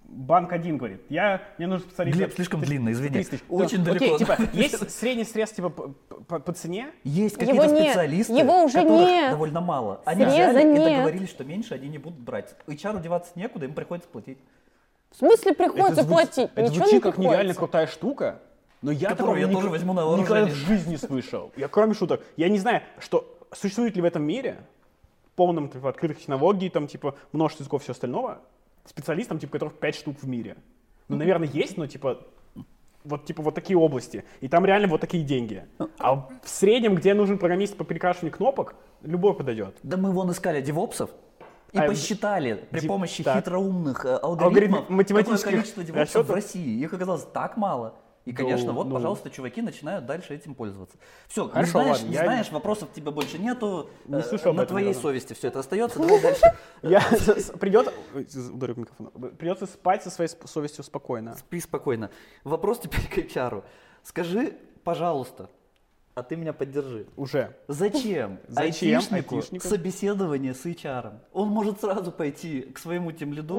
банк 0.06 0.52
один 0.54 0.78
говорит, 0.78 1.02
я, 1.10 1.42
мне 1.58 1.68
нужен 1.68 1.88
специалист. 1.88 2.18
Глеб, 2.18 2.34
слишком 2.34 2.60
30 2.62 2.70
длинно, 2.76 2.92
извини. 2.92 3.14
30 3.14 3.32
тысяч. 3.32 3.44
Очень 3.50 3.80
Ну, 3.80 3.86
далеко. 3.86 4.06
Окей, 4.06 4.18
типа, 4.20 4.38
есть 4.54 4.92
средний 5.00 5.24
срез, 5.24 5.52
типа, 5.52 5.70
по, 5.70 5.88
по- 6.28 6.40
по 6.40 6.54
цене, 6.54 6.92
Есть 7.04 7.36
Его 7.42 7.46
какие-то 7.48 7.74
нет, 7.74 7.84
специалисты, 7.92 8.34
его 8.34 8.64
уже 8.64 8.82
которых 8.82 9.08
нет. 9.08 9.32
довольно 9.32 9.62
мало. 9.62 10.02
Они 10.06 10.24
Среза 10.24 10.36
взяли 10.52 10.62
и 10.62 10.66
нет. 10.66 10.84
договорились, 10.84 11.30
что 11.30 11.44
меньше 11.44 11.74
они 11.74 11.90
не 11.90 11.98
будут 11.98 12.20
брать. 12.20 12.56
HR 12.68 13.02
деваться 13.02 13.32
некуда, 13.36 13.66
им 13.66 13.74
приходится 13.74 14.10
платить. 14.10 14.38
В 15.12 15.18
смысле 15.18 15.54
приходится 15.54 15.92
это 15.94 16.04
звучит, 16.04 16.34
платить? 16.34 16.52
это 16.56 16.62
Ничего 16.62 16.76
звучит 16.76 16.94
не 16.94 17.00
как 17.00 17.18
нереально 17.18 17.38
приходится. 17.40 17.60
крутая 17.60 17.88
штука, 17.88 18.40
но 18.82 18.92
я 18.92 19.10
Которую 19.10 19.40
я 19.40 19.48
ник- 19.48 19.56
тоже 19.56 19.70
возьму 19.70 19.94
на 19.94 20.02
никогда 20.02 20.24
в 20.24 20.28
вооружение. 20.40 20.56
жизни 20.56 20.92
не 20.92 20.98
слышал. 20.98 21.52
Я 21.56 21.68
кроме 21.68 21.94
шуток, 21.94 22.22
я 22.36 22.50
не 22.50 22.58
знаю, 22.60 22.82
что 23.00 23.38
существует 23.52 23.96
ли 23.96 24.02
в 24.02 24.06
этом 24.06 24.24
мире, 24.24 24.58
полном 25.36 25.70
типа, 25.70 25.90
открытых 25.90 26.20
технологий, 26.20 26.70
там, 26.70 26.88
типа, 26.88 27.16
множество 27.32 27.64
языков 27.64 27.82
и 27.82 27.84
все 27.84 27.92
остального, 27.94 28.40
специалистам, 28.86 29.40
типа, 29.40 29.54
которых 29.54 29.76
5 29.76 29.96
штук 29.96 30.18
в 30.22 30.28
мире. 30.28 30.58
Ну, 31.08 31.18
наверное, 31.18 31.48
есть, 31.48 31.78
но, 31.78 31.88
типа, 31.88 32.26
вот, 33.04 33.26
типа, 33.26 33.42
вот 33.44 33.56
такие 33.56 33.78
области. 33.78 34.24
И 34.42 34.48
там 34.48 34.66
реально 34.66 34.88
вот 34.88 35.02
такие 35.02 35.24
деньги. 35.24 35.66
А 36.00 36.16
в 36.16 36.30
среднем, 36.46 36.96
где 36.96 37.14
нужен 37.14 37.38
программист 37.38 37.76
по 37.76 37.84
перекрашиванию 37.84 38.36
кнопок, 38.36 38.76
любой 39.02 39.36
подойдет. 39.36 39.78
Да 39.84 39.98
мы 39.98 40.12
вон 40.12 40.32
искали 40.32 40.62
девопсов 40.62 41.10
и 41.74 41.78
А, 41.78 41.88
посчитали 41.88 42.66
при 42.70 42.88
помощи 42.88 43.24
так. 43.24 43.38
хитроумных 43.38 44.06
э, 44.06 44.16
Алгоритмов 44.18 44.82
какое 44.82 44.98
математических 44.98 45.50
количество 45.52 45.84
девопсов 45.84 46.28
в 46.28 46.32
расчетов? 46.32 46.36
России. 46.36 46.80
Их 46.82 46.94
оказалось 46.94 47.26
так 47.34 47.58
мало. 47.58 47.96
И, 48.26 48.32
конечно, 48.32 48.68
Ну, 48.68 48.74
вот, 48.74 48.88
ну. 48.88 48.96
пожалуйста, 48.96 49.30
чуваки 49.30 49.62
начинают 49.62 50.06
дальше 50.06 50.34
этим 50.34 50.56
пользоваться. 50.56 50.96
Все, 51.28 51.44
не 51.46 51.52
Хорошо, 51.52 51.72
знаешь, 51.72 51.98
ладно, 51.98 52.08
не 52.08 52.14
я- 52.14 52.24
знаешь, 52.24 52.52
вопросов 52.52 52.90
тебе 52.94 53.12
больше 53.12 53.38
нету. 53.38 53.90
Не 54.06 54.20
э, 54.20 54.24
слышал 54.24 54.52
об 54.52 54.56
На 54.58 54.62
этом 54.62 54.76
твоей 54.76 54.88
разу. 54.90 55.02
совести 55.02 55.34
все 55.34 55.50
это 55.50 55.60
остается. 55.60 56.00
Давай 56.02 56.22
дальше. 56.22 56.42
Я 56.84 57.02
придет, 57.60 57.94
ударю 58.54 58.76
микрофон, 58.78 59.08
придется 59.38 59.66
спать 59.66 60.04
со 60.04 60.10
своей 60.10 60.30
совестью 60.46 60.86
спокойно. 60.86 61.36
Спи 61.36 61.60
спокойно. 61.60 62.10
Вопрос 62.46 62.80
теперь 62.80 63.08
к 63.10 63.18
HR. 63.18 63.64
Скажи, 64.04 64.54
пожалуйста, 64.86 65.50
а 66.16 66.22
ты 66.22 66.36
меня 66.36 66.54
поддержи. 66.54 67.08
Уже. 67.18 67.56
Зачем, 67.68 68.40
Зачем 68.48 68.98
айтишнику 68.98 69.36
айтишнику? 69.36 69.68
собеседование 69.68 70.54
с 70.54 70.66
HR? 70.66 71.14
Он 71.34 71.48
может 71.48 71.82
сразу 71.82 72.12
пойти 72.12 72.62
к 72.62 72.78
своему 72.78 73.12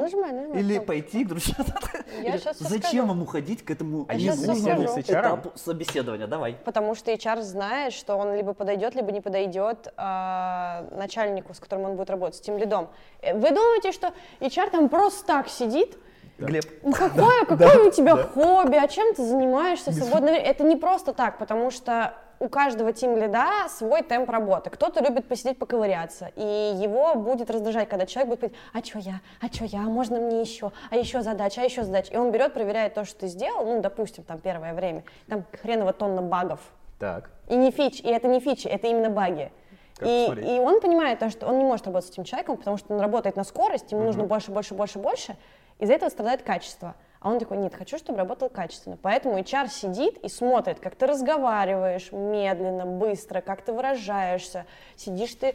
Нажимай, 0.02 0.32
нажимай, 0.32 0.60
или 0.60 0.74
стоп. 0.74 0.86
пойти 0.86 1.24
к 1.24 1.28
друзьям. 1.28 1.66
Зачем 2.58 3.10
ему 3.10 3.26
ходить 3.26 3.64
к 3.64 3.70
этому 3.70 4.06
А 4.08 4.14
этапу 4.16 5.52
собеседования? 5.56 6.28
Давай. 6.28 6.56
Потому 6.64 6.94
что 6.94 7.12
HR 7.12 7.42
знает, 7.42 7.92
что 7.92 8.14
он 8.16 8.34
либо 8.36 8.54
подойдет, 8.54 8.94
либо 8.94 9.10
не 9.10 9.20
подойдет 9.20 9.92
а, 9.96 10.86
начальнику, 10.92 11.54
с 11.54 11.58
которым 11.58 11.86
он 11.86 11.96
будет 11.96 12.10
работать, 12.10 12.36
с 12.36 12.40
тем 12.40 12.56
лидом. 12.56 12.88
Вы 13.22 13.50
думаете, 13.50 13.90
что 13.90 14.12
HR 14.40 14.70
там 14.70 14.88
просто 14.88 15.26
так 15.26 15.48
сидит? 15.48 15.98
Глеб, 16.38 16.64
Ну 16.82 16.92
какое, 16.96 17.44
какое 17.44 17.88
у 17.88 17.90
тебя 17.90 18.16
хобби, 18.16 18.76
а 18.76 18.88
чем 18.88 19.14
ты 19.14 19.24
занимаешься 19.24 19.90
в 19.90 19.94
свободное 19.94 20.32
время? 20.34 20.46
Это 20.46 20.64
не 20.64 20.76
просто 20.76 21.12
так, 21.12 21.38
потому 21.38 21.70
что 21.70 22.14
у 22.44 22.48
каждого 22.48 22.92
тим 22.92 23.16
лида 23.16 23.68
свой 23.68 24.02
темп 24.02 24.28
работы. 24.28 24.68
Кто-то 24.70 25.02
любит 25.02 25.26
посидеть, 25.26 25.58
поковыряться, 25.58 26.30
и 26.36 26.42
его 26.42 27.14
будет 27.14 27.50
раздражать, 27.50 27.88
когда 27.88 28.06
человек 28.06 28.28
будет 28.28 28.40
говорить, 28.40 28.58
а 28.72 28.84
что 28.84 28.98
я, 28.98 29.20
а 29.40 29.46
что 29.46 29.64
я, 29.64 29.80
а 29.80 29.84
можно 29.84 30.20
мне 30.20 30.42
еще, 30.42 30.70
а 30.90 30.96
еще 30.96 31.22
задача, 31.22 31.62
а 31.62 31.64
еще 31.64 31.82
задача. 31.82 32.12
И 32.12 32.16
он 32.16 32.30
берет, 32.30 32.52
проверяет 32.52 32.94
то, 32.94 33.04
что 33.04 33.20
ты 33.20 33.26
сделал, 33.28 33.64
ну, 33.64 33.80
допустим, 33.80 34.24
там 34.24 34.38
первое 34.38 34.74
время, 34.74 35.04
там 35.26 35.44
хреново 35.62 35.92
тонна 35.94 36.20
багов, 36.20 36.60
Так. 36.98 37.30
и 37.48 37.56
не 37.56 37.70
фич, 37.70 38.00
и 38.00 38.08
это 38.08 38.28
не 38.28 38.40
фичи, 38.40 38.68
это 38.68 38.86
именно 38.88 39.08
баги. 39.08 39.50
Как 39.96 40.08
И, 40.08 40.56
и 40.56 40.58
он 40.58 40.80
понимает 40.80 41.20
то, 41.20 41.30
что 41.30 41.46
он 41.46 41.58
не 41.58 41.64
может 41.64 41.86
работать 41.86 42.08
с 42.08 42.12
этим 42.12 42.24
человеком, 42.24 42.58
потому 42.58 42.76
что 42.76 42.92
он 42.92 43.00
работает 43.00 43.36
на 43.36 43.44
скорость, 43.44 43.92
ему 43.92 44.02
нужно 44.02 44.24
больше, 44.24 44.50
больше, 44.50 44.74
больше, 44.74 44.98
больше. 44.98 45.36
Из-за 45.78 45.94
этого 45.94 46.10
страдает 46.10 46.42
качество. 46.42 46.94
А 47.24 47.30
он 47.30 47.38
такой, 47.38 47.56
нет, 47.56 47.74
хочу, 47.74 47.96
чтобы 47.96 48.18
работал 48.18 48.50
качественно. 48.50 48.98
Поэтому 49.00 49.38
HR 49.38 49.70
сидит 49.70 50.18
и 50.18 50.28
смотрит, 50.28 50.78
как 50.78 50.94
ты 50.94 51.06
разговариваешь 51.06 52.12
медленно, 52.12 52.84
быстро, 52.84 53.40
как 53.40 53.62
ты 53.62 53.72
выражаешься. 53.72 54.66
Сидишь 54.94 55.34
ты, 55.36 55.54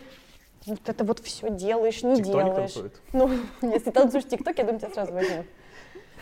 вот 0.66 0.80
это 0.90 1.04
вот 1.04 1.20
все 1.20 1.52
делаешь, 1.52 2.02
не 2.02 2.16
Тиктоник 2.16 2.54
делаешь. 2.56 2.74
танцует. 2.74 3.02
Ну, 3.14 3.30
если 3.62 3.92
танцуешь 3.92 4.26
ТикТок, 4.26 4.58
я 4.58 4.64
думаю, 4.64 4.80
тебя 4.80 4.90
сразу 4.90 5.14
возьмут. 5.14 5.46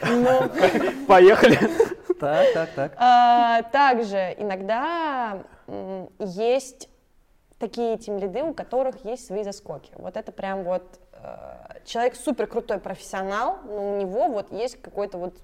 Но, 0.02 0.50
Поехали. 1.08 1.58
так, 2.20 2.54
так, 2.54 2.70
так. 2.76 2.94
а, 2.98 3.62
также 3.72 4.36
иногда 4.38 5.44
есть 6.20 6.90
такие 7.58 7.98
тимлиды, 7.98 8.44
у 8.44 8.54
которых 8.54 9.06
есть 9.06 9.26
свои 9.26 9.46
заскоки. 9.46 9.94
Вот 9.96 10.18
это 10.18 10.34
прям 10.34 10.66
вот 10.66 11.00
человек 11.86 12.16
супер 12.16 12.48
крутой 12.48 12.80
профессионал, 12.80 13.60
но 13.66 13.94
у 13.94 13.98
него 13.98 14.28
вот 14.28 14.52
есть 14.52 14.82
какой-то 14.82 15.18
вот 15.18 15.36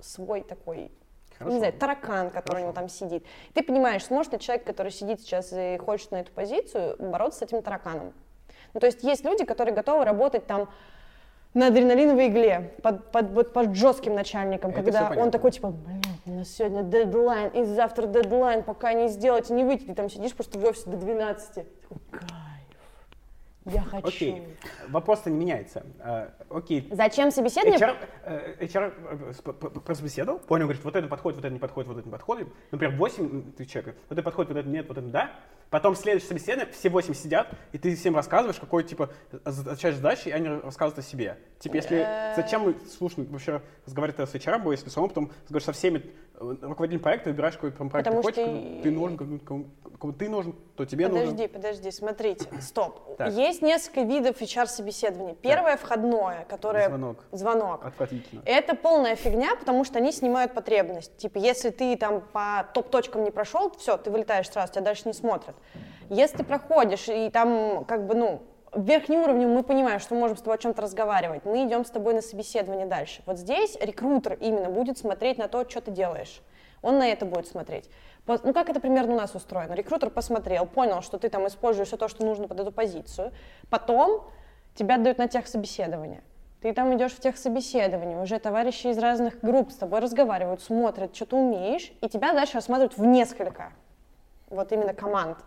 свой 0.00 0.42
такой 0.42 0.90
Хорошо. 1.38 1.52
не 1.52 1.58
знаю, 1.58 1.72
таракан, 1.74 2.30
который 2.30 2.58
у 2.58 2.62
него 2.62 2.72
там 2.72 2.88
сидит. 2.88 3.24
Ты 3.54 3.62
понимаешь, 3.62 4.04
сможет 4.04 4.32
ли 4.32 4.38
человек, 4.38 4.64
который 4.64 4.90
сидит 4.90 5.20
сейчас 5.20 5.52
и 5.52 5.78
хочет 5.78 6.10
на 6.10 6.16
эту 6.16 6.32
позицию, 6.32 6.96
бороться 6.98 7.40
с 7.40 7.42
этим 7.42 7.62
тараканом? 7.62 8.14
Ну, 8.72 8.80
то 8.80 8.86
есть 8.86 9.02
есть 9.02 9.24
люди, 9.24 9.44
которые 9.44 9.74
готовы 9.74 10.04
работать 10.04 10.46
там 10.46 10.68
на 11.54 11.68
адреналиновой 11.68 12.28
игле, 12.28 12.74
под, 12.82 13.10
под, 13.10 13.30
вот 13.30 13.52
под 13.52 13.74
жестким 13.74 14.14
начальником, 14.14 14.72
Это 14.72 14.82
когда 14.82 15.12
он 15.16 15.30
такой, 15.30 15.52
типа, 15.52 15.70
блин, 15.70 16.02
у 16.26 16.30
нас 16.32 16.50
сегодня 16.50 16.82
дедлайн, 16.82 17.48
и 17.48 17.64
завтра 17.64 18.06
дедлайн, 18.06 18.62
пока 18.62 18.92
не 18.92 19.08
сделать, 19.08 19.48
не 19.48 19.64
выйти, 19.64 19.84
ты 19.84 19.94
там 19.94 20.10
сидишь 20.10 20.34
просто 20.34 20.58
в 20.58 20.64
офисе 20.64 20.90
до 20.90 20.98
12. 20.98 21.54
Такой, 21.54 21.98
я 23.66 23.82
хочу. 23.82 24.06
Окей. 24.08 24.42
Вопрос-то 24.88 25.30
не 25.30 25.36
меняется. 25.38 25.84
А, 26.00 26.32
Окей. 26.50 26.88
Зачем 26.90 27.30
собеседование? 27.30 27.78
HR, 27.78 27.96
э, 28.24 28.64
HR 28.64 28.94
э, 29.10 29.32
сп- 29.32 29.52
п- 29.52 29.80
просбеседовал, 29.80 30.38
понял, 30.38 30.64
говорит, 30.66 30.84
вот 30.84 30.94
это 30.96 31.08
подходит, 31.08 31.36
вот 31.36 31.44
это 31.44 31.52
не 31.52 31.58
подходит, 31.58 31.88
вот 31.88 31.98
это 31.98 32.06
не 32.06 32.12
подходит. 32.12 32.48
Например, 32.70 32.96
8 32.96 33.52
ты 33.52 33.64
человек, 33.64 33.96
вот 34.08 34.18
это 34.18 34.22
подходит, 34.22 34.50
вот 34.52 34.58
это 34.58 34.68
нет, 34.68 34.88
вот 34.88 34.98
это 34.98 35.06
да. 35.08 35.30
Потом 35.70 35.96
следующее 35.96 36.28
собеседование, 36.28 36.72
все 36.72 36.88
8 36.88 37.12
сидят, 37.14 37.48
и 37.72 37.78
ты 37.78 37.96
всем 37.96 38.14
рассказываешь, 38.14 38.60
какой, 38.60 38.84
типа, 38.84 39.10
отвечаешь 39.44 39.96
задачи, 39.96 40.28
и 40.28 40.30
они 40.30 40.48
рассказывают 40.48 40.98
о 40.98 41.02
себе. 41.02 41.38
Типа, 41.58 41.74
если, 41.74 42.06
зачем 42.36 42.62
мы, 42.62 42.76
слушай, 42.96 43.24
вообще 43.24 43.60
разговаривать 43.84 44.30
с 44.30 44.34
HR, 44.34 44.70
если 44.70 44.88
самому 44.90 45.08
потом 45.08 45.24
разговариваешь 45.42 45.64
со 45.64 45.72
всеми 45.72 46.02
э, 46.40 46.56
руководителями 46.62 47.02
проекта, 47.02 47.30
выбираешь, 47.30 47.54
какой 47.54 47.72
прям 47.72 47.90
проект 47.90 48.08
Потому 48.08 48.22
ты 48.22 48.28
хочешь, 48.28 48.44
что 48.44 48.82
ты 48.82 48.90
нужен, 48.90 49.16
кому, 49.16 49.38
кому- 49.38 49.66
кому 49.98 50.12
ты 50.12 50.28
нужен, 50.28 50.54
то 50.76 50.84
тебе 50.84 51.08
нужен. 51.08 51.30
Подожди, 51.30 51.48
подожди, 51.48 51.90
смотрите, 51.90 52.48
стоп. 52.60 53.16
Так. 53.16 53.32
Есть 53.32 53.62
несколько 53.62 54.02
видов 54.02 54.40
HR-собеседований. 54.40 55.34
Первое 55.34 55.76
входное, 55.76 56.44
которое... 56.48 56.88
Звонок. 56.88 57.24
Звонок. 57.32 57.84
Отвратительно. 57.84 58.42
Это 58.44 58.74
полная 58.74 59.16
фигня, 59.16 59.56
потому 59.56 59.84
что 59.84 59.98
они 59.98 60.12
снимают 60.12 60.54
потребность. 60.54 61.16
Типа, 61.16 61.38
если 61.38 61.70
ты 61.70 61.96
там 61.96 62.20
по 62.32 62.66
топ-точкам 62.74 63.24
не 63.24 63.30
прошел, 63.30 63.70
все, 63.78 63.96
ты 63.96 64.10
вылетаешь 64.10 64.48
сразу, 64.50 64.72
тебя 64.72 64.82
дальше 64.82 65.02
не 65.06 65.14
смотрят. 65.14 65.56
Если 66.08 66.38
ты 66.38 66.44
проходишь, 66.44 67.08
и 67.08 67.30
там, 67.30 67.84
как 67.84 68.06
бы, 68.06 68.14
ну, 68.14 68.42
верхним 68.76 69.20
уровнем 69.20 69.50
мы 69.50 69.62
понимаем, 69.62 70.00
что 70.00 70.14
мы 70.14 70.20
можем 70.20 70.36
с 70.36 70.40
тобой 70.40 70.56
о 70.56 70.58
чем-то 70.58 70.82
разговаривать, 70.82 71.44
мы 71.44 71.66
идем 71.66 71.84
с 71.84 71.90
тобой 71.90 72.14
на 72.14 72.22
собеседование 72.22 72.86
дальше. 72.86 73.22
Вот 73.26 73.38
здесь 73.38 73.76
рекрутер 73.80 74.34
именно 74.34 74.70
будет 74.70 74.98
смотреть 74.98 75.38
на 75.38 75.48
то, 75.48 75.68
что 75.68 75.80
ты 75.80 75.90
делаешь. 75.90 76.42
Он 76.82 76.98
на 76.98 77.08
это 77.08 77.26
будет 77.26 77.46
смотреть. 77.46 77.88
Ну, 78.26 78.52
как 78.52 78.68
это 78.68 78.80
примерно 78.80 79.14
у 79.14 79.16
нас 79.16 79.34
устроено? 79.34 79.72
Рекрутер 79.72 80.10
посмотрел, 80.10 80.66
понял, 80.66 81.00
что 81.00 81.18
ты 81.18 81.28
там 81.28 81.46
используешь 81.46 81.88
все 81.88 81.96
то, 81.96 82.08
что 82.08 82.24
нужно 82.24 82.48
под 82.48 82.60
эту 82.60 82.72
позицию. 82.72 83.32
Потом 83.70 84.24
тебя 84.74 84.96
отдают 84.96 85.18
на 85.18 85.28
техсобеседование. 85.28 86.22
Ты 86.60 86.72
там 86.72 86.96
идешь 86.96 87.12
в 87.12 87.20
техсобеседование, 87.20 88.20
уже 88.20 88.38
товарищи 88.38 88.88
из 88.88 88.98
разных 88.98 89.40
групп 89.40 89.70
с 89.70 89.76
тобой 89.76 90.00
разговаривают, 90.00 90.62
смотрят, 90.62 91.14
что 91.14 91.26
ты 91.26 91.36
умеешь, 91.36 91.92
и 92.00 92.08
тебя 92.08 92.32
дальше 92.32 92.54
рассматривают 92.54 92.96
в 92.96 93.04
несколько, 93.04 93.72
вот 94.48 94.72
именно 94.72 94.94
команд. 94.94 95.38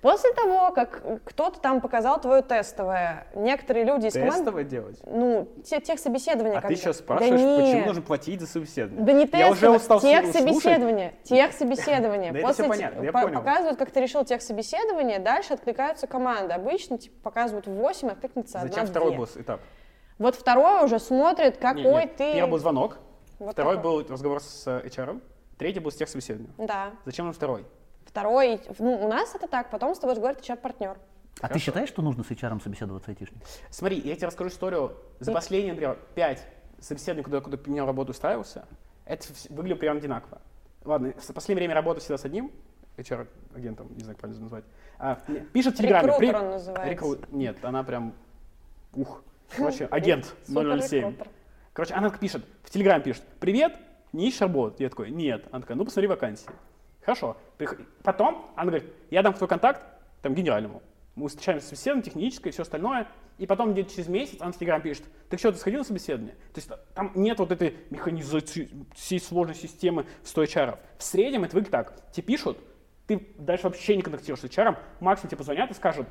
После 0.00 0.32
того, 0.32 0.70
как 0.72 1.02
кто-то 1.24 1.58
там 1.60 1.80
показал 1.80 2.20
твое 2.20 2.42
тестовое, 2.42 3.26
некоторые 3.34 3.84
люди 3.84 4.06
из 4.06 4.12
команды, 4.14 4.36
Тестовое 4.36 4.64
делать? 4.64 5.00
ну, 5.04 5.48
те, 5.64 5.80
техсобеседования. 5.80 6.58
А 6.58 6.62
ты 6.62 6.76
сейчас 6.76 6.98
Да 6.98 7.02
спрашиваешь, 7.04 7.32
почему 7.32 7.60
нет. 7.74 7.86
нужно 7.86 8.02
платить 8.02 8.40
за 8.40 8.46
собеседование? 8.46 9.04
Да 9.04 9.12
не 9.12 9.20
Я 9.22 9.26
тестовое, 9.26 9.50
уже 9.52 9.70
устал 9.70 10.00
слушать. 10.00 10.24
техсобеседование, 10.32 11.14
техсобеседование. 11.24 12.32
Да 12.32 12.38
это 12.38 12.46
После 12.48 12.64
всё 12.64 12.72
те- 12.74 12.78
понятно, 12.78 13.02
я 13.02 13.12
по- 13.12 13.20
понял. 13.22 13.38
Показывают, 13.38 13.78
как 13.78 13.90
ты 13.90 14.00
решил 14.00 14.24
техсобеседование, 14.24 15.18
дальше 15.18 15.54
откликаются 15.54 16.06
команды. 16.06 16.54
Обычно 16.54 16.98
типа, 16.98 17.16
показывают 17.22 17.66
в 17.66 17.72
8, 17.72 18.08
откликнется 18.10 18.58
Зачем 18.60 18.82
одна, 18.82 18.86
второй 18.90 19.08
две. 19.10 19.18
был 19.18 19.26
этап? 19.34 19.60
Вот 20.18 20.34
второй 20.36 20.84
уже 20.84 20.98
смотрит, 20.98 21.56
какой 21.58 21.82
Не, 21.82 21.90
не, 21.92 22.06
ты... 22.06 22.32
Первый 22.34 22.50
был 22.50 22.58
звонок, 22.58 22.98
Вот 23.38 23.52
второй 23.52 23.76
такой. 23.76 24.02
был 24.04 24.12
разговор 24.12 24.40
с 24.42 24.64
э, 24.66 24.86
HR, 24.86 25.20
третий 25.58 25.80
был 25.80 25.90
с 25.90 25.96
техсобеседованием. 25.96 26.52
Да. 26.58 26.90
Зачем 27.04 27.26
нам 27.26 27.34
второй? 27.34 27.64
Второй, 28.18 28.60
ну, 28.80 29.06
у 29.06 29.08
нас 29.08 29.32
это 29.36 29.46
так, 29.46 29.70
потом 29.70 29.94
с 29.94 29.98
тобой 30.00 30.14
разговаривает 30.14 30.44
HR-партнер. 30.44 30.98
А 31.40 31.48
ты 31.48 31.60
считаешь, 31.60 31.88
что 31.88 32.02
нужно 32.02 32.24
с 32.24 32.30
HR 32.30 32.60
собеседоваться 32.60 33.12
айтишник? 33.12 33.40
Смотри, 33.70 34.00
я 34.00 34.16
тебе 34.16 34.26
расскажу 34.26 34.50
историю. 34.50 34.96
За 35.20 35.30
последние, 35.30 35.72
например, 35.72 35.96
пять 36.16 36.44
собеседований, 36.80 37.22
куда, 37.22 37.40
куда 37.40 37.58
меня 37.66 37.86
работу 37.86 38.10
устраивался, 38.10 38.66
это 39.04 39.24
выглядело 39.50 39.78
прям 39.78 39.98
одинаково. 39.98 40.42
Ладно, 40.84 41.12
в 41.16 41.32
последнее 41.32 41.60
время 41.60 41.76
работаю 41.76 42.00
всегда 42.00 42.18
с 42.18 42.24
одним 42.24 42.50
HR-агентом, 42.96 43.86
не 43.94 44.00
знаю, 44.00 44.16
как 44.16 44.22
правильно 44.22 44.42
назвать. 44.42 44.64
А, 44.98 45.20
пишет 45.52 45.74
в 45.74 45.78
Телеграме. 45.78 46.08
Рекрутер 46.08 46.36
он 46.36 46.50
называется. 46.50 47.18
Нет, 47.30 47.64
она 47.64 47.84
прям... 47.84 48.14
Ух. 48.94 49.22
Короче, 49.56 49.86
агент 49.86 50.34
007. 50.46 50.54
Супер-рекрутер. 50.54 51.28
Короче, 51.72 51.94
она 51.94 52.10
пишет, 52.10 52.44
в 52.64 52.70
Телеграме 52.70 53.04
пишет, 53.04 53.22
привет, 53.38 53.76
не 54.12 54.26
ищешь 54.26 54.40
работу? 54.40 54.82
Я 54.82 54.88
такой, 54.88 55.12
нет. 55.12 55.46
Она 55.52 55.60
такая, 55.60 55.76
ну 55.76 55.84
посмотри 55.84 56.08
вакансии. 56.08 56.48
Хорошо. 57.08 57.38
Потом 58.02 58.52
она 58.54 58.70
говорит, 58.70 58.92
я 59.10 59.22
дам 59.22 59.32
твой 59.32 59.48
контакт 59.48 59.82
там 60.20 60.34
генеральному. 60.34 60.82
Мы 61.14 61.30
встречаемся 61.30 61.64
с 61.64 61.68
собеседованием, 61.70 62.04
техническое 62.04 62.50
и 62.50 62.52
все 62.52 62.64
остальное. 62.64 63.08
И 63.38 63.46
потом 63.46 63.72
где-то 63.72 63.94
через 63.94 64.08
месяц 64.08 64.36
она 64.42 64.52
в 64.52 64.58
Телеграм 64.58 64.82
пишет, 64.82 65.04
ты 65.30 65.38
что, 65.38 65.50
ты 65.50 65.56
сходил 65.56 65.78
на 65.78 65.84
собеседование? 65.86 66.34
То 66.52 66.60
есть 66.60 66.70
там 66.92 67.12
нет 67.14 67.38
вот 67.38 67.50
этой 67.50 67.78
механизации 67.88 68.68
всей 68.94 69.20
сложной 69.20 69.54
системы 69.54 70.04
100 70.22 70.42
HR. 70.42 70.78
В 70.98 71.02
среднем 71.02 71.44
это 71.44 71.54
выглядит 71.54 71.72
так. 71.72 71.94
Тебе 72.12 72.26
пишут, 72.26 72.58
ты 73.06 73.26
дальше 73.38 73.64
вообще 73.64 73.96
не 73.96 74.02
контактируешь 74.02 74.42
с 74.42 74.44
HR, 74.44 74.76
максимум 75.00 75.30
тебе 75.30 75.38
позвонят 75.38 75.70
и 75.70 75.74
скажут, 75.74 76.08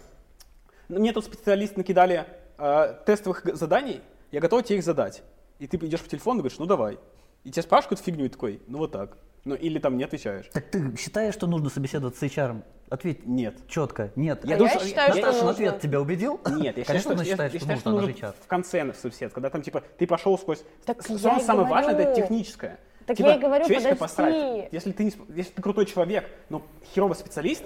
«Ну, 0.88 0.98
мне 0.98 1.14
тут 1.14 1.26
специалисты 1.26 1.78
накидали 1.78 2.26
э, 2.58 2.96
тестовых 3.06 3.46
заданий, 3.56 4.02
я 4.32 4.40
готов 4.40 4.64
тебе 4.64 4.80
их 4.80 4.84
задать. 4.84 5.22
И 5.60 5.68
ты 5.68 5.78
идешь 5.78 6.02
по 6.02 6.10
телефону 6.10 6.40
и 6.40 6.42
говоришь, 6.42 6.58
ну 6.58 6.66
давай. 6.66 6.98
И 7.44 7.52
тебя 7.52 7.62
спрашивают 7.62 8.00
фигню 8.00 8.26
и 8.26 8.30
такой, 8.30 8.64
ну 8.66 8.80
вот 8.80 8.94
так. 8.94 9.16
Ну 9.48 9.56
или 9.56 9.80
там 9.80 9.96
не 9.98 10.04
отвечаешь. 10.04 10.46
Так 10.52 10.66
ты 10.70 10.96
считаешь, 10.98 11.34
что 11.34 11.48
нужно 11.48 11.70
собеседоваться 11.70 12.20
с 12.20 12.24
HR? 12.30 12.62
Ответь 12.90 13.26
Нет. 13.26 13.56
четко. 13.68 14.12
Нет. 14.16 14.44
Я 14.46 14.56
А 14.56 14.58
думаю, 14.60 14.74
я 14.74 14.80
что- 14.80 14.88
считаю, 14.88 15.12
что 15.14 15.22
Наташин 15.22 15.46
нужно. 15.46 15.52
ответ 15.52 15.82
тебя 15.82 16.02
убедил? 16.02 16.40
Нет, 16.46 16.78
я 16.78 16.84
считаю, 16.84 16.86
Конечно, 16.86 17.12
что, 17.16 17.24
я- 17.24 17.32
считает, 17.32 17.54
я 17.54 17.60
что 17.60 17.66
считаю, 17.66 17.80
что 17.80 17.92
нужно, 17.92 18.34
в 18.42 18.48
конце 18.48 18.94
собесед, 18.94 19.34
когда 19.34 19.50
там 19.50 19.62
типа 19.62 19.84
ты 19.98 20.06
пошел 20.06 20.38
сквозь. 20.38 20.64
Так 20.86 20.98
я 21.10 21.18
самое 21.18 21.42
самое 21.44 21.68
важное 21.70 21.94
это 21.96 22.04
говорю. 22.04 22.22
техническое. 22.22 22.80
Так 23.06 23.16
Типа, 23.16 23.28
я 23.28 23.36
и 23.36 23.40
говорю, 23.40 23.66
подожди. 23.66 23.96
посрать. 23.96 24.68
Если 24.74 24.92
ты, 24.92 25.04
не 25.06 25.14
если 25.36 25.52
ты 25.54 25.62
крутой 25.62 25.86
человек, 25.86 26.30
но 26.50 26.62
херовый 26.94 27.16
специалист, 27.16 27.64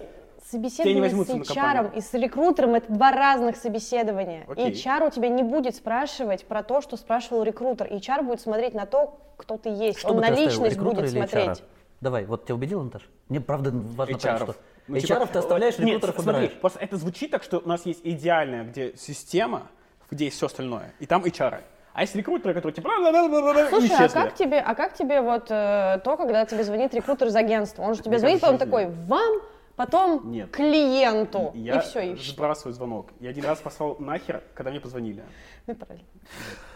Собеседование 0.51 1.09
с. 1.09 1.29
HR 1.29 1.95
и 1.95 2.01
с 2.01 2.13
рекрутером 2.13 2.75
это 2.75 2.91
два 2.91 3.11
разных 3.11 3.55
собеседования. 3.55 4.43
Окей. 4.49 4.73
HR 4.73 5.07
у 5.07 5.09
тебя 5.09 5.29
не 5.29 5.43
будет 5.43 5.75
спрашивать 5.75 6.45
про 6.45 6.61
то, 6.61 6.81
что 6.81 6.97
спрашивал 6.97 7.43
рекрутер. 7.43 7.87
HR 7.87 8.23
будет 8.23 8.41
смотреть 8.41 8.73
на 8.73 8.85
то, 8.85 9.17
кто 9.37 9.57
ты 9.57 9.69
есть. 9.69 9.99
Что 9.99 10.09
Он 10.09 10.17
на 10.17 10.29
личность 10.29 10.77
будет 10.77 10.99
или 10.99 11.07
смотреть. 11.07 11.59
HR? 11.59 11.63
Давай, 12.01 12.25
вот 12.25 12.43
тебя 12.43 12.55
убедила, 12.55 12.83
Наташа? 12.83 13.05
Мне 13.29 13.39
правда 13.39 13.71
важно 13.71 14.17
понять, 14.17 14.41
HR. 14.41 14.43
что... 14.43 14.55
Ну, 14.87 14.95
HR 14.97 15.01
типа, 15.01 15.27
ты 15.27 15.39
оставляешь, 15.39 15.77
Нет, 15.77 15.87
рекрутеров 15.87 16.15
смотри, 16.15 16.31
убираешь. 16.41 16.59
просто 16.59 16.79
это 16.79 16.97
звучит 16.97 17.31
так, 17.31 17.43
что 17.43 17.59
у 17.59 17.67
нас 17.67 17.85
есть 17.85 18.01
идеальная 18.03 18.65
где 18.65 18.93
система, 18.97 19.67
где 20.09 20.25
есть 20.25 20.35
все 20.35 20.47
остальное, 20.47 20.93
и 20.99 21.05
там 21.05 21.23
HR. 21.23 21.61
А 21.93 22.01
есть 22.01 22.15
рекрутеры, 22.15 22.53
которые 22.53 22.75
типа 22.75 22.89
и 22.89 23.69
Слушай, 23.69 24.05
а 24.05 24.09
как 24.09 24.33
тебе, 24.35 24.59
а 24.59 24.75
как 24.75 24.95
тебе 24.95 25.21
вот 25.21 25.47
э, 25.49 25.99
то, 26.03 26.17
когда 26.17 26.45
тебе 26.45 26.63
звонит 26.63 26.93
рекрутер 26.93 27.27
из 27.27 27.35
агентства? 27.35 27.83
Он 27.83 27.93
же 27.95 28.01
тебе 28.01 28.17
звонит, 28.17 28.41
потом 28.41 28.57
такой, 28.57 28.87
вам, 28.87 29.41
потом 29.85 30.31
Нет. 30.31 30.51
клиенту. 30.51 31.51
Я 31.55 31.77
и 31.77 31.81
все, 31.81 31.99
и 32.13 32.15
сбрасываю 32.15 32.73
звонок. 32.73 33.09
Я 33.19 33.29
один 33.31 33.45
раз 33.45 33.59
послал 33.59 33.95
нахер, 33.99 34.43
когда 34.53 34.69
мне 34.71 34.79
позвонили. 34.79 35.23
Ну, 35.67 35.75
правильно. 35.75 36.05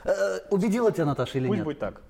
Э, 0.05 0.39
Убедила 0.49 0.91
тебя 0.91 1.05
Наташа 1.05 1.37
или 1.37 1.47
Пусть 1.47 1.57
нет? 1.57 1.65
будет 1.65 1.79
так. 1.79 2.01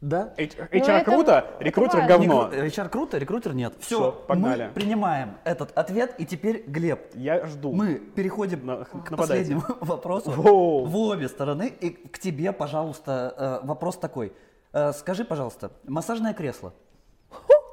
Да? 0.00 0.32
H- 0.38 0.52
Ну, 0.56 0.64
HR 0.78 0.90
это- 1.00 1.04
круто, 1.10 1.32
это 1.56 1.64
рекрутер 1.64 1.98
важно. 2.00 2.08
говно. 2.16 2.50
Рекру- 2.52 2.66
HR 2.84 2.88
круто, 2.88 3.18
рекрутер 3.18 3.52
нет. 3.54 3.74
Все, 3.80 3.96
Всё, 3.96 4.12
погнали. 4.12 4.66
мы 4.68 4.72
принимаем 4.72 5.36
этот 5.42 5.76
ответ, 5.76 6.14
и 6.18 6.24
теперь, 6.24 6.62
Глеб, 6.68 7.00
Я 7.14 7.44
жду. 7.46 7.72
мы 7.72 7.96
переходим 7.96 8.64
На- 8.64 8.84
к 8.84 9.16
последнему 9.16 9.62
вопросу 9.80 10.30
Воу. 10.30 10.84
в 10.84 10.96
обе 10.96 11.26
стороны. 11.28 11.72
И 11.80 11.90
к 11.90 12.18
тебе, 12.20 12.52
пожалуйста, 12.52 13.60
э, 13.62 13.66
вопрос 13.66 13.96
такой. 13.96 14.32
Э, 14.72 14.92
Скажи, 14.92 15.24
пожалуйста, 15.24 15.72
массажное 15.84 16.32
кресло, 16.32 16.72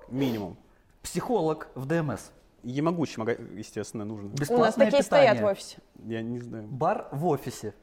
Минимум. 0.09 0.57
психолог 1.03 1.67
в 1.75 1.85
ДМС, 1.85 2.31
Ямагучи, 2.71 3.19
мага- 3.19 3.37
естественно, 3.55 4.05
нужно. 4.05 4.29
У 4.49 4.57
нас 4.57 4.75
такие 4.75 5.01
питание, 5.01 5.03
стоят 5.03 5.39
в 5.39 5.45
офисе. 5.45 5.77
Я 6.05 6.21
не 6.21 6.39
знаю. 6.39 6.67
бар 6.67 7.07
в 7.11 7.25
офисе, 7.27 7.73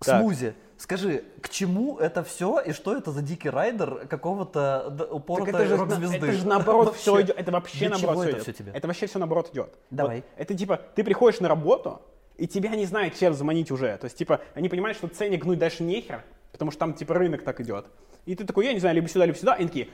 Так. 0.00 0.20
смузи. 0.20 0.54
Скажи, 0.76 1.24
к 1.40 1.48
чему 1.48 1.98
это 1.98 2.22
все 2.24 2.60
и 2.60 2.72
что 2.72 2.96
это 2.96 3.10
за 3.12 3.22
дикий 3.22 3.48
райдер 3.48 4.06
какого-то 4.08 5.08
упоротой 5.10 5.54
это 5.54 5.66
же, 5.66 5.76
рок-звезды? 5.76 6.16
это 6.16 6.32
же 6.32 6.46
наоборот 6.46 6.86
Вообще. 6.86 7.00
все 7.00 7.22
идет. 7.22 7.38
Это 7.38 7.52
вообще 7.52 7.78
Для 7.78 7.88
наоборот 7.90 8.24
это 8.24 8.32
идет. 8.32 8.42
все 8.42 8.52
тебе? 8.52 8.72
Это 8.72 8.86
вообще 8.88 9.06
все 9.06 9.18
наоборот 9.18 9.50
идет. 9.52 9.74
Давай. 9.90 10.16
Вот. 10.16 10.24
Это 10.36 10.54
типа, 10.54 10.80
ты 10.94 11.04
приходишь 11.04 11.40
на 11.40 11.48
работу, 11.48 12.02
и 12.36 12.46
тебя 12.48 12.70
не 12.70 12.84
знают, 12.86 13.14
чем 13.16 13.32
заманить 13.34 13.70
уже. 13.70 13.96
То 13.96 14.06
есть, 14.06 14.18
типа, 14.18 14.40
они 14.54 14.68
понимают, 14.68 14.98
что 14.98 15.06
ценник 15.08 15.44
гнуть 15.44 15.58
дальше 15.60 15.84
нехер, 15.84 16.24
потому 16.52 16.72
что 16.72 16.80
там, 16.80 16.92
типа, 16.94 17.14
рынок 17.14 17.42
так 17.44 17.60
идет. 17.60 17.86
И 18.26 18.34
ты 18.34 18.44
такой, 18.44 18.66
я 18.66 18.72
не 18.72 18.80
знаю, 18.80 18.96
либо 18.96 19.08
сюда, 19.08 19.24
либо 19.26 19.38
сюда. 19.38 19.54
И 19.54 19.58
они 19.60 19.68
такие, 19.68 19.88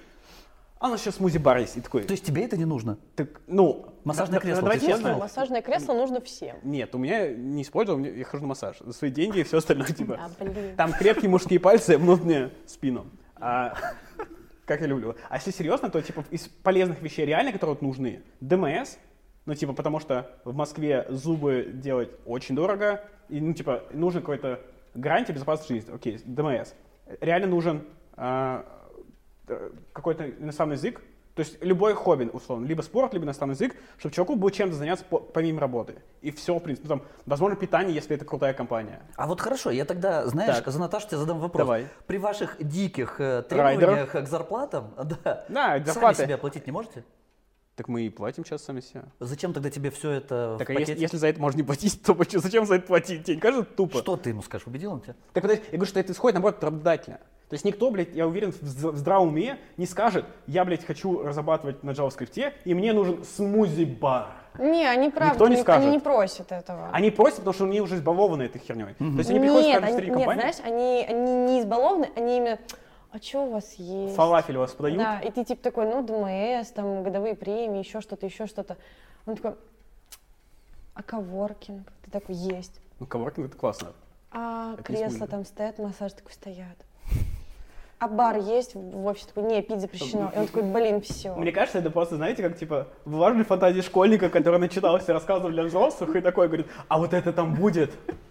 а 0.80 0.88
у 0.88 0.90
нас 0.92 1.02
сейчас 1.02 1.16
смузи-бар 1.16 1.58
есть. 1.58 1.76
И 1.76 1.80
такой, 1.82 2.04
То 2.04 2.12
есть 2.12 2.24
тебе 2.24 2.42
это 2.42 2.56
не 2.56 2.64
нужно? 2.64 2.98
так, 3.14 3.42
ну... 3.46 3.94
Массажное 4.02 4.38
да- 4.38 4.42
кресло 4.42 4.62
давайте 4.62 4.86
честно. 4.86 5.18
Массажное 5.18 5.60
кресло 5.60 5.92
нужно 5.92 6.22
всем. 6.22 6.56
Нет, 6.62 6.94
у 6.94 6.98
меня 6.98 7.28
не 7.28 7.62
использовал, 7.62 8.02
я 8.02 8.24
хожу 8.24 8.44
на 8.44 8.48
массаж. 8.48 8.78
За 8.80 8.94
свои 8.94 9.10
деньги 9.10 9.40
и 9.40 9.42
все 9.42 9.58
остальное, 9.58 9.88
типа. 9.88 10.18
А, 10.40 10.44
блин. 10.44 10.74
Там 10.76 10.94
крепкие 10.94 11.28
мужские 11.28 11.60
пальцы 11.60 11.98
мнут 11.98 12.24
мне 12.24 12.50
спину. 12.66 13.06
А, 13.36 13.74
как 14.64 14.80
я 14.80 14.86
люблю. 14.86 15.16
А 15.28 15.36
если 15.36 15.50
серьезно, 15.50 15.90
то 15.90 16.00
типа 16.00 16.24
из 16.30 16.48
полезных 16.48 17.02
вещей 17.02 17.26
реально, 17.26 17.52
которые 17.52 17.74
вот 17.74 17.82
нужны, 17.82 18.22
ДМС, 18.40 18.96
ну 19.44 19.54
типа 19.54 19.74
потому 19.74 20.00
что 20.00 20.30
в 20.44 20.54
Москве 20.54 21.04
зубы 21.10 21.72
делать 21.74 22.10
очень 22.24 22.54
дорого, 22.54 23.04
и 23.28 23.38
ну 23.38 23.52
типа 23.52 23.84
нужен 23.92 24.22
какой-то 24.22 24.60
гарантия 24.94 25.34
безопасности 25.34 25.74
жизни. 25.74 25.94
Окей, 25.94 26.20
ДМС. 26.24 26.72
Реально 27.20 27.48
нужен 27.48 27.84
а, 28.14 28.64
какой-то 29.92 30.28
иностранный 30.30 30.76
язык, 30.76 31.00
то 31.34 31.40
есть 31.42 31.62
любой 31.64 31.94
хобби, 31.94 32.28
условно, 32.32 32.66
либо 32.66 32.82
спорт, 32.82 33.12
либо 33.14 33.24
иностранный 33.24 33.54
язык, 33.54 33.74
чтобы 33.98 34.14
чуваку 34.14 34.34
было 34.34 34.50
чем-то 34.50 34.74
заняться 34.76 35.04
по- 35.04 35.20
помимо 35.20 35.60
работы. 35.60 35.94
И 36.22 36.32
все, 36.32 36.56
в 36.58 36.60
принципе, 36.60 36.88
ну, 36.88 36.96
там, 36.98 37.06
возможно, 37.24 37.56
питание, 37.56 37.94
если 37.94 38.16
это 38.16 38.24
крутая 38.24 38.52
компания. 38.52 39.00
А 39.16 39.26
вот 39.26 39.40
хорошо, 39.40 39.70
я 39.70 39.84
тогда, 39.84 40.26
знаешь, 40.26 40.56
Так. 40.56 40.68
за 40.68 40.80
Наташу 40.80 41.06
тебе 41.08 41.18
задам 41.18 41.38
вопрос. 41.38 41.64
Давай. 41.64 41.86
При 42.06 42.18
ваших 42.18 42.56
диких 42.58 43.20
э, 43.20 43.42
требованиях 43.48 44.10
к 44.12 44.26
зарплатам, 44.26 44.92
да, 44.96 45.44
Да, 45.48 45.68
сами 45.78 45.84
зарплаты. 45.84 46.22
себе 46.24 46.34
оплатить 46.34 46.66
не 46.66 46.72
можете? 46.72 47.04
Так 47.76 47.88
мы 47.88 48.02
и 48.02 48.10
платим 48.10 48.44
сейчас 48.44 48.64
сами 48.64 48.80
себе. 48.80 49.04
Зачем 49.20 49.54
тогда 49.54 49.70
тебе 49.70 49.90
все 49.90 50.10
это 50.10 50.56
Так 50.58 50.68
а 50.68 50.72
если, 50.74 50.98
если 50.98 51.16
за 51.16 51.28
это 51.28 51.40
можно 51.40 51.56
не 51.58 51.62
платить, 51.62 52.02
то 52.04 52.14
почему- 52.14 52.42
зачем 52.42 52.66
за 52.66 52.74
это 52.74 52.86
платить? 52.88 53.24
Тебе 53.24 53.36
не 53.36 53.40
кажется 53.40 53.64
тупо? 53.72 53.98
Что 53.98 54.16
ты 54.16 54.30
ему 54.30 54.42
скажешь? 54.42 54.66
Убедил 54.66 54.92
он 54.92 55.00
тебя? 55.00 55.14
Так 55.32 55.42
подожди, 55.42 55.62
я 55.70 55.78
говорю, 55.78 55.86
что 55.88 56.00
это 56.00 56.12
исходит, 56.12 56.34
наоборот, 56.34 56.56
от 56.58 56.64
работодателя. 56.64 57.20
То 57.50 57.54
есть 57.54 57.64
никто, 57.64 57.90
блядь, 57.90 58.14
я 58.14 58.28
уверен, 58.28 58.52
в 58.52 58.62
зд- 58.62 58.92
в 58.92 58.96
здравом 58.96 59.30
уме 59.30 59.58
не 59.76 59.84
скажет, 59.84 60.24
я, 60.46 60.64
блядь, 60.64 60.84
хочу 60.86 61.20
разрабатывать 61.24 61.82
на 61.82 61.90
JavaScript, 61.90 62.52
и 62.64 62.74
мне 62.74 62.92
нужен 62.92 63.24
смузи-бар. 63.24 64.28
Не, 64.56 64.86
они 64.88 65.10
правда, 65.10 65.34
Никто 65.34 65.48
не 65.48 65.54
они- 65.54 65.62
скажет. 65.62 65.82
они 65.82 65.96
не 65.96 65.98
просят 66.00 66.52
этого. 66.52 66.90
Они 66.92 67.10
просят, 67.10 67.38
потому 67.38 67.54
что 67.54 67.64
они 67.64 67.80
уже 67.80 67.96
избалованы 67.96 68.44
этой 68.44 68.60
херней. 68.60 68.94
То 68.94 69.04
есть 69.18 69.30
они 69.30 69.40
приходят 69.40 69.64
в 69.64 69.66
нет, 69.68 69.80
каждую 69.80 69.88
они, 69.88 69.98
среднюю 69.98 70.18
нет, 70.18 70.26
знаешь, 70.40 70.56
они, 70.64 71.06
они 71.08 71.34
не 71.52 71.60
избалованы, 71.60 72.08
они 72.14 72.36
именно, 72.36 72.58
а 73.10 73.18
что 73.18 73.44
у 73.44 73.50
вас 73.50 73.74
есть? 73.74 74.14
фалафель 74.14 74.56
у 74.56 74.60
вас 74.60 74.70
подают, 74.72 74.98
Да, 74.98 75.18
и 75.18 75.30
ты 75.32 75.44
типа 75.44 75.60
такой, 75.60 75.86
ну, 75.86 76.02
ДМС, 76.04 76.70
там, 76.70 77.02
годовые 77.02 77.34
премии, 77.34 77.80
еще 77.80 78.00
что-то, 78.00 78.26
еще 78.26 78.46
что-то. 78.46 78.76
Он 79.26 79.34
такой, 79.34 79.56
а 80.94 81.02
коворкинг? 81.02 81.90
Ты 82.04 82.10
такой, 82.12 82.36
есть. 82.36 82.80
ну, 83.00 83.06
коворкинг 83.06 83.48
это 83.48 83.56
классно. 83.56 83.88
А 84.30 84.74
Это 84.78 84.84
смысле. 84.96 85.26
там 85.26 85.44
стоят, 85.44 85.78
массаж 85.80 86.12
такой 86.12 86.32
стоят. 86.32 86.76
А 88.00 88.08
бар 88.08 88.38
есть 88.38 88.74
в 88.74 89.04
офисе? 89.04 89.26
Такой, 89.26 89.42
не, 89.42 89.60
пить 89.60 89.82
запрещено. 89.82 90.32
И 90.34 90.38
он 90.38 90.46
такой, 90.46 90.62
блин, 90.62 91.02
все. 91.02 91.34
Мне 91.34 91.52
кажется, 91.52 91.80
это 91.80 91.90
просто, 91.90 92.16
знаете, 92.16 92.42
как, 92.42 92.56
типа, 92.56 92.88
влажной 93.04 93.44
фантазии 93.44 93.82
школьника, 93.82 94.30
который 94.30 94.58
начитался 94.58 95.12
рассказов 95.12 95.50
для 95.50 95.64
взрослых, 95.64 96.16
и 96.16 96.22
такой 96.22 96.46
говорит, 96.48 96.66
а 96.88 96.98
вот 96.98 97.12
это 97.12 97.30
там 97.34 97.54
будет? 97.54 97.90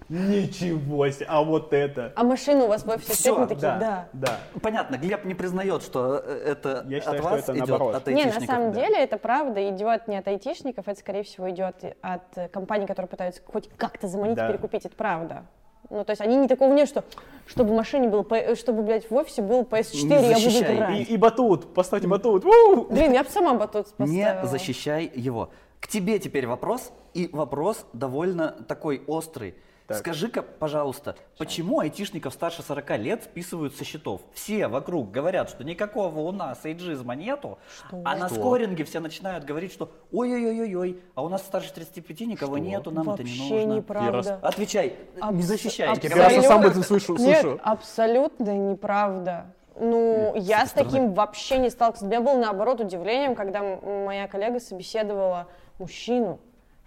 Ничего 0.10 1.08
себе, 1.10 1.28
а 1.30 1.44
вот 1.44 1.72
это. 1.72 2.14
А 2.16 2.24
машину 2.24 2.66
у 2.66 2.68
вас 2.68 2.84
в 2.84 2.90
офисе? 2.90 3.32
Мы 3.32 3.46
такие, 3.46 3.62
да, 3.62 3.78
да. 3.78 4.08
да. 4.14 4.60
Понятно, 4.60 4.96
Глеб 4.96 5.24
не 5.26 5.36
признает, 5.36 5.84
что 5.84 6.16
э, 6.26 6.46
это 6.48 6.84
Я 6.90 7.00
считаю, 7.00 7.20
от 7.20 7.24
что 7.24 7.30
вас 7.30 7.44
это 7.44 7.54
идет, 7.54 7.68
наоборот. 7.68 7.96
от 7.96 8.08
Не, 8.08 8.26
на 8.26 8.42
самом 8.42 8.72
да. 8.72 8.82
деле 8.82 8.98
это 9.04 9.20
правда 9.20 9.70
идет 9.70 10.08
не 10.08 10.18
от 10.18 10.28
айтишников, 10.28 10.88
это 10.88 11.00
скорее 11.00 11.22
всего 11.22 11.48
идет 11.52 11.76
от 12.02 12.52
компаний, 12.52 12.88
которые 12.88 13.08
пытаются 13.08 13.44
хоть 13.46 13.70
как-то 13.78 14.08
заманить, 14.08 14.36
Да. 14.36 14.48
перекупить, 14.48 14.88
это 14.88 14.96
правда. 14.96 15.44
Ну, 15.90 16.04
то 16.04 16.12
есть 16.12 16.22
они 16.22 16.36
не 16.36 16.48
такого 16.48 16.74
нет, 16.74 16.88
что 16.88 17.04
чтобы 17.48 17.72
в 17.72 17.76
машине 17.76 18.08
был, 18.08 18.26
чтобы, 18.56 18.84
блядь, 18.84 19.10
в 19.10 19.16
офисе 19.16 19.42
был 19.42 19.64
PS4, 19.64 20.06
Не 20.06 20.30
я 20.30 20.36
буду 20.36 20.74
играть. 20.76 21.00
И, 21.00 21.14
и 21.14 21.18
батут, 21.18 21.74
поставьте 21.74 22.08
батут. 22.08 22.46
У! 22.46 22.86
Блин, 22.86 23.14
я 23.14 23.24
бы 23.24 23.30
сама 23.30 23.56
батут 23.56 23.88
Не 23.98 24.24
поставила. 24.24 24.48
защищай 24.48 25.12
его. 25.16 25.50
К 25.80 25.88
тебе 25.88 26.20
теперь 26.20 26.46
вопрос, 26.46 26.92
и 27.14 27.30
вопрос 27.32 27.86
довольно 27.94 28.52
такой 28.68 29.02
острый. 29.08 29.56
Скажи-ка, 29.96 30.42
пожалуйста, 30.42 31.16
почему 31.38 31.80
айтишников 31.80 32.34
старше 32.34 32.62
40 32.64 32.98
лет 32.98 33.24
списывают 33.24 33.76
со 33.76 33.84
счетов? 33.84 34.22
Все 34.34 34.68
вокруг 34.68 35.12
говорят, 35.12 35.50
что 35.50 35.64
никакого 35.64 36.20
у 36.20 36.32
нас 36.32 36.60
эйджизма 36.66 37.16
нету, 37.16 37.58
а 37.92 38.16
на 38.16 38.28
Что? 38.28 38.36
скоринге 38.36 38.84
все 38.84 39.00
начинают 39.00 39.46
говорить, 39.46 39.72
что 39.74 39.92
ой-ой-ой-ой, 40.12 41.02
а 41.16 41.24
у 41.24 41.30
нас 41.30 41.42
старше 41.42 41.74
35 41.74 42.22
никого 42.22 42.58
Что? 42.58 42.66
нету, 42.66 42.92
нам 42.92 43.10
это 43.10 43.24
не 43.24 43.30
Вообще 43.30 43.66
нужно. 43.66 43.74
неправда. 43.78 44.40
Отвечай, 44.42 44.96
не 45.16 45.22
Абс- 45.22 45.46
защищай. 45.46 45.88
Я 45.90 45.96
первый 45.96 46.18
раз 46.18 46.26
абсолютно- 46.28 46.48
сам 46.50 46.60
об 46.62 46.66
этом 46.68 46.84
слышу. 46.84 47.16
Нет, 47.18 47.42
слышу. 47.42 47.60
абсолютно 47.64 48.58
неправда. 48.58 49.46
Ну, 49.82 50.34
Нет, 50.36 50.44
я 50.44 50.66
с 50.66 50.72
таким 50.72 50.90
стороны. 50.90 51.14
вообще 51.16 51.58
не 51.58 51.70
сталкивалась. 51.70 52.10
Для 52.10 52.18
меня 52.20 52.32
было, 52.34 52.42
наоборот, 52.42 52.82
удивлением, 52.82 53.34
когда 53.34 53.62
моя 53.62 54.28
коллега 54.28 54.60
собеседовала 54.60 55.48
мужчину, 55.78 56.40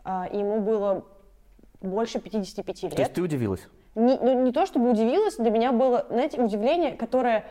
а, 0.04 0.26
и 0.30 0.36
ему 0.38 0.60
было 0.60 1.04
больше 1.82 2.18
55 2.20 2.82
лет. 2.82 2.94
То 2.94 3.02
есть 3.02 3.14
ты 3.14 3.22
удивилась? 3.22 3.68
Не, 3.94 4.16
ну, 4.16 4.42
не 4.44 4.52
то 4.52 4.66
чтобы 4.66 4.90
удивилась, 4.90 5.36
для 5.36 5.50
меня 5.50 5.72
было, 5.72 6.06
знаете, 6.08 6.40
удивление, 6.40 6.92
которое... 6.92 7.44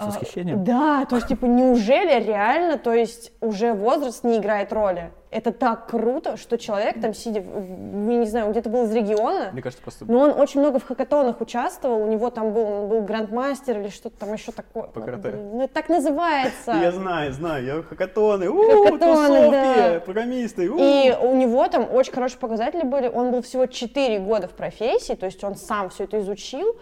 С 0.00 0.02
а, 0.02 0.06
восхищением? 0.06 0.64
Да, 0.64 1.04
то 1.04 1.16
есть, 1.16 1.28
типа, 1.28 1.44
неужели 1.44 2.22
реально, 2.24 2.78
то 2.78 2.92
есть, 2.92 3.32
уже 3.40 3.72
возраст 3.74 4.24
не 4.24 4.38
играет 4.38 4.72
роли? 4.72 5.10
Это 5.30 5.52
так 5.52 5.86
круто, 5.86 6.36
что 6.36 6.58
человек 6.58 7.00
там, 7.00 7.14
сидя, 7.14 7.38
я 7.40 8.16
не 8.16 8.26
знаю, 8.26 8.46
он 8.46 8.52
где-то 8.52 8.68
был 8.68 8.84
из 8.84 8.92
региона, 8.92 9.50
Мне 9.52 9.62
кажется, 9.62 9.80
просто 9.80 10.04
но 10.04 10.18
он 10.18 10.30
очень 10.30 10.58
много 10.58 10.80
в 10.80 10.84
хакатонах 10.84 11.40
участвовал, 11.40 12.02
у 12.02 12.06
него 12.08 12.30
там 12.30 12.52
был, 12.52 12.64
он 12.66 12.88
был 12.88 13.02
грандмастер 13.02 13.78
или 13.78 13.90
что-то 13.90 14.18
там 14.18 14.32
еще 14.32 14.50
такое. 14.50 14.88
По 14.88 15.00
карате. 15.00 15.28
Блин, 15.28 15.50
Ну, 15.52 15.62
это 15.62 15.72
так 15.72 15.88
называется. 15.88 16.72
Я 16.72 16.90
знаю, 16.90 17.32
знаю, 17.32 17.64
я 17.64 17.82
хакатоны, 17.82 18.46
тусовки, 18.46 19.50
да. 19.52 20.00
программисты. 20.04 20.64
И 20.64 21.14
у 21.22 21.36
него 21.36 21.68
там 21.68 21.86
очень 21.92 22.12
хорошие 22.12 22.40
показатели 22.40 22.82
были. 22.82 23.06
Он 23.06 23.30
был 23.30 23.42
всего 23.42 23.66
4 23.66 24.18
года 24.18 24.48
в 24.48 24.52
профессии, 24.52 25.14
то 25.14 25.26
есть 25.26 25.44
он 25.44 25.54
сам 25.54 25.90
все 25.90 26.04
это 26.04 26.18
изучил. 26.18 26.76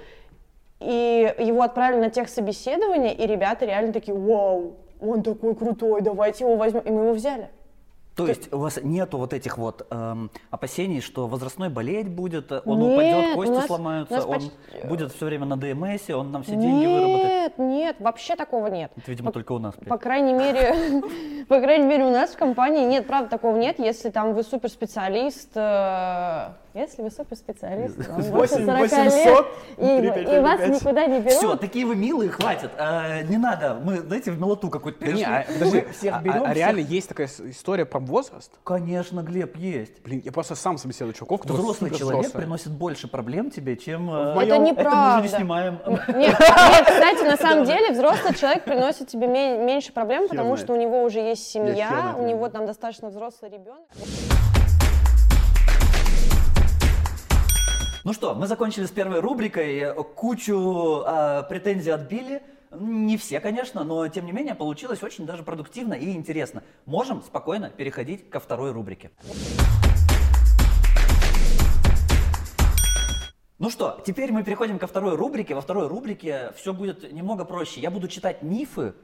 И 0.80 1.34
его 1.38 1.62
отправили 1.62 2.00
на 2.00 2.10
тех 2.10 2.28
собеседования, 2.28 3.12
и 3.12 3.26
ребята 3.26 3.64
реально 3.66 3.92
такие, 3.92 4.16
вау, 4.16 4.76
он 5.00 5.22
такой 5.22 5.54
крутой, 5.54 6.02
давайте 6.02 6.44
его 6.44 6.56
возьмем. 6.56 6.82
И 6.82 6.90
мы 6.90 7.02
его 7.04 7.12
взяли. 7.14 7.48
То 8.14 8.26
есть 8.26 8.52
у 8.52 8.58
вас 8.58 8.80
нету 8.82 9.16
вот 9.16 9.32
этих 9.32 9.58
вот 9.58 9.86
эм, 9.90 10.32
опасений, 10.50 11.00
что 11.00 11.28
возрастной 11.28 11.68
болеть 11.68 12.08
будет, 12.08 12.50
он 12.50 12.80
Нет, 12.80 12.92
упадет, 12.92 13.34
кости 13.36 13.52
нас- 13.52 13.66
сломаются, 13.66 14.14
нас 14.16 14.24
он 14.24 14.32
почти- 14.32 14.50
будет 14.88 15.12
все 15.12 15.26
время 15.26 15.46
на 15.46 15.56
ДМСе, 15.56 16.16
он 16.16 16.32
нам 16.32 16.42
все 16.42 16.56
деньги 16.56 16.84
выработает. 16.84 17.28
Нет, 17.28 17.58
нет, 17.58 17.96
вообще 18.00 18.34
такого 18.34 18.66
нет. 18.66 18.90
Это, 18.96 19.08
видимо, 19.08 19.30
только 19.30 19.52
у 19.52 19.60
нас. 19.60 19.76
По 19.88 19.98
крайней 19.98 20.32
мере, 20.32 20.74
по 21.48 21.60
крайней 21.60 21.86
мере, 21.86 22.06
у 22.06 22.10
нас 22.10 22.30
в 22.30 22.36
компании 22.36 22.84
нет, 22.86 23.06
правда, 23.06 23.30
такого 23.30 23.56
нет. 23.56 23.78
Если 23.78 24.10
там 24.10 24.34
вы 24.34 24.42
суперспециалист, 24.42 25.52
э, 25.54 26.48
если 26.78 27.02
вы 27.02 27.10
суперспециалист, 27.10 27.96
вам 28.08 28.22
больше 28.30 28.54
8 28.54 28.66
40 28.66 28.80
800, 28.80 29.14
лет, 29.14 29.46
и, 29.78 29.98
3, 30.00 30.24
5, 30.24 30.32
и 30.36 30.40
вас 30.40 30.58
5. 30.60 30.68
никуда 30.70 31.06
не 31.06 31.18
берут. 31.20 31.32
Все, 31.32 31.56
такие 31.56 31.86
вы 31.86 31.96
милые, 31.96 32.30
хватит. 32.30 32.70
Э, 32.78 33.22
не 33.24 33.36
надо, 33.36 33.78
мы, 33.82 33.98
знаете, 33.98 34.30
в 34.30 34.38
милоту 34.40 34.70
какую-то 34.70 35.00
Да 35.00 35.06
не, 35.06 35.12
перешли. 35.12 35.24
а, 35.34 35.44
подожди, 35.52 35.84
Мы 35.86 35.92
всех 35.92 36.14
а- 36.16 36.20
берем. 36.20 36.36
а, 36.42 36.44
всех- 36.44 36.56
реально 36.56 36.78
есть 36.80 37.08
такая 37.08 37.28
история 37.44 37.84
про 37.84 37.98
возраст? 38.00 38.52
Конечно, 38.64 39.22
Глеб, 39.22 39.56
есть. 39.56 40.02
Блин, 40.02 40.22
я 40.24 40.32
просто 40.32 40.54
сам 40.54 40.78
собеседую 40.78 41.12
чуваков, 41.14 41.40
которые 41.42 41.62
Взрослый 41.62 41.90
человек 41.90 42.20
взрослые. 42.20 42.42
приносит 42.42 42.72
больше 42.72 43.08
проблем 43.08 43.50
тебе, 43.50 43.76
чем... 43.76 44.10
э, 44.10 44.32
В 44.32 44.34
моем- 44.36 44.48
Это 44.48 44.54
Это 44.54 44.60
мы 44.60 44.68
неправда. 44.70 45.14
уже 45.14 45.22
не 45.22 45.28
снимаем. 45.36 45.78
Нет, 45.86 46.08
нет, 46.16 46.36
кстати, 46.86 47.22
на 47.24 47.36
самом 47.36 47.64
деле 47.64 47.92
взрослый 47.92 48.34
человек 48.34 48.64
приносит 48.64 49.08
тебе 49.08 49.26
ме- 49.26 49.58
меньше 49.58 49.92
проблем, 49.92 50.28
потому 50.28 50.56
что 50.56 50.72
у 50.72 50.76
него 50.76 51.02
уже 51.02 51.20
есть 51.20 51.46
семья, 51.50 52.14
у 52.18 52.24
него 52.24 52.48
там 52.48 52.66
достаточно 52.66 53.08
взрослый 53.08 53.50
ребенок. 53.50 53.80
Ну 58.08 58.14
что, 58.14 58.34
мы 58.34 58.46
закончили 58.46 58.86
с 58.86 58.90
первой 58.90 59.20
рубрикой. 59.20 59.92
Кучу 60.14 61.02
э, 61.06 61.42
претензий 61.46 61.90
отбили. 61.90 62.40
Не 62.72 63.18
все, 63.18 63.38
конечно, 63.38 63.84
но 63.84 64.08
тем 64.08 64.24
не 64.24 64.32
менее 64.32 64.54
получилось 64.54 65.02
очень 65.02 65.26
даже 65.26 65.42
продуктивно 65.42 65.92
и 65.92 66.12
интересно. 66.12 66.62
Можем 66.86 67.20
спокойно 67.20 67.68
переходить 67.68 68.30
ко 68.30 68.40
второй 68.40 68.72
рубрике. 68.72 69.10
Ну 73.58 73.68
что, 73.68 74.02
теперь 74.06 74.32
мы 74.32 74.42
переходим 74.42 74.78
ко 74.78 74.86
второй 74.86 75.14
рубрике. 75.14 75.54
Во 75.54 75.60
второй 75.60 75.86
рубрике 75.86 76.52
все 76.56 76.72
будет 76.72 77.12
немного 77.12 77.44
проще. 77.44 77.82
Я 77.82 77.90
буду 77.90 78.08
читать 78.08 78.42
мифы, 78.42 78.94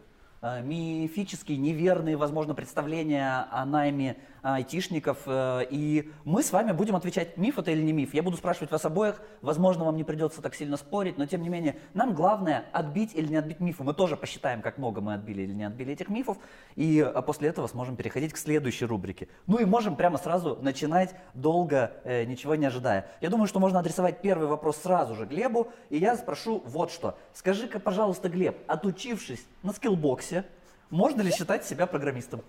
э, 0.40 0.62
мифические, 0.62 1.59
неверные, 1.59 2.16
возможно, 2.16 2.55
представления 2.55 3.48
о 3.50 3.66
найме 3.66 4.16
айтишников. 4.45 5.18
э, 5.26 5.66
И 5.70 6.12
мы 6.24 6.42
с 6.42 6.53
вами 6.53 6.72
будем 6.72 6.95
отвечать, 6.97 7.36
миф 7.36 7.59
это 7.59 7.70
или 7.70 7.82
не 7.82 7.92
миф. 7.92 8.12
Я 8.12 8.22
буду 8.22 8.36
спрашивать 8.36 8.70
вас 8.70 8.84
обоих. 8.84 9.20
Возможно, 9.40 9.84
вам 9.84 9.97
не 9.97 10.05
придется 10.05 10.42
так 10.42 10.55
сильно 10.55 10.76
спорить, 10.76 11.16
но 11.16 11.26
тем 11.26 11.42
не 11.42 11.49
менее, 11.49 11.76
нам 11.95 12.14
главное 12.14 12.66
отбить 12.72 13.14
или 13.14 13.26
не 13.26 13.36
отбить 13.36 13.61
мифы. 13.61 13.82
Мы 13.82 13.95
тоже 13.95 14.16
посчитаем, 14.16 14.61
как 14.61 14.76
много 14.78 15.01
мы 15.01 15.14
отбили 15.14 15.42
или 15.42 15.53
не 15.53 15.64
отбили 15.64 15.95
этих 15.95 16.09
мифов. 16.11 16.36
И 16.76 17.01
э, 17.01 17.22
после 17.22 17.49
этого 17.49 17.66
сможем 17.66 17.97
переходить 17.97 18.32
к 18.32 18.36
следующей 18.36 18.84
рубрике. 18.84 19.28
Ну 19.47 19.59
и 19.59 19.64
можем 19.64 19.97
прямо 19.97 20.18
сразу 20.18 20.59
начинать, 20.61 21.14
долго, 21.32 21.92
э, 22.05 22.24
ничего 22.24 22.55
не 22.55 22.66
ожидая. 22.66 23.07
Я 23.22 23.30
думаю, 23.30 23.49
что 23.49 23.61
можно 23.61 23.78
адресовать 23.78 24.20
первый 24.20 24.47
вопрос 24.47 24.76
сразу 24.76 25.14
же 25.14 25.24
Глебу. 25.24 25.68
И 25.88 25.97
я 25.97 26.16
спрошу 26.16 26.62
вот 26.66 26.90
что. 26.90 27.18
Скажи-ка, 27.32 27.80
пожалуйста, 27.80 28.28
Глеб, 28.28 28.59
отучившись 28.66 29.45
на 29.62 29.72
скиллбоксе, 29.72 30.45
можно 30.90 31.22
ли 31.22 31.30
считать 31.30 31.64
себя 31.64 31.86
программистом? 31.86 32.42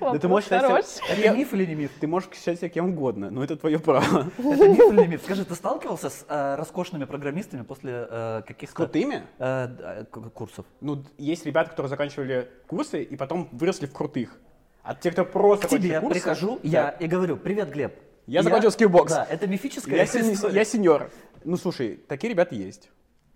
Да 0.00 0.18
ты 0.18 0.28
можешь 0.28 0.48
считать 0.48 1.00
Это 1.08 1.30
миф 1.36 1.52
или 1.54 1.66
не 1.66 1.74
миф? 1.74 1.90
Ты 2.00 2.06
можешь 2.06 2.30
считать 2.34 2.58
себя 2.58 2.68
кем 2.68 2.90
угодно, 2.90 3.30
но 3.30 3.42
это 3.42 3.56
твое 3.56 3.78
право. 3.78 4.30
Это 4.38 4.68
миф 4.68 4.92
или 4.92 5.00
не 5.02 5.06
миф? 5.08 5.22
Скажи, 5.24 5.44
ты 5.44 5.54
сталкивался 5.54 6.10
с 6.10 6.24
э, 6.28 6.54
роскошными 6.56 7.04
программистами 7.04 7.62
после 7.62 8.06
э, 8.08 8.40
С 8.42 8.46
каких-то 8.46 8.74
крутыми? 8.76 9.22
э, 9.38 10.04
курсов? 10.34 10.66
Ну, 10.80 11.02
есть 11.18 11.44
ребята, 11.46 11.70
которые 11.70 11.90
заканчивали 11.90 12.48
курсы 12.68 13.02
и 13.02 13.16
потом 13.16 13.48
выросли 13.52 13.86
в 13.86 13.92
крутых. 13.92 14.38
А 14.82 14.94
те, 14.94 15.10
кто 15.10 15.24
просто 15.24 15.66
К 15.66 15.70
тебе 15.70 16.00
курсы- 16.00 16.14
прихожу 16.14 16.60
Да. 16.62 16.68
я 16.68 16.88
и 16.90 17.06
говорю, 17.06 17.36
привет, 17.36 17.70
Глеб. 17.70 17.94
Я 18.26 18.42
закончил 18.42 18.68
Skillbox. 18.68 19.08
Да, 19.08 19.26
это 19.28 19.46
мифическая 19.46 19.96
Я, 19.96 20.04
сени- 20.04 20.52
я 20.54 20.64
сеньор. 20.64 21.10
Ну, 21.44 21.56
слушай, 21.56 21.96
такие 22.08 22.30
ребята 22.30 22.54
есть. 22.54 22.90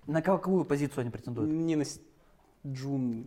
На 0.07 0.21
какую 0.23 0.65
позицию 0.65 1.03
они 1.03 1.11
претендуют? 1.11 1.51
Не 1.51 1.77
на 1.77 1.85
с- 1.85 2.01
джун, 2.67 3.27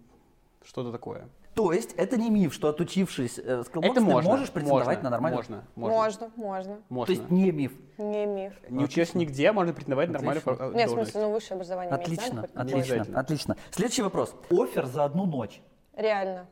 что-то 0.63 0.91
такое. 0.91 1.27
То 1.55 1.71
есть 1.71 1.93
это 1.93 2.17
не 2.17 2.29
миф, 2.29 2.53
что 2.53 2.67
отучившись 2.67 3.39
э, 3.39 3.63
в 3.63 3.67
Skillbox, 3.67 3.85
Это 3.85 3.93
ты 3.95 4.01
можно. 4.01 4.29
можешь 4.29 4.51
претендовать 4.51 4.87
можно, 4.87 5.03
на 5.03 5.09
нормальную... 5.09 5.37
Можно, 5.37 5.63
можно. 5.75 5.95
Можно, 5.95 6.31
можно. 6.35 6.77
можно. 6.89 7.05
То 7.15 7.19
есть 7.19 7.31
не 7.31 7.51
миф. 7.51 7.71
Не 7.97 8.25
миф. 8.25 8.53
Не 8.69 8.83
учась 8.83 9.13
нигде, 9.15 9.53
можно 9.53 9.73
претендовать 9.73 10.09
на 10.09 10.15
нормальную 10.15 10.43
Отлично. 10.45 10.63
э, 10.65 10.67
Нет, 10.75 10.85
в 10.87 10.87
должность. 10.87 11.11
смысле, 11.11 11.27
ну 11.27 11.33
высшее 11.33 11.55
образование 11.55 11.91
иметь 11.91 12.01
Отлично, 12.01 12.41
какое-то? 12.41 12.61
отлично, 12.61 13.19
отлично. 13.19 13.57
Следующий 13.71 14.01
вопрос. 14.01 14.35
Офер 14.51 14.85
за 14.85 15.05
одну 15.05 15.25
ночь. 15.25 15.61
Реально. 15.95 16.47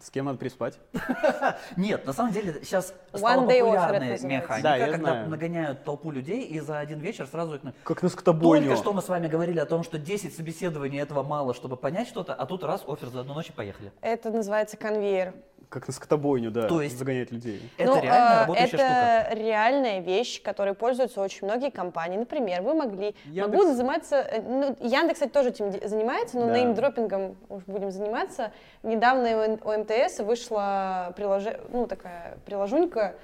С 0.00 0.10
кем 0.10 0.26
надо 0.26 0.38
переспать? 0.38 0.78
Нет, 1.76 2.04
на 2.06 2.12
самом 2.12 2.32
деле 2.32 2.60
сейчас 2.62 2.92
стала 3.14 3.42
offer 3.42 3.60
популярная 3.60 4.18
механика, 4.18 4.62
Да, 4.62 4.78
когда 4.78 4.98
знаю. 4.98 5.28
нагоняют 5.28 5.84
толпу 5.84 6.10
людей 6.10 6.42
и 6.42 6.60
за 6.60 6.78
один 6.78 7.00
вечер 7.00 7.26
сразу 7.26 7.54
их... 7.54 7.62
Как 7.82 8.02
на 8.02 8.08
скотобойню. 8.08 8.66
Только 8.66 8.80
что 8.80 8.92
мы 8.92 9.02
с 9.02 9.08
вами 9.08 9.26
говорили 9.28 9.58
о 9.58 9.66
том, 9.66 9.82
что 9.82 9.98
10 9.98 10.36
собеседований 10.36 11.00
этого 11.00 11.22
мало, 11.22 11.54
чтобы 11.54 11.76
понять 11.76 12.08
что-то, 12.08 12.34
а 12.34 12.46
тут 12.46 12.62
раз, 12.64 12.84
офер 12.86 13.08
за 13.08 13.20
одну 13.20 13.34
ночь 13.34 13.48
и 13.48 13.52
поехали. 13.52 13.90
Это 14.02 14.30
называется 14.30 14.76
конвейер. 14.76 15.34
Как 15.68 15.88
на 15.88 15.92
скотобойню, 15.92 16.50
да. 16.50 16.68
То 16.68 16.80
есть- 16.80 16.96
Загонять 16.96 17.32
людей. 17.32 17.60
Это 17.76 17.90
Ну, 17.90 18.00
реально 18.00 18.34
э, 18.34 18.40
работающая 18.40 18.78
это 18.78 19.24
штука. 19.26 19.40
реальная 19.44 20.00
вещь, 20.00 20.40
которой 20.42 20.74
пользуются 20.74 21.20
очень 21.20 21.46
многие 21.46 21.70
компании. 21.70 22.16
Например, 22.16 22.62
вы 22.62 22.74
могли, 22.74 23.14
Яндекс. 23.24 23.48
могу 23.48 23.74
заниматься, 23.74 24.16
э, 24.16 24.42
ну, 24.42 24.76
Яндекс, 24.80 25.14
кстати, 25.14 25.30
тоже 25.32 25.48
этим 25.50 25.72
занимается, 25.88 26.38
но 26.38 26.46
Да. 26.46 26.52
неймдропингом 26.58 27.36
уж 27.48 27.64
будем 27.66 27.90
заниматься. 27.90 28.52
Недавно 28.84 29.58
у 29.64 29.72
МТС 29.72 30.20
вышла 30.20 31.12
приложе, 31.16 31.60
ну, 31.70 31.86
такая 31.88 32.38
приложунька, 32.46 33.16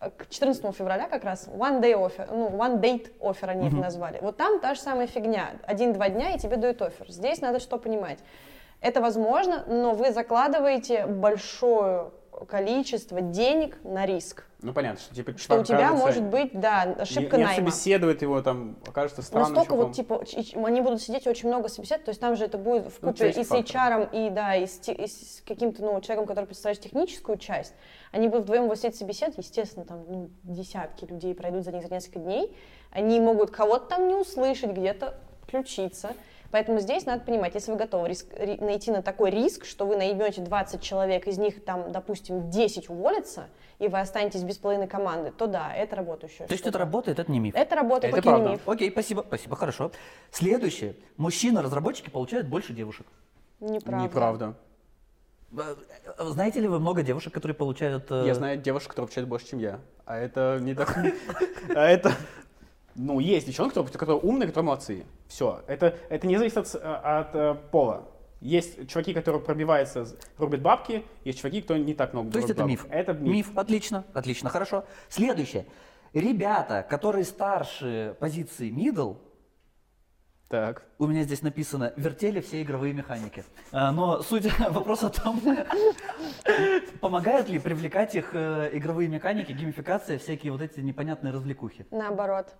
э, 0.00 0.10
к 0.16 0.28
14 0.28 0.72
февраля 0.72 1.08
как 1.08 1.24
раз 1.24 1.48
One 1.48 1.80
Day 1.80 1.92
Offer, 1.94 2.28
ну, 2.32 2.48
One 2.50 2.80
Date 2.80 3.10
Offer 3.18 3.48
они 3.48 3.66
это 3.66 3.76
назвали. 3.76 4.18
Вот 4.22 4.36
там 4.36 4.60
та 4.60 4.74
же 4.74 4.80
самая 4.80 5.08
фигня. 5.08 5.50
Один-два 5.66 6.08
дня 6.08 6.34
и 6.36 6.38
тебе 6.38 6.56
дают 6.56 6.80
офер. 6.82 7.10
Здесь 7.10 7.40
надо 7.40 7.58
что 7.58 7.78
понимать. 7.78 8.18
Это 8.80 9.00
возможно, 9.00 9.64
но 9.66 9.92
вы 9.94 10.12
закладываете 10.12 11.06
большое 11.06 12.10
количество 12.48 13.20
денег 13.20 13.76
на 13.84 14.06
риск. 14.06 14.44
Ну, 14.62 14.72
понятно, 14.72 15.00
что 15.00 15.14
типа 15.14 15.36
Что 15.36 15.60
у 15.60 15.64
тебя 15.64 15.92
может 15.92 16.22
быть, 16.22 16.58
да, 16.58 16.84
не, 16.84 16.94
ошибка 16.94 17.36
не 17.36 17.44
найма. 17.44 17.56
собеседует 17.70 18.22
его, 18.22 18.40
там, 18.42 18.76
окажется 18.86 19.22
странным 19.22 19.52
столько 19.52 19.70
чуваком. 19.70 19.86
вот, 19.88 20.28
типа, 20.28 20.66
они 20.66 20.80
будут 20.80 21.02
сидеть 21.02 21.26
очень 21.26 21.48
много 21.48 21.68
собесед, 21.68 22.04
то 22.04 22.10
есть 22.10 22.20
там 22.20 22.36
же 22.36 22.44
это 22.44 22.58
будет 22.58 22.86
в 22.92 23.02
Ну, 23.02 23.08
купе 23.12 23.32
часть 23.32 23.38
и 23.38 23.44
с. 23.44 23.50
HR, 23.50 24.08
и, 24.12 24.30
да, 24.30 24.54
и 24.56 24.66
с, 24.66 24.80
и 24.88 25.06
с 25.06 25.42
каким-то, 25.46 25.82
ну, 25.82 26.00
человеком, 26.00 26.26
который 26.26 26.46
представляет 26.46 26.80
техническую 26.80 27.38
часть. 27.38 27.74
Они 28.12 28.28
будут 28.28 28.44
вдвоем 28.44 28.70
вести 28.70 28.90
собесед, 28.92 29.36
естественно, 29.36 29.84
там, 29.84 30.04
ну, 30.08 30.30
десятки 30.42 31.04
людей 31.04 31.34
пройдут 31.34 31.64
за 31.64 31.72
них 31.72 31.86
за 31.86 31.92
несколько 31.92 32.18
дней. 32.18 32.54
Они 32.90 33.18
могут 33.20 33.50
кого-то 33.50 33.86
там 33.86 34.08
не 34.08 34.14
услышать, 34.14 34.70
где-то 34.70 35.14
включиться. 35.42 36.12
Поэтому 36.50 36.80
здесь 36.80 37.06
надо 37.06 37.24
понимать, 37.24 37.54
если 37.54 37.70
вы 37.70 37.76
готовы 37.78 38.08
риск- 38.08 38.32
ри- 38.36 38.58
найти 38.58 38.90
на 38.90 39.02
такой 39.02 39.30
риск, 39.30 39.64
что 39.64 39.86
вы 39.86 39.96
наймете 39.96 40.40
20 40.42 40.80
человек, 40.82 41.26
из 41.28 41.38
них 41.38 41.64
там, 41.64 41.92
допустим, 41.92 42.50
10 42.50 42.90
уволятся, 42.90 43.46
и 43.78 43.86
вы 43.88 44.00
останетесь 44.00 44.42
без 44.42 44.58
половины 44.58 44.86
команды, 44.88 45.30
то 45.30 45.46
да, 45.46 45.72
это 45.74 45.96
работающая 45.96 46.46
То 46.46 46.52
есть 46.52 46.66
это 46.66 46.78
работает, 46.78 47.18
это 47.20 47.30
не 47.30 47.38
миф. 47.38 47.54
Это 47.56 47.76
работает, 47.76 48.12
Это 48.14 48.18
окей, 48.20 48.30
не 48.32 48.36
правда. 48.36 48.50
миф. 48.52 48.68
Окей, 48.68 48.90
спасибо, 48.90 49.24
спасибо, 49.26 49.56
хорошо. 49.56 49.92
Следующее. 50.32 50.96
Мужчины-разработчики 51.16 52.10
получают 52.10 52.48
больше 52.48 52.72
девушек. 52.72 53.06
Неправда. 53.60 54.04
Неправда. 54.04 54.54
Э, 55.52 55.76
э, 56.18 56.24
Знаете 56.30 56.60
ли 56.60 56.68
вы 56.68 56.80
много 56.80 57.02
девушек, 57.02 57.32
которые 57.32 57.54
получают... 57.54 58.10
э, 58.10 58.24
Я 58.26 58.34
знаю 58.34 58.58
девушек, 58.58 58.90
которые 58.90 59.06
получают 59.08 59.28
больше, 59.28 59.46
чем 59.48 59.58
я. 59.60 59.80
А 60.04 60.16
это 60.18 60.58
не 60.60 60.74
так... 60.74 60.96
А 61.74 61.86
это... 61.88 62.12
Ну, 63.02 63.18
есть 63.18 63.46
девчонки, 63.46 63.72
которые, 63.72 63.92
которые 63.92 64.18
умные, 64.20 64.46
которые 64.48 64.66
молодцы. 64.66 65.04
Все. 65.26 65.62
Это, 65.66 65.96
это 66.10 66.26
не 66.26 66.36
зависит 66.36 66.58
от, 66.58 66.68
с- 66.68 66.74
от, 66.78 67.34
э, 67.34 67.54
пола. 67.70 68.06
Есть 68.42 68.88
чуваки, 68.88 69.14
которые 69.14 69.40
пробиваются, 69.42 70.06
рубят 70.36 70.60
бабки, 70.60 71.04
есть 71.24 71.38
чуваки, 71.38 71.62
кто 71.62 71.78
не 71.78 71.94
так 71.94 72.12
много 72.12 72.30
То 72.30 72.38
есть 72.38 72.50
это 72.50 72.60
бабок. 72.62 72.70
миф. 72.70 72.86
Это 72.90 73.12
миф. 73.14 73.56
Отлично, 73.56 74.04
отлично, 74.12 74.50
хорошо. 74.50 74.84
Следующее. 75.08 75.64
Ребята, 76.12 76.86
которые 76.88 77.24
старше 77.24 78.16
позиции 78.20 78.70
middle, 78.70 79.16
Так. 80.48 80.82
у 80.98 81.06
меня 81.06 81.22
здесь 81.22 81.40
написано, 81.42 81.92
вертели 81.96 82.40
все 82.40 82.60
игровые 82.62 82.92
механики. 82.92 83.44
А, 83.72 83.92
Но 83.92 84.20
суть 84.22 84.46
вопроса 84.70 85.08
в 85.10 85.22
том, 85.22 85.40
помогают 87.00 87.48
ли 87.48 87.58
привлекать 87.58 88.14
их 88.14 88.30
э, 88.34 88.70
игровые 88.74 89.08
механики, 89.08 89.52
геймификация, 89.52 90.18
всякие 90.18 90.52
вот 90.52 90.60
эти 90.60 90.80
непонятные 90.80 91.32
развлекухи. 91.32 91.86
Наоборот. 91.90 92.54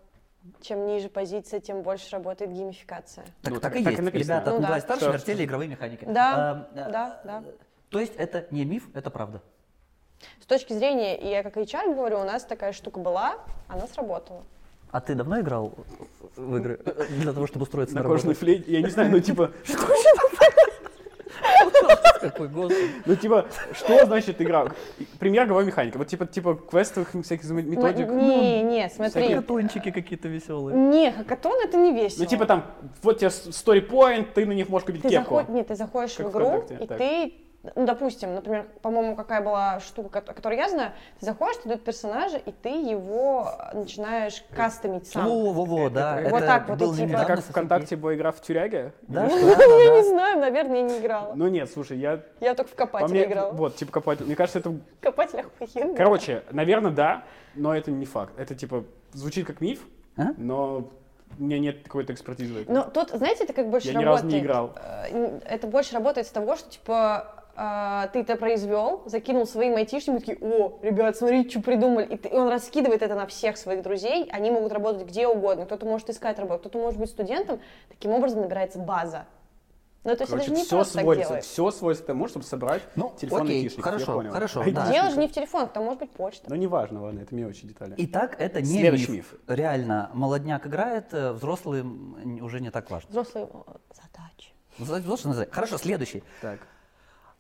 Чем 0.63 0.87
ниже 0.87 1.09
позиция, 1.09 1.61
тем 1.61 1.83
больше 1.83 2.11
работает 2.17 2.51
геймификация. 2.53 3.25
Так, 3.43 3.53
Ну, 3.55 3.61
так 3.61 3.73
так- 3.73 3.81
и 3.81 3.85
так 3.85 3.93
есть. 3.93 4.03
и 4.03 4.05
написано. 4.05 4.33
Ребята, 4.41 4.51
Ну 4.53 4.61
да. 4.61 4.81
старше 4.81 5.05
Что- 5.05 5.13
вертели 5.13 5.45
игровые 5.45 5.69
механики. 5.69 6.05
Да, 6.07 6.35
А, 6.35 6.51
а, 6.81 6.91
да, 6.91 7.21
да. 7.25 7.45
То 7.91 7.99
есть 8.01 8.15
это 8.17 8.47
не 8.51 8.65
миф, 8.65 8.89
это 8.95 9.11
правда. 9.11 9.43
С 10.41 10.47
точки 10.47 10.73
зрения, 10.73 11.19
я 11.31 11.43
как 11.43 11.57
HR 11.57 11.95
говорю, 11.95 12.21
у 12.21 12.25
нас 12.25 12.45
такая 12.45 12.73
штука 12.73 13.01
была, 13.01 13.37
она 13.69 13.87
сработала. 13.87 14.43
А 14.91 15.01
ты 15.01 15.15
давно 15.15 15.41
играл 15.41 15.73
в 16.37 16.57
игры 16.57 16.79
для 17.11 17.33
того, 17.33 17.47
чтобы 17.47 17.63
устроиться 17.63 17.95
на, 17.95 18.03
На 18.03 18.09
кожаной 18.09 18.35
работу? 18.35 18.41
флейте. 18.45 18.73
Я 18.73 18.83
не 18.83 18.91
знаю, 18.91 19.11
ну 19.13 19.21
типа, 19.21 19.53
Какой 22.21 22.49
господи. 22.49 22.91
ну 23.07 23.17
типа, 23.17 23.47
что 23.73 24.05
значит 24.05 24.41
игра? 24.43 24.67
Пример 25.19 25.47
игровой 25.47 25.65
механики. 25.65 25.97
Вот 25.97 26.07
типа, 26.07 26.27
типа 26.27 26.55
квестовых 26.55 27.11
всяких 27.23 27.49
методик. 27.51 28.09
Не, 28.09 28.63
не, 28.63 28.89
смотри. 28.89 29.29
Хакатончики 29.29 29.91
какие-то 29.91 30.29
веселые. 30.29 30.77
Не, 30.77 31.13
хакатон 31.13 31.59
это 31.65 31.77
не 31.77 31.93
весело. 31.93 32.25
Ну 32.25 32.29
типа 32.29 32.47
там, 32.47 32.65
вот 33.03 33.19
тебе 33.19 33.29
story 33.29 33.89
point, 33.89 34.29
ты 34.35 34.47
на 34.47 34.53
них 34.53 34.69
можешь 34.69 34.87
купить 34.87 35.03
кепку. 35.03 35.43
Нет, 35.49 35.69
ты 35.69 35.75
заходишь 35.77 36.17
в 36.17 36.31
игру, 36.31 36.65
и 36.69 36.87
ты, 36.87 37.35
ну, 37.77 37.85
допустим, 37.85 38.35
например, 38.35 38.67
по-моему, 38.81 39.15
какая 39.17 39.43
была 39.43 39.81
штука, 39.81 40.23
ко- 40.23 40.33
которую 40.33 40.59
я 40.59 40.69
знаю, 40.71 40.93
ты 41.19 41.27
заходишь, 41.27 41.57
ты 41.63 41.69
дают 41.69 41.85
персонажа, 41.85 42.39
и 42.39 42.53
ты 42.53 42.71
его 42.71 43.53
начинаешь 43.75 44.43
кастомить 44.57 45.07
сам. 45.09 45.27
Во-во-во, 45.29 45.91
да. 45.91 46.21
это- 46.21 46.31
Вот 46.31 46.39
это 46.39 46.47
так 46.47 46.69
вот 46.71 46.77
идти, 46.81 47.03
недавно 47.03 47.17
Это 47.19 47.27
как 47.27 47.41
ВКонтакте 47.45 47.97
была 47.97 48.15
игра 48.15 48.33
в 48.33 48.41
тюряге? 48.41 48.93
Да, 49.03 49.27
да, 49.27 49.29
да, 49.57 49.65
Я 49.65 49.91
не 49.97 50.03
да. 50.03 50.09
знаю, 50.09 50.39
наверное, 50.41 50.77
я 50.77 50.83
не 50.83 50.99
играла. 51.01 51.35
Ну 51.35 51.49
нет, 51.49 51.71
слушай, 51.71 51.99
я... 51.99 52.23
Я 52.41 52.55
только 52.55 52.71
в 52.71 52.75
копателя 52.75 53.09
мне, 53.11 53.25
играла. 53.25 53.53
вот, 53.53 53.77
типа 53.77 53.93
копатель. 53.93 54.25
Мне 54.25 54.37
кажется, 54.37 54.61
это... 54.61 54.75
Копатель 55.03 55.41
охуенно. 55.41 55.95
Короче, 55.95 56.43
наверное, 56.53 56.93
да, 56.93 57.25
но 57.55 57.77
это 57.77 57.91
не 57.91 58.07
факт. 58.07 58.33
Это 58.39 58.55
типа 58.55 58.85
звучит 59.13 59.47
как 59.47 59.61
миф, 59.61 59.81
А? 60.17 60.29
но 60.39 60.89
у 61.39 61.43
меня 61.43 61.59
нет 61.59 61.83
какой-то 61.85 62.13
экспертизы. 62.15 62.65
Но 62.69 62.85
тут, 62.85 63.11
знаете, 63.11 63.45
это 63.45 63.53
как 63.53 63.69
больше 63.69 63.89
Я 63.89 63.95
ни 64.01 64.05
работает. 64.05 64.25
разу 64.25 64.35
не 64.37 64.41
играл. 64.43 64.73
э, 64.83 65.41
Это 65.45 65.67
больше 65.67 65.95
работает 65.95 66.27
с 66.27 66.31
того, 66.31 66.57
что 66.57 66.71
типа 66.71 67.40
э, 67.57 68.09
ты 68.13 68.21
это 68.21 68.37
произвел, 68.37 69.03
закинул 69.07 69.47
своим 69.47 69.77
айтишникам, 69.77 70.21
такие, 70.21 70.39
о, 70.41 70.79
ребят, 70.83 71.17
смотрите, 71.17 71.51
что 71.51 71.61
придумали. 71.61 72.07
И, 72.07 72.17
ты- 72.17 72.29
и 72.29 72.35
он 72.35 72.49
раскидывает 72.49 73.03
это 73.03 73.15
на 73.15 73.27
всех 73.27 73.57
своих 73.57 73.83
друзей, 73.83 74.29
они 74.33 74.51
могут 74.51 74.73
работать 74.73 75.07
где 75.07 75.27
угодно. 75.27 75.67
Кто-то 75.67 75.87
может 75.87 76.11
искать 76.11 76.39
работу, 76.39 76.61
кто-то 76.61 76.79
может 76.79 76.99
быть 77.01 77.11
студентом. 77.11 77.61
Таким 77.89 78.13
образом 78.13 78.41
набирается 78.43 78.79
база. 78.79 79.27
Ну, 80.03 80.17
то 80.17 80.23
есть 80.23 80.31
Короче, 80.31 80.47
это 80.47 80.55
же 80.55 80.59
не 80.61 80.65
все 80.65 80.77
просто 80.77 80.95
так 80.95 81.03
сводится, 81.03 81.29
делаешь. 81.29 81.45
все 81.45 81.71
сводится 81.73 82.05
к 82.05 82.07
тому, 82.07 82.27
чтобы 82.27 82.45
собрать 82.47 82.83
Ну, 82.97 83.13
телефон 83.21 83.43
окей, 83.43 83.57
айтишников. 83.59 83.85
я 83.85 83.93
хорошо, 83.93 84.13
понял. 84.15 84.33
хорошо, 84.33 84.65
да. 84.73 84.91
Дело 84.91 85.11
же 85.11 85.19
не 85.19 85.29
в 85.29 85.33
телефонах, 85.33 85.73
там 85.75 85.85
может 85.85 86.01
быть 86.01 86.11
почта. 86.13 86.47
Ну, 86.49 86.57
неважно, 86.57 87.03
ладно, 87.03 87.21
это 87.21 87.35
мелочи, 87.35 87.67
детали. 87.67 87.93
Итак, 87.99 88.35
это 88.39 88.63
не 88.63 88.79
Следующий 88.79 89.13
миф. 89.13 89.31
миф. 89.33 89.41
Реально, 89.47 90.11
молодняк 90.15 90.67
играет, 90.67 91.13
э, 91.13 91.33
взрослым 91.33 92.17
н- 92.25 92.43
уже 92.43 92.61
не 92.61 92.71
так 92.71 92.91
важно. 92.91 93.11
Взрослые 93.11 93.47
э, 93.53 93.73
задачи. 93.95 94.55
Взрослый 94.79 95.29
называет. 95.33 95.53
Хорошо, 95.53 95.77
следующий. 95.77 96.25
Так. 96.41 96.61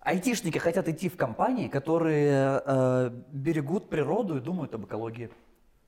Айтишники 0.00 0.56
хотят 0.58 0.88
идти 0.88 1.08
в 1.08 1.16
компании, 1.16 1.68
которые 1.68 2.62
э, 2.64 3.10
берегут 3.32 3.90
природу 3.90 4.38
и 4.38 4.40
думают 4.40 4.74
об 4.74 4.86
экологии. 4.86 5.30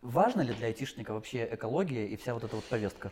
Важно 0.03 0.43
ли 0.43 0.53
для 0.53 0.67
айтишника 0.67 1.15
вообще 1.15 1.49
экология 1.51 2.07
и 2.07 2.17
вся 2.17 2.35
вот 2.35 2.45
эта 2.45 2.55
вот 2.57 2.65
повестка? 2.65 3.11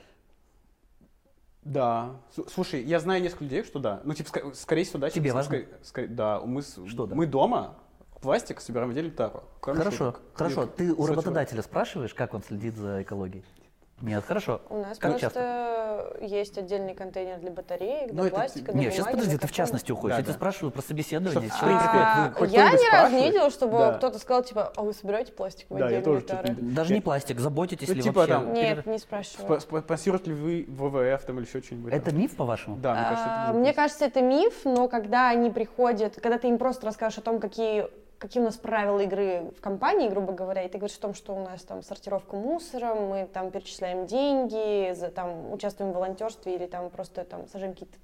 Да. 1.63 2.17
Слушай, 2.49 2.83
я 2.83 3.01
знаю 3.01 3.23
несколько 3.23 3.45
людей, 3.45 3.63
что 3.65 3.79
да. 3.79 4.01
Ну, 4.05 4.13
типа, 4.15 4.29
ска- 4.29 4.55
скорее 4.55 4.85
всего, 4.85 4.99
да. 4.99 5.11
Тебе 5.11 5.25
типа, 5.31 5.35
важно? 5.37 5.55
ска- 5.55 5.67
ска- 5.83 6.07
да. 6.09 6.41
Мы, 6.41 6.63
с- 6.63 6.87
Что 6.87 7.07
да? 7.07 7.15
мы 7.15 7.27
дома 7.27 7.79
пластик 8.21 8.61
собираем 8.61 8.91
в 8.91 9.11
тару. 9.15 9.45
Кроме 9.61 9.79
Хорошо, 9.79 9.97
шуток. 9.97 10.21
хорошо. 10.35 10.67
Ты 10.67 10.93
у 10.93 11.07
работодателя 11.07 11.63
спрашиваешь, 11.63 12.13
как 12.13 12.35
он 12.35 12.43
следит 12.43 12.77
за 12.77 13.03
экологией? 13.03 13.45
Нет, 14.03 14.25
хорошо. 14.25 14.63
У 14.71 14.79
нас 14.79 14.99
Как 14.99 15.11
просто 15.13 15.21
часто? 15.21 16.17
есть 16.25 16.57
отдельный 16.57 16.95
контейнер 16.95 17.39
для 17.39 17.51
батареек, 17.51 18.11
для 18.13 18.21
Ну, 18.23 18.27
это 18.29 18.35
пластика, 18.37 18.67
ти- 18.67 18.73
для 18.73 18.81
Нет, 18.83 18.95
сейчас 18.95 19.07
подожди, 19.07 19.37
ты 19.37 19.47
в 19.47 19.53
частности 19.53 19.93
уходишь. 19.93 20.15
Да, 20.15 20.19
я 20.19 20.23
тебя 20.23 20.33
да. 20.33 20.39
спрашиваю 20.39 20.71
про 20.73 20.83
собеседование. 20.83 21.51
Приходит, 21.51 21.81
вы- 22.33 22.33
хоть 22.39 22.53
я 22.53 22.71
ни 22.73 22.91
разу 22.93 23.15
не 23.17 23.25
видела, 23.27 23.51
чтобы 23.51 23.79
Да. 23.79 23.93
кто-то 23.95 24.19
сказал, 24.19 24.43
типа, 24.43 24.73
а 24.75 24.83
вы 24.83 24.93
собираете 24.95 25.33
пластик 25.33 25.67
в 25.69 25.75
Да, 25.77 25.91
я 25.91 25.99
отдельные 25.99 26.03
тоже 26.03 26.27
тары?» 26.27 26.49
не- 26.49 26.55
вы- 26.55 26.73
Даже 26.75 26.95
не 26.95 27.01
пластик, 27.01 27.41
заботитесь 27.41 27.89
Ну, 27.89 27.95
ли 27.95 28.03
типа 28.03 28.21
вообще? 28.21 28.33
там- 28.35 28.53
Нет, 28.55 28.87
не 28.87 28.99
спрашиваю. 28.99 29.61
Спонсируют 29.61 30.27
ли 30.27 30.35
вы 30.35 30.65
ВВФ 30.69 31.25
там 31.27 31.39
или 31.39 31.47
еще 31.47 31.61
что-нибудь? 31.61 31.93
Это 31.93 32.13
миф, 32.15 32.37
по-вашему? 32.37 32.77
Да, 32.77 32.95
мне 32.95 33.03
кажется, 33.05 33.25
А, 33.27 33.43
это 33.45 33.53
Мне 33.53 33.59
глупость. 33.59 33.77
кажется, 33.77 34.05
это 34.07 34.23
миф, 34.23 34.55
но 34.65 34.89
когда 34.89 35.29
они 35.29 35.51
приходят, 35.51 36.15
когда 36.21 36.39
ты 36.39 36.49
им 36.49 36.57
просто 36.59 36.87
расскажешь 36.87 37.19
о 37.19 37.23
том, 37.23 37.39
какие 37.39 37.87
какие 38.21 38.41
у 38.41 38.45
нас 38.47 38.57
правила 38.57 39.01
игры 39.01 39.51
в 39.57 39.61
компании, 39.61 40.09
грубо 40.09 40.33
говоря, 40.33 40.63
и 40.63 40.69
ты 40.69 40.79
говоришь 40.79 40.97
о 40.99 41.01
том, 41.01 41.15
что 41.15 41.35
у 41.35 41.43
нас 41.43 41.63
там 41.63 41.83
сортировка 41.83 42.37
мусора, 42.37 42.95
мы 42.95 43.27
там 43.33 43.51
перечисляем 43.51 44.07
деньги, 44.07 44.93
за, 44.95 45.09
там, 45.09 45.51
участвуем 45.53 45.91
в 45.91 45.95
волонтерстве 45.95 46.55
или 46.55 46.67
там 46.67 46.91
просто 46.91 47.25
там 47.25 47.49
сажаем 47.49 47.73
какие-то, 47.73 47.97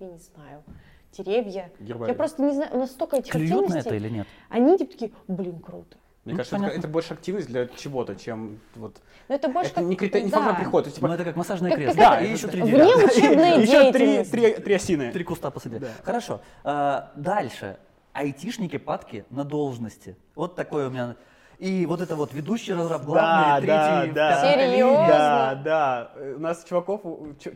я 0.00 0.06
не 0.08 0.18
знаю, 0.18 0.64
деревья. 1.12 1.70
Гербарий. 1.78 2.12
Я 2.12 2.16
просто 2.16 2.42
не 2.42 2.52
знаю, 2.52 2.70
у 2.74 2.78
нас 2.78 2.90
столько 2.90 3.16
этих 3.18 3.30
Клюют 3.32 3.50
на 3.52 3.56
активностей. 3.58 3.88
это 3.90 3.94
или 3.96 4.08
нет? 4.08 4.26
Они 4.48 4.76
типа 4.78 4.90
такие, 4.92 5.12
блин, 5.28 5.60
круто. 5.60 5.96
Мне 6.24 6.34
Ну, 6.34 6.38
кажется, 6.38 6.56
это, 6.56 6.62
понятно. 6.64 6.78
это 6.80 6.88
больше 6.88 7.14
активность 7.14 7.46
для 7.48 7.66
чего-то, 7.68 8.14
чем 8.16 8.60
вот... 8.74 8.96
Но 9.28 9.34
это 9.34 9.48
больше 9.48 9.70
это 9.70 9.80
как- 9.80 9.88
не, 9.88 9.96
критер- 9.96 10.22
не 10.22 10.30
да. 10.30 10.40
на 10.40 10.54
приход. 10.54 10.84
то 10.84 10.88
есть, 10.88 10.96
типа, 10.96 11.08
Ну, 11.08 11.14
это 11.14 11.24
как 11.24 11.36
массажное 11.36 11.70
Как- 11.70 11.78
кресло. 11.80 12.00
как 12.00 12.14
это- 12.20 12.24
и 12.24 12.32
еще 12.32 12.48
три 12.48 12.62
Вне 12.62 12.70
дерева. 12.72 13.04
учебная 13.06 13.56
еще 13.58 13.92
три, 13.92 14.06
деятельность. 14.06 14.30
три, 14.30 14.54
три 14.54 14.74
осины. 14.74 15.12
Три 15.12 15.24
куста 15.24 15.50
посади. 15.50 15.78
Да. 15.78 15.88
Хорошо. 16.02 16.40
А, 16.64 17.12
дальше. 17.16 17.78
Айтишники 18.12 18.78
падки 18.78 19.24
на 19.30 19.44
должности. 19.44 20.16
Вот 20.34 20.54
такое 20.56 20.88
у 20.88 20.90
меня. 20.90 21.16
И 21.58 21.86
вот 21.86 22.00
это 22.00 22.14
вот 22.14 22.32
ведущий 22.32 22.72
разраб, 22.72 23.04
главный, 23.04 23.66
третий, 23.66 24.10
в 24.10 24.14
пятом 24.14 24.48
Серьезно? 24.48 25.06
Да, 25.08 25.54
да. 25.64 26.12
У 26.36 26.38
нас 26.38 26.64
чуваков, 26.64 27.02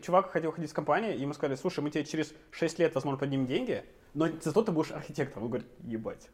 чувак 0.05 0.29
хотел 0.29 0.49
уходить 0.49 0.69
с 0.69 0.73
компании, 0.73 1.15
и 1.15 1.21
ему 1.21 1.33
сказали, 1.33 1.55
слушай, 1.55 1.79
мы 1.79 1.89
тебе 1.89 2.03
через 2.03 2.33
6 2.51 2.79
лет, 2.79 2.93
возможно, 2.95 3.17
поднимем 3.17 3.45
деньги, 3.45 3.85
но 4.13 4.27
зато 4.41 4.61
ты 4.63 4.73
будешь 4.73 4.91
архитектором. 4.91 5.43
Он 5.43 5.49
говорит, 5.49 5.67
ебать, 5.83 6.29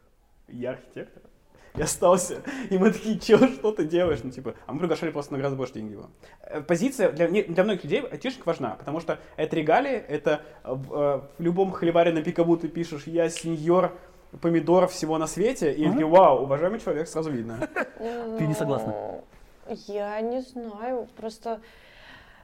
я 0.48 0.70
архитектор? 0.70 1.22
Я 1.76 1.84
остался. 1.84 2.42
И 2.68 2.78
мы 2.78 2.90
такие, 2.90 3.18
че, 3.18 3.38
что 3.38 3.70
ты 3.70 3.84
делаешь? 3.84 4.18
Ну, 4.24 4.30
типа, 4.30 4.54
а 4.66 4.72
мы 4.72 4.80
приглашали 4.80 5.10
просто 5.10 5.32
на 5.32 5.38
гораздо 5.38 5.56
больше 5.56 5.74
денег 5.74 5.92
его. 5.92 6.10
Э, 6.42 6.60
Позиция 6.60 7.12
для, 7.12 7.28
для 7.28 7.64
многих 7.64 7.84
людей 7.84 8.00
айтишник 8.00 8.44
важна, 8.44 8.70
потому 8.70 8.98
что 8.98 9.20
это 9.36 9.54
регалии, 9.54 9.92
это 9.92 10.42
э, 10.64 10.74
в 10.74 10.92
э, 10.92 11.20
в 11.38 11.42
любом 11.42 11.70
холиваре 11.70 12.12
на 12.12 12.22
пикабу 12.22 12.56
ты 12.56 12.68
пишешь, 12.68 13.04
я 13.06 13.30
сеньор 13.30 13.96
помидоров 14.40 14.92
всего 14.92 15.18
на 15.18 15.26
свете, 15.26 15.72
и 15.72 15.88
такие, 15.88 16.06
вау, 16.06 16.42
уважаемый 16.42 16.80
человек, 16.80 17.08
сразу 17.08 17.30
видно. 17.30 17.68
Ты 18.38 18.46
не 18.46 18.54
согласна? 18.54 18.94
Ну, 19.68 19.76
Я 19.86 20.20
не 20.20 20.40
знаю. 20.40 21.08
Просто 21.16 21.60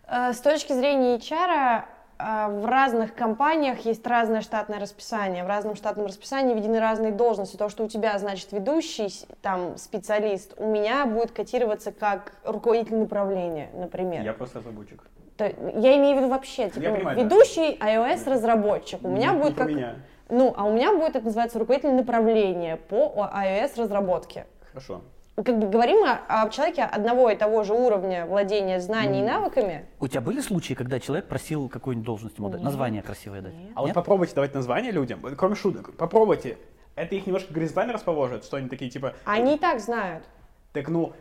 э, 0.08 0.32
с 0.32 0.40
точки 0.40 0.72
зрения 0.72 1.16
HR 1.16 1.84
э, 2.18 2.60
в 2.60 2.66
разных 2.66 3.14
компаниях 3.14 3.80
есть 3.80 4.06
разное 4.06 4.40
штатное 4.40 4.80
расписание. 4.80 5.44
В 5.44 5.48
разном 5.48 5.76
штатном 5.76 6.06
расписании 6.06 6.54
введены 6.54 6.80
разные 6.80 7.12
должности. 7.12 7.56
То, 7.56 7.68
что 7.68 7.84
у 7.84 7.88
тебя, 7.88 8.18
значит, 8.18 8.50
ведущий 8.52 9.08
там 9.40 9.76
специалист, 9.76 10.54
у 10.56 10.66
меня 10.66 11.06
будет 11.06 11.30
котироваться 11.30 11.92
как 11.92 12.32
руководитель 12.44 12.96
направления, 12.96 13.70
например. 13.74 14.24
Я 14.24 14.32
просто 14.32 14.58
разработчик. 14.58 15.02
То- 15.36 15.46
я 15.46 15.96
имею 15.98 16.16
в 16.16 16.18
виду 16.18 16.28
вообще, 16.28 16.70
типа, 16.70 16.90
понимаю, 16.90 17.16
да. 17.16 17.22
ведущий 17.22 17.76
iOS-разработчик. 17.78 19.04
У 19.04 19.08
меня 19.08 19.32
будет 19.34 19.56
как... 19.56 19.68
меня. 19.68 19.96
Ну, 20.28 20.52
а 20.56 20.64
у 20.64 20.72
меня 20.72 20.92
будет, 20.92 21.16
это 21.16 21.26
называется, 21.26 21.58
руководитель 21.58 21.92
направления 21.94 22.76
по 22.76 23.12
iOS-разработке. 23.32 24.46
Хорошо. 24.72 25.02
как 25.36 25.58
бы 25.58 25.68
говорим 25.68 26.04
о, 26.04 26.42
о 26.42 26.48
человеке 26.50 26.82
одного 26.82 27.30
и 27.30 27.36
того 27.36 27.62
же 27.62 27.72
уровня 27.74 28.26
владения 28.26 28.80
знаний 28.80 29.20
и 29.20 29.22
навыками. 29.22 29.86
У 30.00 30.08
тебя 30.08 30.20
были 30.20 30.40
случаи, 30.40 30.74
когда 30.74 30.98
человек 30.98 31.26
просил 31.26 31.68
какую-нибудь 31.68 32.06
должность 32.06 32.38
ему 32.38 32.48
дать, 32.48 32.62
название 32.62 33.02
красивое 33.02 33.42
дать? 33.42 33.54
А 33.74 33.80
вот 33.80 33.86
Нет? 33.86 33.94
попробуйте 33.94 34.34
давать 34.34 34.54
название 34.54 34.92
людям, 34.92 35.20
кроме 35.36 35.54
шуток, 35.54 35.94
попробуйте. 35.96 36.58
Это 36.94 37.14
их 37.14 37.26
немножко 37.26 37.52
горизонтально 37.52 37.92
расположит, 37.92 38.44
что 38.44 38.56
они 38.56 38.68
такие 38.68 38.90
типа, 38.90 39.14
Они 39.24 39.56
и 39.56 39.58
так 39.58 39.80
знают. 39.80 40.24
так 40.72 40.88
ну, 40.88 41.12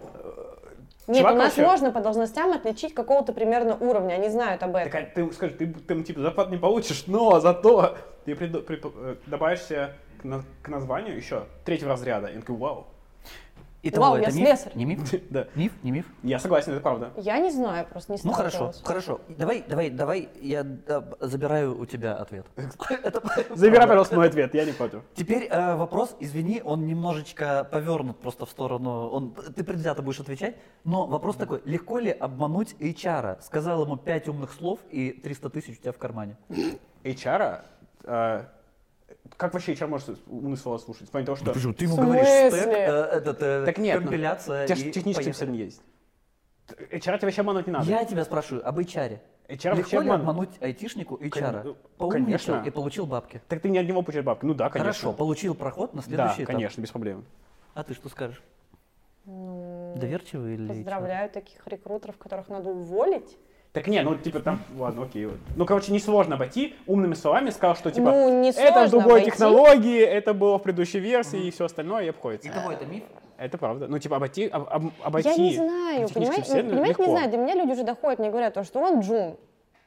Нет, 1.07 1.17
Чувак 1.19 1.33
у 1.33 1.37
нас 1.37 1.45
вообще- 1.57 1.61
можно 1.71 1.91
по 1.91 1.99
должностям 1.99 2.51
отличить 2.51 2.93
какого-то 2.93 3.31
примерно 3.33 3.75
уровня, 3.75 4.13
они 4.15 4.29
знают 4.29 4.63
об 4.63 4.75
этом. 4.75 4.91
так, 4.91 5.01
а 5.11 5.15
ты 5.15 5.31
скажешь, 5.33 5.55
ты, 5.57 5.67
ты, 5.67 6.03
типа 6.03 6.21
зарплату 6.21 6.51
не 6.51 6.57
получишь, 6.57 7.03
но 7.07 7.39
зато 7.39 7.95
ты 8.25 8.33
приду- 8.33 8.61
при- 8.61 8.81
э, 8.83 9.15
добавишься 9.27 9.93
к, 10.19 10.23
на- 10.23 10.43
к 10.63 10.67
названию 10.69 11.15
еще 11.15 11.43
третьего 11.63 11.91
разряда. 11.91 12.27
И 12.27 12.35
он 12.35 12.41
такой, 12.41 12.55
вау. 12.57 12.87
Итого, 13.87 14.07
Вау, 14.07 14.15
это 14.15 14.31
я 14.31 14.35
миф? 14.35 14.47
слесарь. 14.47 14.75
Не 14.75 14.85
миф? 14.85 15.13
Да. 15.29 15.47
Миф? 15.53 15.71
Не 15.83 15.91
миф? 15.91 16.05
Я 16.23 16.39
согласен, 16.39 16.71
это 16.71 16.81
правда. 16.81 17.11
Я 17.17 17.37
не 17.37 17.51
знаю, 17.51 17.85
просто 17.85 18.13
не 18.13 18.19
Ну 18.23 18.31
хорошо, 18.31 18.73
хорошо. 18.83 19.21
Давай, 19.37 19.63
давай, 19.67 19.91
давай, 19.91 20.29
я 20.41 20.65
забираю 21.19 21.79
у 21.79 21.85
тебя 21.85 22.15
ответ. 22.15 22.47
Это 23.03 23.21
Забирай, 23.53 23.87
пожалуйста, 23.87 24.15
мой 24.15 24.27
ответ, 24.27 24.55
я 24.55 24.65
не 24.65 24.71
против. 24.71 25.03
Теперь 25.13 25.47
э, 25.51 25.75
вопрос, 25.75 26.15
извини, 26.19 26.63
он 26.65 26.87
немножечко 26.87 27.67
повернут 27.71 28.19
просто 28.19 28.47
в 28.47 28.49
сторону, 28.49 29.07
он, 29.09 29.35
ты 29.55 29.63
предвзято 29.63 30.01
будешь 30.01 30.19
отвечать, 30.19 30.55
но 30.83 31.05
вопрос 31.05 31.35
такой, 31.35 31.61
легко 31.65 31.99
ли 31.99 32.09
обмануть 32.09 32.73
HR? 32.79 33.43
Сказал 33.43 33.83
ему 33.83 33.97
пять 33.97 34.27
умных 34.27 34.51
слов 34.51 34.79
и 34.89 35.11
300 35.11 35.49
тысяч 35.51 35.77
у 35.77 35.81
тебя 35.81 35.91
в 35.91 35.99
кармане. 35.99 36.37
HR, 37.03 37.61
как 39.37 39.53
вообще 39.53 39.73
HR 39.73 39.87
может 39.87 40.17
умные 40.27 40.57
слова 40.57 40.77
слушать? 40.77 41.07
В 41.07 41.11
плане 41.11 41.25
того, 41.25 41.35
что... 41.35 41.53
Ты 41.73 41.85
ему 41.85 41.95
говоришь, 41.97 42.27
стек, 42.53 42.67
э, 42.67 43.09
этот, 43.11 43.39
Так 43.65 43.77
нет, 43.77 43.95
ну, 43.99 44.07
компиляция 44.07 44.63
у 44.63 44.67
тебя 44.67 44.75
же 44.75 44.89
и 44.89 44.91
поехали. 44.93 45.13
специалист 45.23 45.41
есть. 45.41 45.81
HR 46.67 46.99
тебя 47.01 47.17
вообще 47.21 47.41
обмануть 47.41 47.67
не 47.67 47.73
надо. 47.73 47.85
Я 47.89 48.05
тебя 48.05 48.23
спрашиваю 48.23 48.67
об 48.67 48.79
HR. 48.79 49.19
HR 49.47 49.75
вообще 49.75 49.75
Легко 49.75 50.01
ли 50.01 50.09
обман- 50.09 50.21
обмануть 50.21 50.49
айтишнику 50.59 51.15
HR? 51.17 51.61
Кон- 51.63 51.75
Поумничал 51.97 52.09
конечно. 52.55 52.63
и 52.65 52.69
получил 52.71 53.05
бабки. 53.05 53.41
Так 53.47 53.61
ты 53.61 53.69
не 53.69 53.77
от 53.77 53.85
него 53.87 54.01
получаешь 54.01 54.25
бабки. 54.25 54.45
Ну 54.45 54.53
да, 54.55 54.69
конечно. 54.69 54.91
Хорошо, 54.93 55.13
получил 55.13 55.53
проход 55.53 55.93
на 55.93 56.01
Да, 56.01 56.07
следующий 56.07 56.43
этап. 56.43 56.47
конечно, 56.55 56.81
без 56.81 56.89
проблем. 56.91 57.25
А 57.75 57.83
ты 57.83 57.93
что 57.93 58.09
скажешь? 58.09 58.41
Доверчивый 59.25 60.55
или... 60.55 60.67
Поздравляю 60.67 61.29
таких 61.29 61.65
рекрутеров, 61.67 62.17
которых 62.17 62.47
надо 62.49 62.69
уволить. 62.69 63.37
Так 63.75 63.87
не, 63.87 64.01
ну 64.01 64.15
типа 64.15 64.39
там, 64.39 64.59
ладно, 64.77 65.03
окей. 65.03 65.27
Ну, 65.55 65.65
короче, 65.65 65.91
несложно 65.91 66.35
обойти. 66.35 66.75
Умными 66.87 67.13
словами 67.13 67.49
сказал, 67.51 67.75
что 67.75 67.91
типа 67.91 68.09
Ну, 68.09 68.41
не 68.41 68.49
это 68.49 68.57
в 68.57 68.71
сложно 68.73 68.89
другой 68.89 69.11
обойти. 69.19 69.31
технологии, 69.31 69.99
это 70.01 70.33
было 70.33 70.57
в 70.57 70.63
предыдущей 70.63 70.99
версии 70.99 71.45
и 71.47 71.51
все 71.51 71.65
остальное, 71.65 72.05
и 72.05 72.07
обходится. 72.07 72.49
Итого 72.49 72.71
это 72.71 72.85
миф? 72.85 73.03
Это 73.37 73.57
правда. 73.57 73.87
Ну, 73.87 73.99
типа 73.99 74.15
обойти, 74.15 74.47
об- 74.47 74.67
об- 74.69 74.91
обойти. 75.03 75.29
Я 75.29 75.35
не 75.35 75.53
знаю, 75.55 76.07
техническую 76.07 76.13
понимаете, 76.13 76.41
вселенную 76.43 76.69
понимаете, 76.71 76.87
не 77.01 77.05
легко. 77.05 77.11
знаю, 77.17 77.31
до 77.31 77.37
меня 77.37 77.55
люди 77.55 77.71
уже 77.73 77.83
доходят, 77.83 78.19
мне 78.19 78.29
говорят, 78.31 78.53
то, 78.53 78.63
что 78.63 78.79
он 78.79 79.01
джун. 79.01 79.35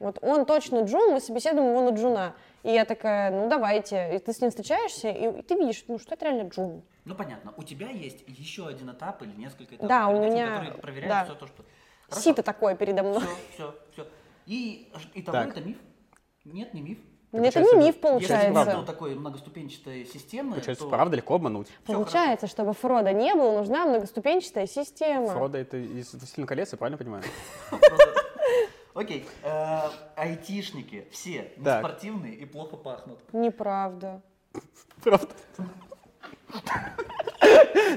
Вот 0.00 0.18
он 0.22 0.44
точно 0.44 0.82
джун, 0.82 1.14
мы 1.14 1.20
собеседуем 1.20 1.70
его 1.70 1.80
на 1.90 1.94
джуна. 1.96 2.34
И 2.64 2.70
я 2.70 2.84
такая, 2.84 3.30
ну 3.30 3.48
давайте. 3.48 4.14
И 4.14 4.18
ты 4.18 4.32
с 4.34 4.40
ним 4.42 4.50
встречаешься, 4.50 5.08
и, 5.08 5.38
и 5.40 5.42
ты 5.42 5.54
видишь, 5.54 5.82
ну 5.88 5.98
что 5.98 6.14
это 6.14 6.26
реально 6.26 6.48
джун. 6.50 6.82
Ну 7.06 7.14
понятно, 7.14 7.54
у 7.56 7.62
тебя 7.62 7.88
есть 7.88 8.22
еще 8.26 8.66
один 8.68 8.90
этап 8.90 9.22
или 9.22 9.32
несколько 9.34 9.76
этапов, 9.76 9.88
Да, 9.88 10.08
у 10.08 10.12
перед 10.18 10.24
этим, 10.26 10.34
меня- 10.34 10.54
которые 10.56 10.74
проверяют 10.82 11.08
да. 11.08 11.24
все 11.24 11.34
то, 11.34 11.46
что... 11.46 11.62
Сито 12.10 12.42
такое 12.42 12.74
передо 12.74 13.02
мной. 13.02 13.20
Все, 13.20 13.36
все, 13.54 13.74
все. 13.92 14.06
И 14.46 14.90
и 15.14 15.22
того 15.22 15.38
Так. 15.38 15.50
это 15.50 15.60
миф? 15.60 15.76
Нет, 16.44 16.72
не 16.74 16.80
миф. 16.80 16.98
Ну, 17.30 17.44
Это 17.44 17.60
не 17.60 17.74
миф 17.74 17.86
Если 17.86 18.00
получается. 18.00 18.50
правда 18.52 18.82
такой 18.84 19.14
многоступенчатой 19.14 20.06
системы, 20.06 20.52
Получается, 20.52 20.84
то... 20.84 20.90
правда 20.90 21.16
легко 21.16 21.34
обмануть. 21.34 21.66
Всё 21.84 21.92
Получается, 21.92 22.46
чтобы 22.46 22.72
Фрода 22.72 23.12
не 23.12 23.34
было, 23.34 23.58
нужна 23.58 23.84
многоступенчатая 23.84 24.66
система. 24.66 25.28
Фрода 25.28 25.58
это 25.58 25.76
из 25.76 26.14
«Властелина 26.14 26.46
колец, 26.46 26.72
я 26.72 26.78
правильно 26.78 26.96
понимаю? 26.96 27.22
Окей, 28.94 29.26
э, 29.44 29.80
айтишники 30.16 31.06
все 31.12 31.42
Так. 31.62 31.82
неспортивные 31.84 32.34
и 32.34 32.46
плохо 32.46 32.76
пахнут. 32.76 33.20
Неправда. 33.34 34.22
Правда. 35.04 35.28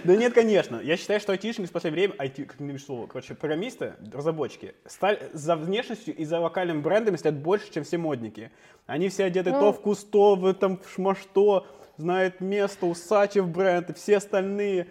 Да 0.03 0.15
нет, 0.15 0.33
конечно. 0.33 0.77
Я 0.77 0.97
считаю, 0.97 1.19
что 1.19 1.31
айтишники 1.31 1.67
в 1.69 1.71
последнее 1.71 2.07
время, 2.07 2.23
IT, 2.23 2.45
как 2.45 2.59
не 2.59 2.77
слово, 2.77 3.07
короче, 3.07 3.35
программисты, 3.35 3.93
разработчики, 4.13 4.75
стали 4.85 5.29
за 5.33 5.55
внешностью 5.55 6.15
и 6.15 6.25
за 6.25 6.39
локальным 6.39 6.81
брендом 6.81 7.17
следят 7.17 7.39
больше, 7.39 7.71
чем 7.71 7.83
все 7.83 7.97
модники. 7.97 8.51
Они 8.85 9.09
все 9.09 9.25
одеты 9.25 9.51
то 9.51 9.73
в 9.73 9.81
кусто, 9.81 10.35
в 10.35 10.45
этом 10.45 10.77
в 10.79 10.89
шма 10.89 11.15
что, 11.15 11.67
знают 11.97 12.39
место, 12.39 12.85
Усачев 12.85 13.47
бренд 13.47 13.89
и 13.89 13.93
все 13.93 14.17
остальные. 14.17 14.87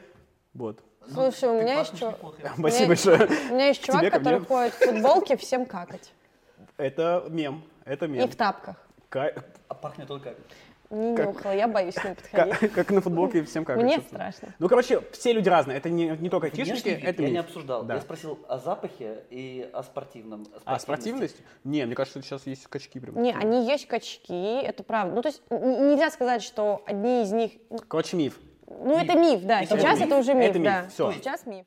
Вот. 0.55 0.81
Слушай, 1.13 1.49
у 1.49 1.61
меня 1.61 1.81
есть. 1.81 2.01
У 2.03 2.35
Спасибо 2.59 2.89
большое. 2.89 3.27
У 3.51 3.55
меня 3.55 3.69
есть 3.69 3.83
чувак, 3.85 4.11
который 4.11 4.41
ходит 4.41 4.75
в 4.75 4.79
футболке 4.79 5.37
всем 5.37 5.67
какать. 5.67 6.13
Это 6.77 7.25
мем. 7.29 7.65
Это 7.85 8.07
И 8.07 8.09
мем. 8.09 8.29
в 8.29 8.37
тапках. 8.37 8.77
Ка- 9.09 9.35
А 9.69 9.75
пахнет 9.75 10.07
только... 10.07 10.35
Не 10.91 11.17
Как- 11.17 11.29
нюхала, 11.29 11.53
я 11.53 11.69
боюсь 11.69 11.95
к 11.95 12.05
ним 12.05 12.15
подходить. 12.33 12.59
Как, 12.59 12.73
как 12.73 12.91
на 12.91 13.01
футболке 13.01 13.45
всем 13.45 13.65
как. 13.65 13.77
Мне 13.77 13.97
собственно. 13.97 14.33
страшно. 14.33 14.55
Ну, 14.59 14.69
короче, 14.69 15.01
все 15.13 15.33
люди 15.33 15.49
разные. 15.49 15.77
Это 15.79 15.89
не, 15.89 16.09
не 16.19 16.29
только 16.29 16.49
вид 16.49 16.69
это 16.85 17.23
я 17.23 17.29
не 17.29 17.35
миф. 17.35 17.45
обсуждал. 17.45 17.85
Да. 17.85 17.95
Я 17.95 18.01
спросил 18.01 18.41
о 18.49 18.59
запахе 18.59 19.23
и 19.31 19.71
о 19.73 19.85
спортивном. 19.85 20.49
А 20.65 20.81
спортивности. 20.81 21.37
спортивность? 21.37 21.37
Не, 21.63 21.87
мне 21.87 21.95
кажется, 21.95 22.21
сейчас 22.23 22.45
есть 22.47 22.67
качки 22.67 22.99
прям. 22.99 23.23
Не, 23.23 23.33
они 23.33 23.67
есть 23.67 23.87
качки, 23.87 24.61
это 24.63 24.83
правда. 24.83 25.15
Ну, 25.15 25.23
то 25.23 25.29
есть 25.29 25.43
нельзя 25.49 26.11
сказать, 26.11 26.43
что 26.43 26.83
одни 26.87 27.23
из 27.23 27.31
них... 27.31 27.53
Короче, 27.87 28.17
миф. 28.17 28.37
Ну, 28.67 28.99
это 28.99 29.17
миф, 29.17 29.43
да. 29.45 29.63
Это 29.63 29.79
Сейчас 29.79 29.99
миф? 30.01 30.07
это 30.09 30.17
уже 30.19 30.35
миф, 30.35 30.51
Это 30.51 30.59
миф, 30.59 30.65
да. 30.73 30.89
всё. 30.93 31.13
Сейчас 31.13 31.47
миф. 31.47 31.67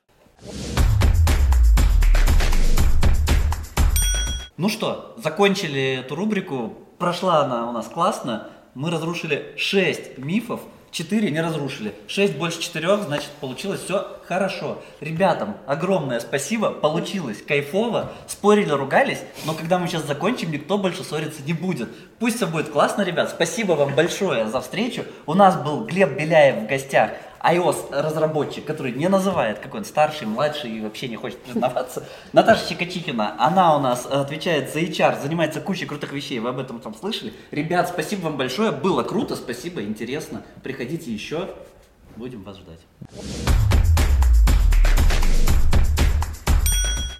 Ну 4.57 4.69
что, 4.69 5.15
закончили 5.17 5.99
эту 6.01 6.15
рубрику. 6.15 6.73
Прошла 6.99 7.43
она 7.43 7.69
у 7.69 7.71
нас 7.71 7.87
классно. 7.87 8.49
Мы 8.75 8.89
разрушили 8.89 9.53
6 9.55 10.17
мифов, 10.17 10.61
4 10.89 11.29
не 11.29 11.41
разрушили. 11.41 11.93
6 12.07 12.37
больше 12.37 12.59
4, 12.59 13.03
значит, 13.03 13.29
получилось 13.39 13.81
все 13.81 14.19
хорошо. 14.27 14.81
Ребятам 14.99 15.57
огромное 15.67 16.19
спасибо, 16.19 16.71
получилось 16.71 17.43
кайфово. 17.43 18.11
Спорили, 18.27 18.71
ругались, 18.71 19.19
но 19.45 19.53
когда 19.53 19.77
мы 19.77 19.87
сейчас 19.87 20.07
закончим, 20.07 20.51
никто 20.51 20.79
больше 20.79 21.03
ссориться 21.03 21.43
не 21.43 21.53
будет. 21.53 21.87
Пусть 22.17 22.37
все 22.37 22.47
будет 22.47 22.69
классно, 22.69 23.03
ребят. 23.03 23.29
Спасибо 23.29 23.73
вам 23.73 23.93
большое 23.93 24.47
за 24.47 24.59
встречу. 24.59 25.05
У 25.27 25.35
нас 25.35 25.55
был 25.55 25.85
Глеб 25.85 26.17
Беляев 26.17 26.63
в 26.63 26.67
гостях 26.67 27.11
iOS-разработчик, 27.43 28.65
который 28.65 28.93
не 28.93 29.09
называет, 29.09 29.59
какой 29.59 29.81
он 29.81 29.85
старший, 29.85 30.27
младший 30.27 30.71
и 30.71 30.81
вообще 30.81 31.09
не 31.09 31.17
хочет 31.17 31.39
признаваться. 31.39 32.07
Наташа 32.33 32.69
Чикачихина, 32.69 33.35
она 33.37 33.75
у 33.75 33.79
нас 33.79 34.07
э, 34.09 34.13
отвечает 34.13 34.71
за 34.71 34.79
HR, 34.79 35.21
занимается 35.21 35.59
кучей 35.59 35.85
крутых 35.85 36.13
вещей, 36.13 36.39
вы 36.39 36.49
об 36.49 36.59
этом 36.59 36.79
там 36.79 36.95
слышали. 36.95 37.33
Ребят, 37.51 37.89
спасибо 37.89 38.21
вам 38.25 38.37
большое, 38.37 38.71
было 38.71 39.03
круто, 39.03 39.35
спасибо, 39.35 39.81
интересно. 39.81 40.43
Приходите 40.63 41.11
еще, 41.11 41.49
будем 42.15 42.43
вас 42.43 42.57
ждать. 42.57 44.02